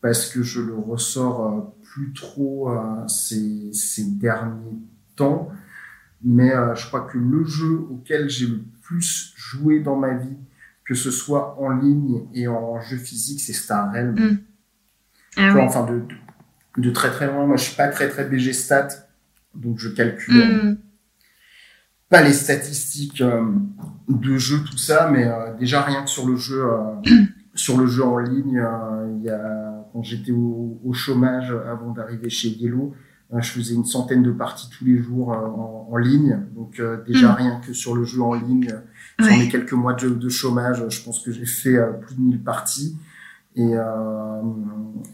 parce 0.00 0.30
que 0.30 0.42
je 0.42 0.62
le 0.62 0.74
ressors 0.74 1.46
euh, 1.46 1.60
plus 1.82 2.14
trop 2.14 2.70
euh, 2.70 3.06
ces, 3.08 3.74
ces 3.74 4.04
derniers 4.04 4.78
temps. 5.14 5.50
Mais 6.24 6.54
euh, 6.54 6.74
je 6.74 6.86
crois 6.86 7.02
que 7.02 7.18
le 7.18 7.44
jeu 7.44 7.86
auquel 7.90 8.30
j'ai 8.30 8.46
le 8.46 8.62
plus 8.80 9.34
joué 9.36 9.80
dans 9.80 9.96
ma 9.96 10.14
vie, 10.14 10.38
que 10.82 10.94
ce 10.94 11.10
soit 11.10 11.60
en 11.60 11.68
ligne 11.68 12.22
et 12.32 12.48
en 12.48 12.80
jeu 12.80 12.96
physique, 12.96 13.40
c'est 13.40 13.52
Star 13.52 13.92
Realm. 13.92 14.14
Mm. 14.18 14.38
Ah 15.36 15.56
Enfin, 15.58 15.84
de, 15.84 16.00
de, 16.78 16.88
de, 16.88 16.90
très 16.90 17.10
très 17.10 17.26
loin. 17.26 17.46
Moi, 17.46 17.58
je 17.58 17.64
suis 17.64 17.76
pas 17.76 17.88
très 17.88 18.08
très 18.08 18.24
BG 18.24 18.54
stat, 18.54 18.88
donc 19.54 19.78
je 19.78 19.90
calcule 19.90 20.70
mm. 20.70 20.78
Pas 22.12 22.20
les 22.20 22.34
statistiques 22.34 23.22
euh, 23.22 23.42
de 24.06 24.36
jeu, 24.36 24.58
tout 24.70 24.76
ça, 24.76 25.08
mais 25.10 25.26
euh, 25.26 25.54
déjà 25.58 25.80
rien 25.80 26.02
que 26.02 26.10
sur 26.10 26.28
le 26.28 26.36
jeu, 26.36 26.62
euh, 26.62 27.24
sur 27.54 27.78
le 27.78 27.86
jeu 27.86 28.04
en 28.04 28.18
ligne, 28.18 28.62
il 29.16 29.24
y 29.24 29.30
a, 29.30 29.86
quand 29.92 30.02
j'étais 30.02 30.30
au, 30.30 30.78
au, 30.84 30.92
chômage 30.92 31.50
avant 31.66 31.90
d'arriver 31.90 32.28
chez 32.28 32.48
Yellow, 32.48 32.94
je 33.34 33.50
faisais 33.50 33.74
une 33.74 33.86
centaine 33.86 34.22
de 34.22 34.30
parties 34.30 34.68
tous 34.68 34.84
les 34.84 34.98
jours 34.98 35.30
en, 35.30 35.88
en, 35.90 35.96
ligne. 35.96 36.38
Donc 36.54 36.82
déjà 37.06 37.32
mm. 37.32 37.34
rien 37.34 37.60
que 37.66 37.72
sur 37.72 37.94
le 37.94 38.04
jeu 38.04 38.20
en 38.20 38.34
ligne, 38.34 38.68
sur 39.18 39.30
mes 39.30 39.48
quelques 39.48 39.72
mois 39.72 39.94
de, 39.94 40.10
de, 40.10 40.28
chômage, 40.28 40.84
je 40.90 41.02
pense 41.02 41.20
que 41.20 41.32
j'ai 41.32 41.46
fait 41.46 41.78
plus 42.02 42.14
de 42.14 42.20
1000 42.20 42.42
parties. 42.42 42.98
Et, 43.56 43.72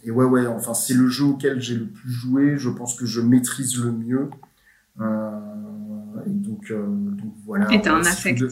et 0.02 0.10
ouais, 0.10 0.24
ouais, 0.24 0.46
enfin, 0.48 0.74
c'est 0.74 0.94
le 0.94 1.06
jeu 1.06 1.26
auquel 1.26 1.60
j'ai 1.60 1.76
le 1.76 1.86
plus 1.86 2.10
joué. 2.10 2.58
Je 2.58 2.70
pense 2.70 2.96
que 2.96 3.06
je 3.06 3.20
maîtrise 3.20 3.78
le 3.78 3.92
mieux. 3.92 4.30
Et 6.62 6.74
donc, 6.74 7.16
donc 7.16 7.34
voilà. 7.44 7.72
Et 7.72 7.80
t'as 7.80 7.94
un 7.94 8.00
affect. 8.00 8.42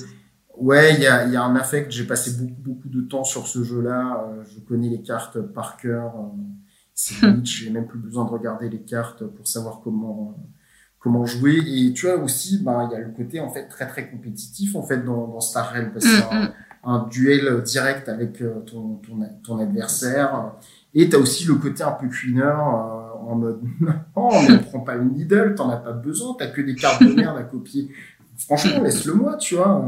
Ouais, 0.57 0.95
il 0.95 1.03
y 1.03 1.07
a, 1.07 1.27
y 1.27 1.37
a, 1.37 1.43
un 1.43 1.55
affect. 1.57 1.91
J'ai 1.91 2.07
passé 2.07 2.33
beaucoup, 2.39 2.63
beaucoup 2.63 2.89
de 2.89 3.03
temps 3.03 3.25
sur 3.25 3.47
ce 3.47 3.63
jeu-là. 3.63 4.27
je 4.45 4.61
connais 4.61 4.89
les 4.89 5.03
cartes 5.03 5.41
par 5.41 5.77
cœur. 5.77 6.15
c'est 6.95 7.27
j'ai 7.45 7.71
même 7.71 7.87
plus 7.87 7.99
besoin 7.99 8.25
de 8.25 8.31
regarder 8.31 8.69
les 8.71 8.81
cartes 8.81 9.25
pour 9.25 9.47
savoir 9.47 9.81
comment 9.83 10.37
comment 11.07 11.25
jouer. 11.25 11.63
Et 11.65 11.93
tu 11.93 12.07
vois 12.07 12.17
aussi, 12.17 12.63
ben, 12.63 12.89
il 12.91 12.95
y 12.95 12.97
a 12.97 13.01
le 13.01 13.13
côté 13.13 13.39
en 13.39 13.49
fait 13.49 13.69
très 13.69 13.87
très 13.87 14.11
compétitif 14.11 14.75
en 14.75 14.83
fait 14.83 15.05
dans, 15.05 15.29
dans 15.29 15.41
Star 15.41 15.73
Realm 15.73 15.93
parce 15.93 16.05
mm, 16.05 16.35
mm. 16.35 16.53
un, 16.85 17.07
duel 17.09 17.63
direct 17.63 18.09
avec 18.09 18.43
euh, 18.43 18.61
ton, 18.61 18.97
ton, 18.97 19.21
ton 19.45 19.59
adversaire. 19.59 20.53
Et 20.95 21.09
tu 21.09 21.15
as 21.15 21.19
aussi 21.21 21.45
le 21.45 21.55
côté 21.55 21.85
un 21.85 21.93
peu 21.93 22.09
cuineur 22.09 22.59
euh, 22.59 23.06
en 23.27 23.35
mode 23.35 23.61
oh, 24.15 24.31
ne 24.49 24.57
prends 24.59 24.81
pas 24.81 24.97
une 24.97 25.13
needle, 25.15 25.55
t'en 25.55 25.69
as 25.71 25.77
pas 25.77 25.93
besoin, 25.93 26.35
t'as 26.39 26.49
que 26.49 26.61
des 26.61 26.75
cartes 26.75 27.03
de 27.03 27.13
merde 27.13 27.37
à 27.37 27.43
copier. 27.43 27.91
Franchement, 28.39 28.83
laisse-le 28.83 29.15
moi, 29.15 29.37
tu 29.37 29.57
vois. 29.57 29.85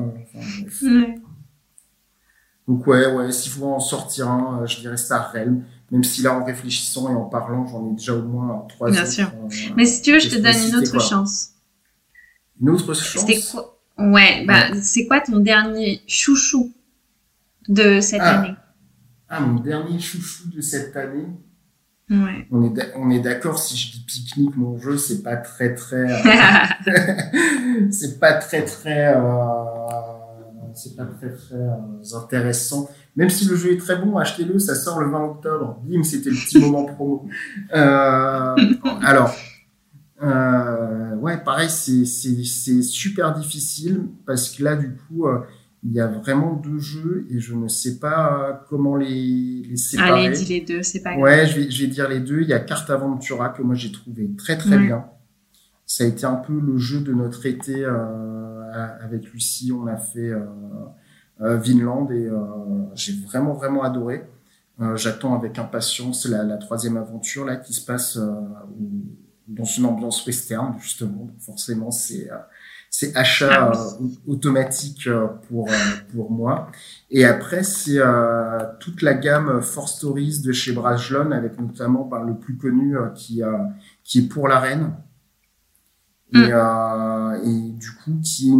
Donc 2.66 2.86
ouais, 2.86 3.06
ouais, 3.12 3.32
s'il 3.32 3.52
faut 3.52 3.66
en 3.66 3.80
sortir 3.80 4.28
un, 4.28 4.62
euh, 4.62 4.66
je 4.66 4.80
dirais 4.80 4.96
Star 4.96 5.32
Realm. 5.32 5.64
Même 5.90 6.04
si 6.04 6.20
là, 6.20 6.38
en 6.38 6.44
réfléchissant 6.44 7.10
et 7.10 7.16
en 7.16 7.24
parlant, 7.24 7.66
j'en 7.66 7.90
ai 7.90 7.92
déjà 7.92 8.14
au 8.14 8.22
moins 8.22 8.66
trois 8.68 8.90
Bien 8.90 9.06
sûr. 9.06 9.32
Mais 9.74 9.86
si 9.86 10.02
tu 10.02 10.12
veux, 10.12 10.18
je 10.18 10.28
te 10.28 10.36
donne 10.36 10.68
une 10.68 10.76
autre 10.76 11.00
chance. 11.00 11.52
Une 12.60 12.68
autre 12.70 12.92
chance 12.92 13.52
quoi 13.52 13.78
Ouais, 13.96 14.44
bah, 14.46 14.74
c'est 14.82 15.06
quoi 15.06 15.20
ton 15.20 15.38
dernier 15.38 16.02
chouchou 16.06 16.72
de 17.68 18.00
cette 18.00 18.20
ah. 18.20 18.40
année? 18.40 18.54
Ah, 19.30 19.40
mon 19.40 19.60
dernier 19.60 19.98
chouchou 19.98 20.48
de 20.50 20.60
cette 20.60 20.94
année? 20.96 21.26
Ouais. 22.10 22.46
On 22.50 23.10
est, 23.10 23.20
d'accord 23.20 23.58
si 23.58 23.76
je 23.76 23.92
dis 23.92 24.04
pique-nique, 24.06 24.56
mon 24.56 24.78
jeu, 24.78 24.96
c'est 24.96 25.22
pas 25.22 25.36
très 25.36 25.74
très. 25.74 26.10
Euh, 26.10 26.86
c'est 27.90 28.18
pas 28.18 28.34
très 28.34 28.64
très. 28.64 29.14
Euh, 29.14 29.22
c'est 30.74 30.96
pas 30.96 31.04
très 31.04 31.30
très 31.30 31.56
euh, 31.56 32.16
intéressant. 32.16 32.88
Même 33.16 33.28
si 33.28 33.46
le 33.46 33.56
jeu 33.56 33.72
est 33.72 33.78
très 33.78 33.96
bon, 33.96 34.16
achetez-le, 34.16 34.58
ça 34.58 34.74
sort 34.74 35.00
le 35.00 35.10
20 35.10 35.24
octobre. 35.24 35.82
Bim, 35.84 36.02
c'était 36.02 36.30
le 36.30 36.36
petit 36.36 36.58
moment 36.60 36.84
promo. 36.84 37.28
Alors, 37.72 39.34
ouais, 41.20 41.36
pareil, 41.44 41.68
c'est 41.68 42.82
super 42.82 43.34
difficile 43.34 44.06
parce 44.24 44.48
que 44.50 44.62
là, 44.62 44.76
du 44.76 44.94
coup, 44.94 45.26
il 45.84 45.92
y 45.92 46.00
a 46.00 46.06
vraiment 46.06 46.54
deux 46.54 46.78
jeux 46.78 47.26
et 47.30 47.38
je 47.38 47.54
ne 47.54 47.68
sais 47.68 47.98
pas 47.98 48.64
comment 48.68 48.96
les, 48.96 49.62
les 49.62 49.76
séparer. 49.76 50.26
Allez, 50.26 50.36
dis 50.36 50.44
les 50.46 50.60
deux, 50.60 50.82
c'est 50.82 51.02
pas 51.02 51.10
grave. 51.10 51.22
Ouais, 51.22 51.46
je 51.46 51.60
vais, 51.60 51.70
je 51.70 51.82
vais 51.82 51.88
dire 51.88 52.08
les 52.08 52.20
deux. 52.20 52.42
Il 52.42 52.48
y 52.48 52.52
a 52.52 52.60
Carte 52.60 52.90
Aventura 52.90 53.50
que 53.50 53.62
moi 53.62 53.74
j'ai 53.74 53.92
trouvé 53.92 54.28
très 54.36 54.58
très 54.58 54.78
bien. 54.78 55.04
Ça 55.86 56.04
a 56.04 56.06
été 56.06 56.26
un 56.26 56.34
peu 56.34 56.58
le 56.58 56.76
jeu 56.78 57.00
de 57.00 57.14
notre 57.14 57.46
été 57.46 57.84
avec 59.00 59.32
Lucie. 59.32 59.72
On 59.72 59.86
a 59.86 59.96
fait 59.96 60.32
euh, 61.40 61.56
Vinland 61.56 62.10
et 62.10 62.26
euh, 62.26 62.36
j'ai 62.94 63.12
vraiment 63.12 63.52
vraiment 63.52 63.84
adoré. 63.84 64.24
Euh, 64.80 64.96
j'attends 64.96 65.36
avec 65.36 65.56
impatience 65.58 66.26
la, 66.26 66.42
la, 66.42 66.56
troisième 66.56 66.96
aventure 66.96 67.44
là 67.44 67.56
qui 67.56 67.72
se 67.72 67.84
passe 67.84 68.18
dans 69.46 69.64
une 69.64 69.84
ambiance 69.86 70.26
western 70.26 70.76
justement. 70.80 71.26
Donc 71.26 71.38
forcément 71.38 71.92
c'est 71.92 72.28
c'est 72.90 73.16
achat 73.16 73.72
ah 73.72 73.98
automatique 74.26 75.08
pour 75.48 75.68
pour 76.12 76.30
moi. 76.30 76.70
Et 77.10 77.24
après 77.24 77.62
c'est 77.62 77.98
euh, 77.98 78.60
toute 78.80 79.02
la 79.02 79.14
gamme 79.14 79.60
Four 79.60 79.88
Stories 79.88 80.40
de 80.42 80.52
chez 80.52 80.72
Brajlon 80.72 81.30
avec 81.32 81.58
notamment 81.60 82.04
ben, 82.04 82.24
le 82.24 82.34
plus 82.34 82.56
connu 82.56 82.96
qui 83.14 83.42
qui 84.04 84.18
est 84.20 84.28
pour 84.28 84.48
la 84.48 84.60
reine. 84.60 84.92
Et, 86.34 86.52
mm. 86.52 87.40
et 87.44 87.70
du 87.72 87.92
coup 87.92 88.18
qui 88.22 88.52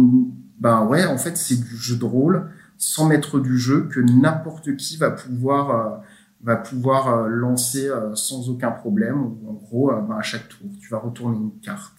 ben 0.59 0.85
ouais 0.85 1.05
en 1.05 1.17
fait 1.17 1.37
c'est 1.37 1.59
du 1.59 1.77
jeu 1.77 1.95
de 1.97 2.05
rôle 2.05 2.49
sans 2.79 3.05
maître 3.05 3.39
du 3.39 3.57
jeu 3.59 3.87
que 3.93 3.99
n'importe 3.99 4.75
qui 4.77 4.97
va 4.97 5.11
pouvoir 5.11 5.69
euh, 5.69 5.97
va 6.41 6.55
pouvoir 6.55 7.09
euh, 7.09 7.27
lancer 7.27 7.87
euh, 7.89 8.15
sans 8.15 8.49
aucun 8.49 8.71
problème. 8.71 9.21
En 9.45 9.53
gros, 9.53 9.91
ben, 9.91 10.15
à 10.17 10.21
chaque 10.21 10.47
tour, 10.47 10.67
tu 10.79 10.89
vas 10.89 10.97
retourner 10.97 11.37
une 11.37 11.59
carte 11.59 11.98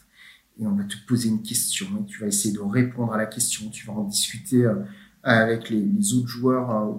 et 0.60 0.66
on 0.66 0.74
va 0.74 0.84
te 0.84 0.96
poser 1.06 1.28
une 1.28 1.42
question 1.42 1.86
et 2.00 2.06
tu 2.06 2.20
vas 2.20 2.26
essayer 2.26 2.54
de 2.54 2.60
répondre 2.60 3.12
à 3.14 3.16
la 3.16 3.26
question. 3.26 3.70
Tu 3.70 3.86
vas 3.86 3.94
en 3.94 4.04
discuter 4.04 4.68
avec 5.22 5.70
les, 5.70 6.14
autres 6.14 6.28
joueurs 6.28 6.94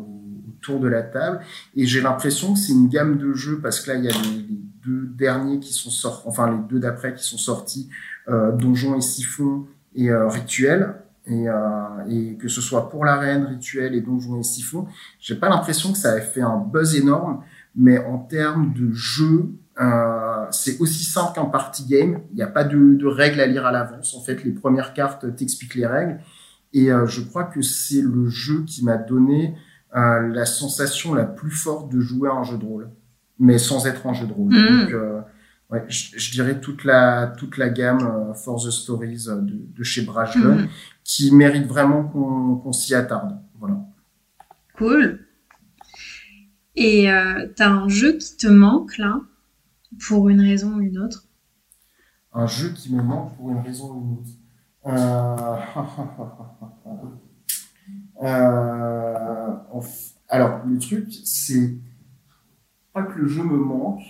autour 0.49 0.79
de 0.79 0.87
la 0.87 1.03
table. 1.03 1.41
Et 1.75 1.85
j'ai 1.85 2.01
l'impression 2.01 2.53
que 2.53 2.59
c'est 2.59 2.73
une 2.73 2.89
gamme 2.89 3.17
de 3.17 3.33
jeux 3.33 3.59
parce 3.59 3.79
que 3.79 3.91
là, 3.91 3.97
il 3.97 4.05
y 4.05 4.09
a 4.09 4.13
les, 4.13 4.47
deux 4.83 5.05
derniers 5.05 5.59
qui 5.59 5.73
sont 5.73 5.91
sortis, 5.91 6.23
enfin 6.27 6.49
les 6.49 6.57
deux 6.67 6.79
d'après 6.79 7.13
qui 7.13 7.23
sont 7.23 7.37
sortis, 7.37 7.87
euh, 8.29 8.51
Donjons 8.51 8.97
et 8.97 9.01
Siphon 9.01 9.67
et 9.93 10.09
euh, 10.09 10.27
Rituel 10.27 10.95
et, 11.27 11.47
euh, 11.47 12.35
que 12.39 12.47
ce 12.47 12.61
soit 12.61 12.89
pour 12.89 13.05
l'arène, 13.05 13.45
rituel 13.45 13.95
et 13.95 14.01
donjons 14.01 14.39
et 14.39 14.43
siphon, 14.43 14.87
j'ai 15.19 15.35
pas 15.35 15.49
l'impression 15.49 15.91
que 15.91 15.97
ça 15.97 16.17
ait 16.17 16.21
fait 16.21 16.41
un 16.41 16.57
buzz 16.57 16.95
énorme, 16.95 17.43
mais 17.75 17.99
en 17.99 18.17
termes 18.17 18.73
de 18.73 18.91
jeu, 18.91 19.51
euh, 19.79 20.20
c'est 20.51 20.79
aussi 20.79 21.03
simple 21.03 21.35
qu'un 21.35 21.45
party 21.45 21.85
game. 21.85 22.21
Il 22.31 22.35
n'y 22.35 22.43
a 22.43 22.47
pas 22.47 22.63
de, 22.63 22.95
de, 22.95 23.05
règles 23.05 23.39
à 23.39 23.47
lire 23.47 23.65
à 23.65 23.71
l'avance. 23.71 24.15
En 24.15 24.21
fait, 24.21 24.43
les 24.43 24.51
premières 24.51 24.93
cartes 24.93 25.35
t'expliquent 25.35 25.75
les 25.75 25.87
règles. 25.87 26.19
Et 26.73 26.91
euh, 26.91 27.05
je 27.05 27.21
crois 27.21 27.43
que 27.43 27.61
c'est 27.61 28.01
le 28.01 28.29
jeu 28.29 28.63
qui 28.65 28.83
m'a 28.85 28.97
donné 28.97 29.55
euh, 29.95 30.27
la 30.29 30.45
sensation 30.45 31.13
la 31.13 31.25
plus 31.25 31.51
forte 31.51 31.91
de 31.91 31.99
jouer 31.99 32.29
à 32.29 32.33
un 32.33 32.43
jeu 32.43 32.57
de 32.57 32.65
rôle, 32.65 32.89
mais 33.39 33.57
sans 33.57 33.87
être 33.87 34.07
un 34.07 34.13
jeu 34.13 34.25
de 34.25 34.33
rôle. 34.33 34.53
Mmh. 34.53 34.81
Donc, 34.81 34.93
euh, 34.93 35.19
ouais, 35.69 35.83
je, 35.89 36.17
je, 36.17 36.31
dirais 36.31 36.61
toute 36.61 36.85
la 36.85 37.27
toute 37.37 37.57
la 37.57 37.69
gamme 37.69 37.99
euh, 38.01 38.33
For 38.33 38.55
the 38.63 38.71
Stories 38.71 39.25
de, 39.25 39.67
de 39.77 39.83
chez 39.83 40.03
Brajlon. 40.03 40.55
Mmh 40.55 40.67
qui 41.03 41.33
mérite 41.33 41.67
vraiment 41.67 42.03
qu'on 42.03 42.71
s'y 42.71 42.95
attarde. 42.95 43.37
Voilà. 43.59 43.77
Cool. 44.77 45.25
Et 46.75 47.11
euh, 47.11 47.47
tu 47.55 47.63
as 47.63 47.69
un 47.69 47.89
jeu 47.89 48.13
qui 48.13 48.37
te 48.37 48.47
manque 48.47 48.97
là, 48.97 49.19
pour 49.99 50.29
une 50.29 50.41
raison 50.41 50.75
ou 50.75 50.81
une 50.81 50.97
autre 50.99 51.25
Un 52.33 52.47
jeu 52.47 52.69
qui 52.69 52.93
me 52.93 53.01
manque 53.01 53.35
pour 53.35 53.51
une 53.51 53.59
raison 53.59 53.91
ou 53.93 54.01
une 54.01 54.13
autre. 54.13 54.29
Euh... 54.87 55.57
euh... 58.23 59.55
Alors, 60.29 60.65
le 60.65 60.79
truc, 60.79 61.13
c'est 61.25 61.75
pas 62.93 63.03
que 63.03 63.19
le 63.19 63.27
jeu 63.27 63.43
me 63.43 63.57
manque, 63.57 64.03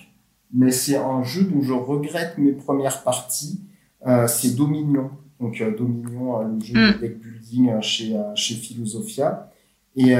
mais 0.54 0.72
c'est 0.72 0.98
un 0.98 1.24
jeu 1.24 1.44
dont 1.44 1.62
je 1.62 1.74
regrette 1.74 2.38
mes 2.38 2.52
premières 2.52 3.04
parties. 3.04 3.62
Euh, 4.06 4.28
c'est 4.28 4.56
Dominion 4.56 5.12
donc 5.42 5.60
euh, 5.60 5.76
Dominion, 5.76 6.40
euh, 6.40 6.48
le 6.48 6.60
jeu 6.64 6.74
de 6.74 6.98
mm. 6.98 7.00
deck 7.02 7.20
building 7.20 7.70
euh, 7.70 7.82
chez, 7.82 8.16
chez 8.36 8.56
Philosophia. 8.56 9.52
Et, 9.96 10.16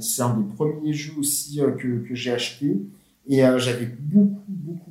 c'est 0.00 0.22
un 0.22 0.36
des 0.36 0.54
premiers 0.54 0.92
jeux 0.92 1.14
aussi 1.18 1.60
que, 1.78 2.06
que 2.06 2.14
j'ai 2.14 2.32
acheté. 2.32 2.76
Et 3.26 3.38
j'avais 3.38 3.86
beaucoup, 3.86 4.44
beaucoup 4.48 4.87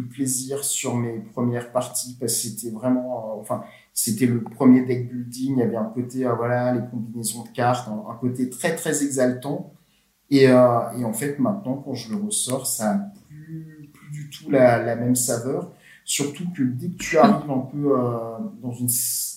de 0.00 0.08
plaisir 0.08 0.64
sur 0.64 0.94
mes 0.96 1.18
premières 1.18 1.72
parties 1.72 2.16
parce 2.18 2.34
que 2.34 2.48
c'était 2.48 2.70
vraiment, 2.70 3.38
enfin, 3.38 3.64
c'était 3.92 4.26
le 4.26 4.42
premier 4.42 4.84
deck 4.84 5.10
building. 5.10 5.54
Il 5.56 5.58
y 5.58 5.62
avait 5.62 5.76
un 5.76 5.84
côté, 5.84 6.24
voilà, 6.36 6.72
les 6.74 6.80
combinaisons 6.90 7.44
de 7.44 7.48
cartes, 7.48 7.88
un, 7.88 8.14
côté 8.14 8.50
très, 8.50 8.74
très 8.74 9.02
exaltant. 9.04 9.72
Et, 10.30 10.44
et, 10.44 10.54
en 11.04 11.12
fait, 11.12 11.38
maintenant, 11.38 11.76
quand 11.76 11.94
je 11.94 12.14
le 12.14 12.24
ressors, 12.24 12.66
ça 12.66 12.90
a 12.90 12.98
plus, 13.28 13.90
plus 13.92 14.10
du 14.10 14.30
tout 14.30 14.50
la, 14.50 14.82
la 14.82 14.96
même 14.96 15.16
saveur. 15.16 15.70
Surtout 16.04 16.44
que 16.54 16.62
dès 16.62 16.88
que 16.88 16.98
tu 16.98 17.16
arrives 17.16 17.50
un 17.50 17.60
peu 17.60 17.98
euh, 17.98 18.38
dans, 18.62 18.72
une, 18.72 18.88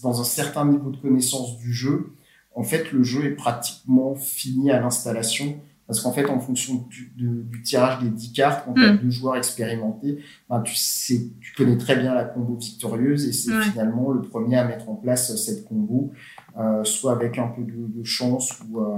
dans 0.03 0.19
un 0.19 0.23
certain 0.25 0.65
niveau 0.65 0.91
de 0.91 0.97
connaissance 0.97 1.57
du 1.57 1.71
jeu, 1.71 2.13
en 2.55 2.63
fait, 2.63 2.91
le 2.91 3.03
jeu 3.03 3.25
est 3.25 3.35
pratiquement 3.35 4.15
fini 4.15 4.69
à 4.71 4.81
l'installation. 4.81 5.59
Parce 5.87 6.01
qu'en 6.01 6.11
fait, 6.11 6.25
en 6.29 6.39
fonction 6.39 6.85
du, 6.89 7.13
du 7.15 7.61
tirage 7.63 8.03
des 8.03 8.09
10 8.09 8.33
cartes, 8.33 8.65
quand 8.65 8.73
tu 8.73 8.83
as 8.83 8.93
deux 8.93 9.09
joueurs 9.09 9.37
expérimentés, 9.37 10.19
ben, 10.49 10.61
tu 10.61 10.75
sais, 10.75 11.31
tu 11.39 11.53
connais 11.55 11.77
très 11.77 11.95
bien 11.95 12.13
la 12.13 12.25
combo 12.25 12.55
victorieuse 12.55 13.25
et 13.25 13.31
c'est 13.31 13.57
finalement 13.61 14.11
le 14.11 14.21
premier 14.21 14.57
à 14.57 14.65
mettre 14.65 14.89
en 14.89 14.95
place 14.95 15.33
cette 15.37 15.65
combo, 15.65 16.11
euh, 16.59 16.83
soit 16.83 17.13
avec 17.13 17.37
un 17.37 17.47
peu 17.47 17.63
de, 17.63 17.87
de 17.87 18.03
chance 18.03 18.59
ou, 18.69 18.81
euh, 18.81 18.97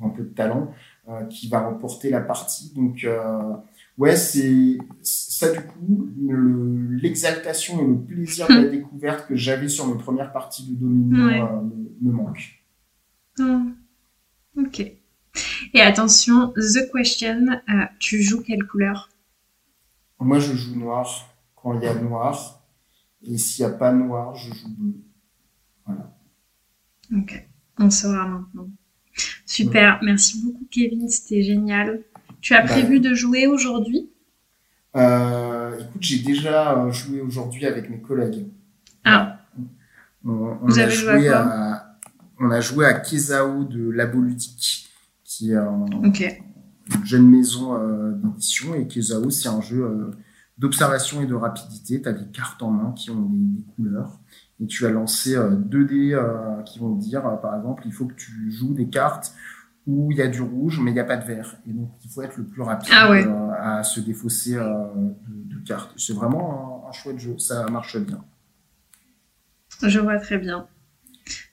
ou, 0.00 0.06
un 0.06 0.10
peu 0.10 0.24
de 0.24 0.34
talent, 0.34 0.72
euh, 1.08 1.24
qui 1.24 1.48
va 1.48 1.60
remporter 1.60 2.10
la 2.10 2.20
partie. 2.20 2.72
Donc, 2.74 3.04
euh, 3.04 3.54
ouais, 3.96 4.14
c'est 4.14 4.76
ça 5.02 5.52
du 5.52 5.60
coup, 5.60 6.08
l'exaltation 7.00 7.80
et 7.80 7.86
le 7.86 7.98
plaisir 8.00 8.46
de 8.48 8.54
la 8.54 8.68
découverte 8.68 9.26
que 9.28 9.36
j'avais 9.36 9.68
sur 9.68 9.86
mes 9.86 9.96
premières 9.96 10.32
parties 10.32 10.68
de 10.68 10.74
Dominion 10.74 11.28
euh, 11.28 11.62
me, 12.02 12.12
manque. 12.12 12.62
Oh. 13.40 13.60
Ok. 14.58 14.92
Et 15.74 15.80
attention, 15.80 16.52
the 16.56 16.90
question, 16.92 17.46
euh, 17.68 17.84
tu 17.98 18.22
joues 18.22 18.42
quelle 18.42 18.64
couleur? 18.64 19.08
Moi, 20.20 20.38
je 20.40 20.52
joue 20.54 20.74
noir 20.76 21.28
quand 21.54 21.78
il 21.78 21.84
y 21.84 21.86
a 21.86 21.94
noir. 21.94 22.62
Et 23.22 23.36
s'il 23.38 23.64
n'y 23.66 23.72
a 23.72 23.74
pas 23.74 23.92
noir, 23.92 24.34
je 24.36 24.52
joue 24.54 24.68
bleu. 24.76 24.94
Voilà. 25.86 26.12
Ok, 27.16 27.48
on 27.78 27.90
saura 27.90 28.26
maintenant. 28.26 28.68
Super, 29.46 29.98
merci 30.02 30.42
beaucoup 30.42 30.66
Kevin, 30.70 31.08
c'était 31.08 31.42
génial. 31.42 32.02
Tu 32.40 32.54
as 32.54 32.62
Bah, 32.62 32.68
prévu 32.68 33.00
de 33.00 33.14
jouer 33.14 33.46
aujourd'hui? 33.46 34.10
Euh, 34.96 35.78
écoute, 35.80 36.02
j'ai 36.02 36.20
déjà 36.20 36.78
euh, 36.78 36.90
joué 36.92 37.20
aujourd'hui 37.20 37.66
avec 37.66 37.90
mes 37.90 38.00
collègues. 38.00 38.46
Ah. 39.04 39.40
On, 40.24 40.30
on 40.62 40.66
Vous 40.66 40.78
a 40.78 40.82
avez 40.82 40.94
joué 40.94 41.28
à 41.28 41.42
quoi? 41.42 41.52
à, 41.52 41.98
on 42.40 42.50
a 42.50 42.60
joué 42.60 42.86
à 42.86 42.94
Kezao 42.94 43.64
de 43.64 43.90
Labo 43.90 44.20
Ludique, 44.20 44.87
qui 45.38 45.52
est 45.52 45.56
un- 45.56 45.84
une 46.96 47.04
jeune 47.04 47.28
maison 47.28 47.74
euh, 47.74 48.12
d'édition. 48.12 48.74
Et 48.74 48.86
Kezao, 48.88 49.30
c'est 49.30 49.48
un 49.48 49.60
jeu 49.60 49.82
euh, 49.84 50.10
d'observation 50.58 51.22
et 51.22 51.26
de 51.26 51.34
rapidité. 51.34 52.00
Tu 52.02 52.08
as 52.08 52.12
des 52.12 52.26
cartes 52.30 52.62
en 52.62 52.70
main 52.70 52.92
qui 52.92 53.10
ont 53.10 53.22
des, 53.22 53.38
des 53.38 53.64
couleurs. 53.76 54.18
Et 54.60 54.66
tu 54.66 54.86
as 54.86 54.90
lancé 54.90 55.36
euh, 55.36 55.50
deux 55.54 55.84
dés 55.84 56.18
qui 56.64 56.78
vont 56.80 56.94
dire, 56.96 57.22
par 57.40 57.56
exemple, 57.56 57.84
il 57.86 57.92
faut 57.92 58.06
que 58.06 58.14
tu 58.14 58.50
joues 58.50 58.74
des 58.74 58.88
cartes 58.88 59.32
où 59.86 60.10
il 60.10 60.18
y 60.18 60.22
a 60.22 60.28
du 60.28 60.42
rouge, 60.42 60.80
mais 60.82 60.90
il 60.90 60.94
n'y 60.94 61.00
a 61.00 61.04
pas 61.04 61.16
de 61.16 61.24
vert. 61.24 61.56
Et 61.66 61.72
donc, 61.72 61.90
il 62.04 62.10
faut 62.10 62.22
être 62.22 62.36
le 62.36 62.44
plus 62.44 62.62
rapide 62.62 62.92
Ah 62.94 63.10
ouais. 63.10 63.24
euh, 63.26 63.50
à 63.58 63.82
se 63.84 64.00
défausser 64.00 64.56
euh, 64.56 64.66
de, 65.28 65.54
de 65.54 65.64
cartes. 65.64 65.92
C'est 65.96 66.12
vraiment 66.12 66.84
un, 66.86 66.88
un 66.88 66.92
chouette 66.92 67.18
jeu. 67.18 67.38
Ça 67.38 67.66
marche 67.70 67.96
bien. 67.98 68.22
Je 69.82 69.98
vois 70.00 70.18
très 70.18 70.38
bien. 70.38 70.66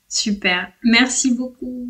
Super. 0.08 0.72
Merci 0.84 1.36
beaucoup. 1.36 1.88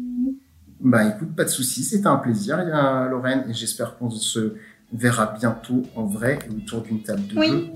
Bah 0.86 1.03
écoute, 1.03 1.36
pas 1.36 1.45
de 1.45 1.49
souci, 1.49 1.83
c'était 1.83 2.05
un 2.05 2.17
plaisir, 2.17 2.59
il 2.61 2.69
y 2.69 2.71
a 2.71 3.07
Lorraine, 3.09 3.43
et 3.49 3.53
j'espère 3.55 3.97
qu'on 3.97 4.11
se 4.11 4.53
verra 4.93 5.33
bientôt 5.36 5.81
en 5.95 6.05
vrai 6.05 6.38
et 6.47 6.53
autour 6.55 6.83
d'une 6.83 7.01
table 7.01 7.25
de 7.25 7.39
Oui. 7.39 7.47
jeu. 7.47 7.67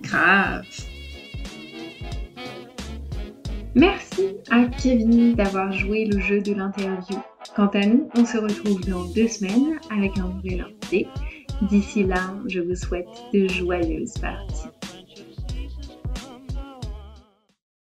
Grave. 0.00 0.62
Merci 3.74 4.36
à 4.48 4.64
Kevin 4.66 5.34
d'avoir 5.34 5.72
joué 5.72 6.04
le 6.04 6.20
jeu 6.20 6.40
de 6.40 6.54
l'interview. 6.54 7.18
Quant 7.56 7.66
à 7.74 7.84
nous, 7.84 8.08
on 8.16 8.24
se 8.24 8.38
retrouve 8.38 8.80
dans 8.88 9.04
deux 9.06 9.26
semaines 9.26 9.80
avec 9.90 10.16
un 10.16 10.28
nouvel 10.28 10.60
invité. 10.60 11.08
D'ici 11.62 12.04
là, 12.04 12.32
je 12.46 12.60
vous 12.60 12.76
souhaite 12.76 13.08
de 13.34 13.48
joyeuses 13.48 14.14
parties. 14.14 14.68